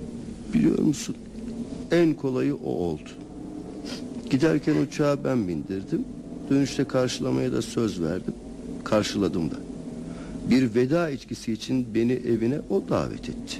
Biliyor 0.54 0.80
musun? 0.80 1.16
En 1.92 2.14
kolayı 2.14 2.56
o 2.56 2.70
oldu. 2.70 3.10
Giderken 4.30 4.76
uçağa 4.76 5.24
ben 5.24 5.48
bindirdim. 5.48 6.06
Dönüşte 6.50 6.84
karşılamaya 6.84 7.54
da 7.54 7.62
söz 7.62 8.02
verdim. 8.02 8.34
Karşıladım 8.84 9.52
da. 9.52 9.56
Bir 10.50 10.76
veda 10.76 11.10
içkisi 11.10 11.54
için 11.54 11.88
beni 11.96 12.14
evine 12.14 12.60
o 12.70 12.84
davet 12.89 13.30
etti. 13.30 13.58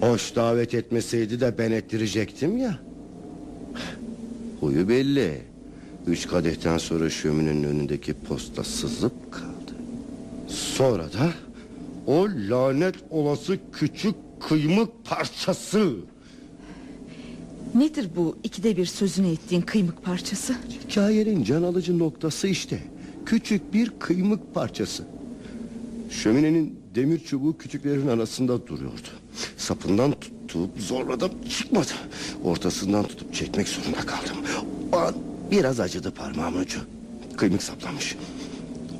Hoş 0.00 0.36
davet 0.36 0.74
etmeseydi 0.74 1.40
de 1.40 1.54
ben 1.58 1.70
ettirecektim 1.70 2.56
ya. 2.56 2.78
Huyu 4.60 4.88
belli. 4.88 5.38
Üç 6.06 6.28
kadehten 6.28 6.78
sonra 6.78 7.10
şöminenin 7.10 7.64
önündeki 7.64 8.14
posta 8.14 8.64
sızıp 8.64 9.32
kaldı. 9.32 9.49
Sonra 10.80 11.12
da 11.12 11.32
o 12.06 12.28
lanet 12.48 12.94
olası 13.10 13.58
küçük 13.72 14.14
kıymık 14.48 15.04
parçası. 15.04 15.96
Nedir 17.74 18.08
bu 18.16 18.36
ikide 18.44 18.76
bir 18.76 18.86
sözünü 18.86 19.28
ettiğin 19.28 19.62
kıymık 19.62 20.04
parçası? 20.04 20.56
Hikayenin 20.88 21.44
can 21.44 21.62
alıcı 21.62 21.98
noktası 21.98 22.48
işte. 22.48 22.82
Küçük 23.26 23.74
bir 23.74 23.90
kıymık 23.98 24.54
parçası. 24.54 25.04
Şöminenin 26.10 26.78
demir 26.94 27.18
çubuğu 27.18 27.58
küçüklerin 27.58 28.08
arasında 28.08 28.66
duruyordu. 28.66 29.08
Sapından 29.56 30.12
tutup 30.20 30.80
zorladım 30.80 31.30
çıkmadı. 31.58 31.92
Ortasından 32.44 33.04
tutup 33.04 33.34
çekmek 33.34 33.68
zorunda 33.68 34.00
kaldım. 34.00 34.36
O 34.92 34.96
an 34.96 35.14
biraz 35.50 35.80
acıdı 35.80 36.10
parmağımın 36.10 36.60
ucu. 36.60 36.80
Kıymık 37.36 37.62
saplanmış. 37.62 38.16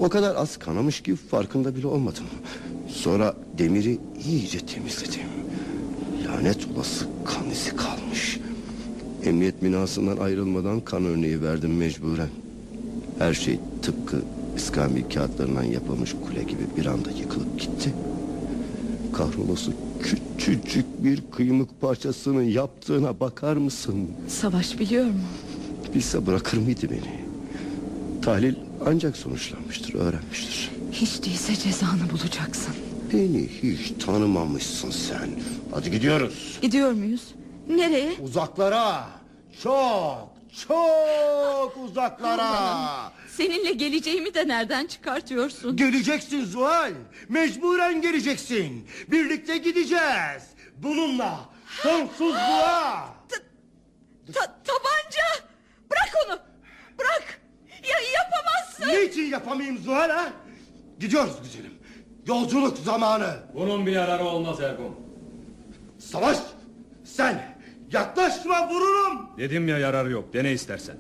O 0.00 0.08
kadar 0.08 0.34
az 0.36 0.56
kanamış 0.56 1.00
ki 1.00 1.16
farkında 1.16 1.76
bile 1.76 1.86
olmadım. 1.86 2.24
Sonra 2.88 3.34
demiri 3.58 3.98
iyice 4.26 4.58
temizledim. 4.58 5.20
Lanet 6.26 6.68
olası 6.76 7.06
kan 7.24 7.50
izi 7.50 7.76
kalmış. 7.76 8.40
Emniyet 9.24 9.62
binasından 9.62 10.16
ayrılmadan 10.16 10.80
kan 10.80 11.04
örneği 11.04 11.42
verdim 11.42 11.76
mecburen. 11.76 12.28
Her 13.18 13.34
şey 13.34 13.60
tıpkı 13.82 14.22
iskambil 14.56 15.02
kağıtlarından 15.14 15.62
yapılmış 15.62 16.14
kule 16.26 16.42
gibi 16.42 16.62
bir 16.76 16.86
anda 16.86 17.10
yıkılıp 17.10 17.60
gitti. 17.60 17.94
Kahrolası 19.12 19.72
küçücük 20.02 21.04
bir 21.04 21.22
kıymık 21.30 21.80
parçasının 21.80 22.42
yaptığına 22.42 23.20
bakar 23.20 23.56
mısın? 23.56 24.08
Savaş 24.28 24.78
biliyor 24.78 25.04
mu? 25.04 25.12
Bilse 25.94 26.26
bırakır 26.26 26.58
mıydı 26.58 26.86
beni? 26.90 27.19
Tahlil 28.22 28.54
ancak 28.86 29.16
sonuçlanmıştır, 29.16 29.94
öğrenmiştir. 29.94 30.70
Hiç 30.92 31.22
değilse 31.24 31.56
cezanı 31.56 32.10
bulacaksın. 32.12 32.74
Beni 33.12 33.48
hiç 33.48 34.04
tanımamışsın 34.04 34.90
sen. 34.90 35.30
Hadi 35.74 35.90
gidiyoruz. 35.90 36.58
Gidiyor 36.62 36.92
muyuz? 36.92 37.34
Nereye? 37.68 38.12
Uzaklara. 38.20 39.08
Çok, 39.62 40.28
çok 40.66 41.76
uzaklara. 41.84 43.12
Seninle 43.36 43.72
geleceğimi 43.72 44.34
de 44.34 44.48
nereden 44.48 44.86
çıkartıyorsun? 44.86 45.76
Geleceksin 45.76 46.44
Zuhal. 46.44 46.92
Mecburen 47.28 48.02
geleceksin. 48.02 48.86
Birlikte 49.10 49.56
gideceğiz. 49.58 50.42
Bununla 50.76 51.40
sonsuzluğa. 51.82 53.14
Ta- 54.34 54.56
tabanca! 54.64 55.50
Bırak 55.90 56.12
onu! 56.26 56.38
Bırak! 56.98 57.39
Ya 57.90 57.96
yapamazsın! 58.22 59.04
Niçin 59.06 59.30
yapamayayım 59.32 59.78
Zuhal 59.78 60.10
ha? 60.10 60.32
Gidiyoruz 61.00 61.34
güzelim. 61.42 61.72
Yolculuk 62.26 62.78
zamanı. 62.78 63.36
Bunun 63.54 63.86
bir 63.86 63.92
yararı 63.92 64.24
olmaz 64.24 64.60
Ergun. 64.60 64.94
Savaş. 65.98 66.36
Sen 67.04 67.56
yaklaşma 67.92 68.68
vururum. 68.70 69.26
Dedim 69.38 69.68
ya 69.68 69.78
yararı 69.78 70.10
yok. 70.10 70.32
Dene 70.32 70.52
istersen. 70.52 70.96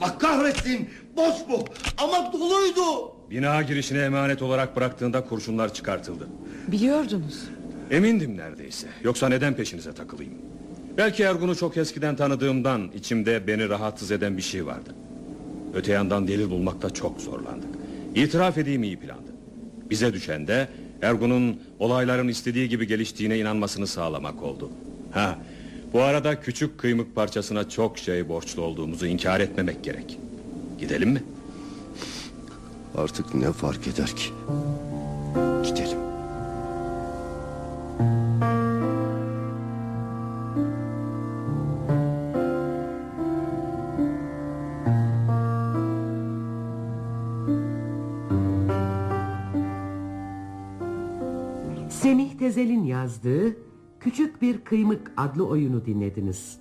Allah 0.00 0.18
kahretsin. 0.18 0.90
Boş 1.16 1.34
bu. 1.48 1.64
Ama 1.98 2.32
doluydu. 2.32 3.12
Bina 3.30 3.62
girişine 3.62 3.98
emanet 3.98 4.42
olarak 4.42 4.76
bıraktığında 4.76 5.24
kurşunlar 5.24 5.74
çıkartıldı. 5.74 6.28
Biliyordunuz. 6.68 7.44
Emindim 7.90 8.36
neredeyse. 8.36 8.88
Yoksa 9.02 9.28
neden 9.28 9.54
peşinize 9.54 9.94
takılayım? 9.94 10.34
Belki 10.96 11.22
Ergun'u 11.22 11.56
çok 11.56 11.76
eskiden 11.76 12.16
tanıdığımdan 12.16 12.90
içimde 12.94 13.46
beni 13.46 13.68
rahatsız 13.68 14.10
eden 14.10 14.36
bir 14.36 14.42
şey 14.42 14.66
vardı. 14.66 14.94
Öte 15.74 15.92
yandan 15.92 16.28
delil 16.28 16.50
bulmakta 16.50 16.90
çok 16.90 17.20
zorlandık. 17.20 17.68
İtiraf 18.14 18.58
edeyim 18.58 18.82
iyi 18.82 18.96
plandı. 18.96 19.30
Bize 19.90 20.12
düşen 20.12 20.46
de 20.46 20.68
Ergun'un 21.02 21.60
olayların 21.78 22.28
istediği 22.28 22.68
gibi 22.68 22.86
geliştiğine 22.86 23.38
inanmasını 23.38 23.86
sağlamak 23.86 24.42
oldu. 24.42 24.70
Ha, 25.12 25.38
bu 25.92 26.02
arada 26.02 26.40
küçük 26.40 26.78
kıymık 26.78 27.14
parçasına 27.14 27.68
çok 27.68 27.98
şey 27.98 28.28
borçlu 28.28 28.62
olduğumuzu 28.62 29.06
inkar 29.06 29.40
etmemek 29.40 29.84
gerek. 29.84 30.18
Gidelim 30.78 31.10
mi? 31.10 31.22
Artık 32.96 33.34
ne 33.34 33.52
fark 33.52 33.86
eder 33.88 34.06
ki? 34.06 34.30
Gidelim. 35.64 36.05
Bir 54.42 54.58
Kıymık 54.60 55.12
adlı 55.16 55.46
oyunu 55.46 55.84
dinlediniz. 55.86 56.60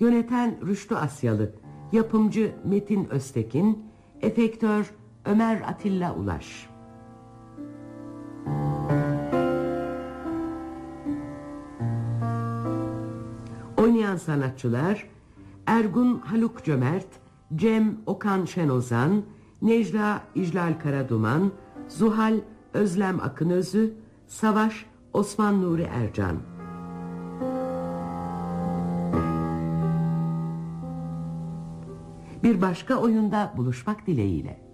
Yöneten 0.00 0.66
Rüştü 0.66 0.94
Asyalı, 0.94 1.52
yapımcı 1.92 2.52
Metin 2.64 3.04
Öztekin, 3.10 3.84
efektör 4.22 4.90
Ömer 5.24 5.60
Atilla 5.60 6.14
Ulaş. 6.14 6.68
Oynayan 13.76 14.16
sanatçılar 14.16 15.08
Ergun 15.66 16.18
Haluk 16.18 16.64
Cömert, 16.64 17.08
Cem 17.54 17.96
Okan 18.06 18.44
Şenozan, 18.44 19.22
Necla 19.62 20.22
İclal 20.34 20.78
Karaduman, 20.82 21.52
Zuhal 21.88 22.40
Özlem 22.74 23.20
Akınözü, 23.20 23.94
Savaş 24.26 24.86
Osman 25.12 25.62
Nuri 25.62 25.82
Ercan. 25.82 26.55
Bir 32.46 32.60
başka 32.60 32.96
oyunda 32.96 33.52
buluşmak 33.56 34.06
dileğiyle. 34.06 34.65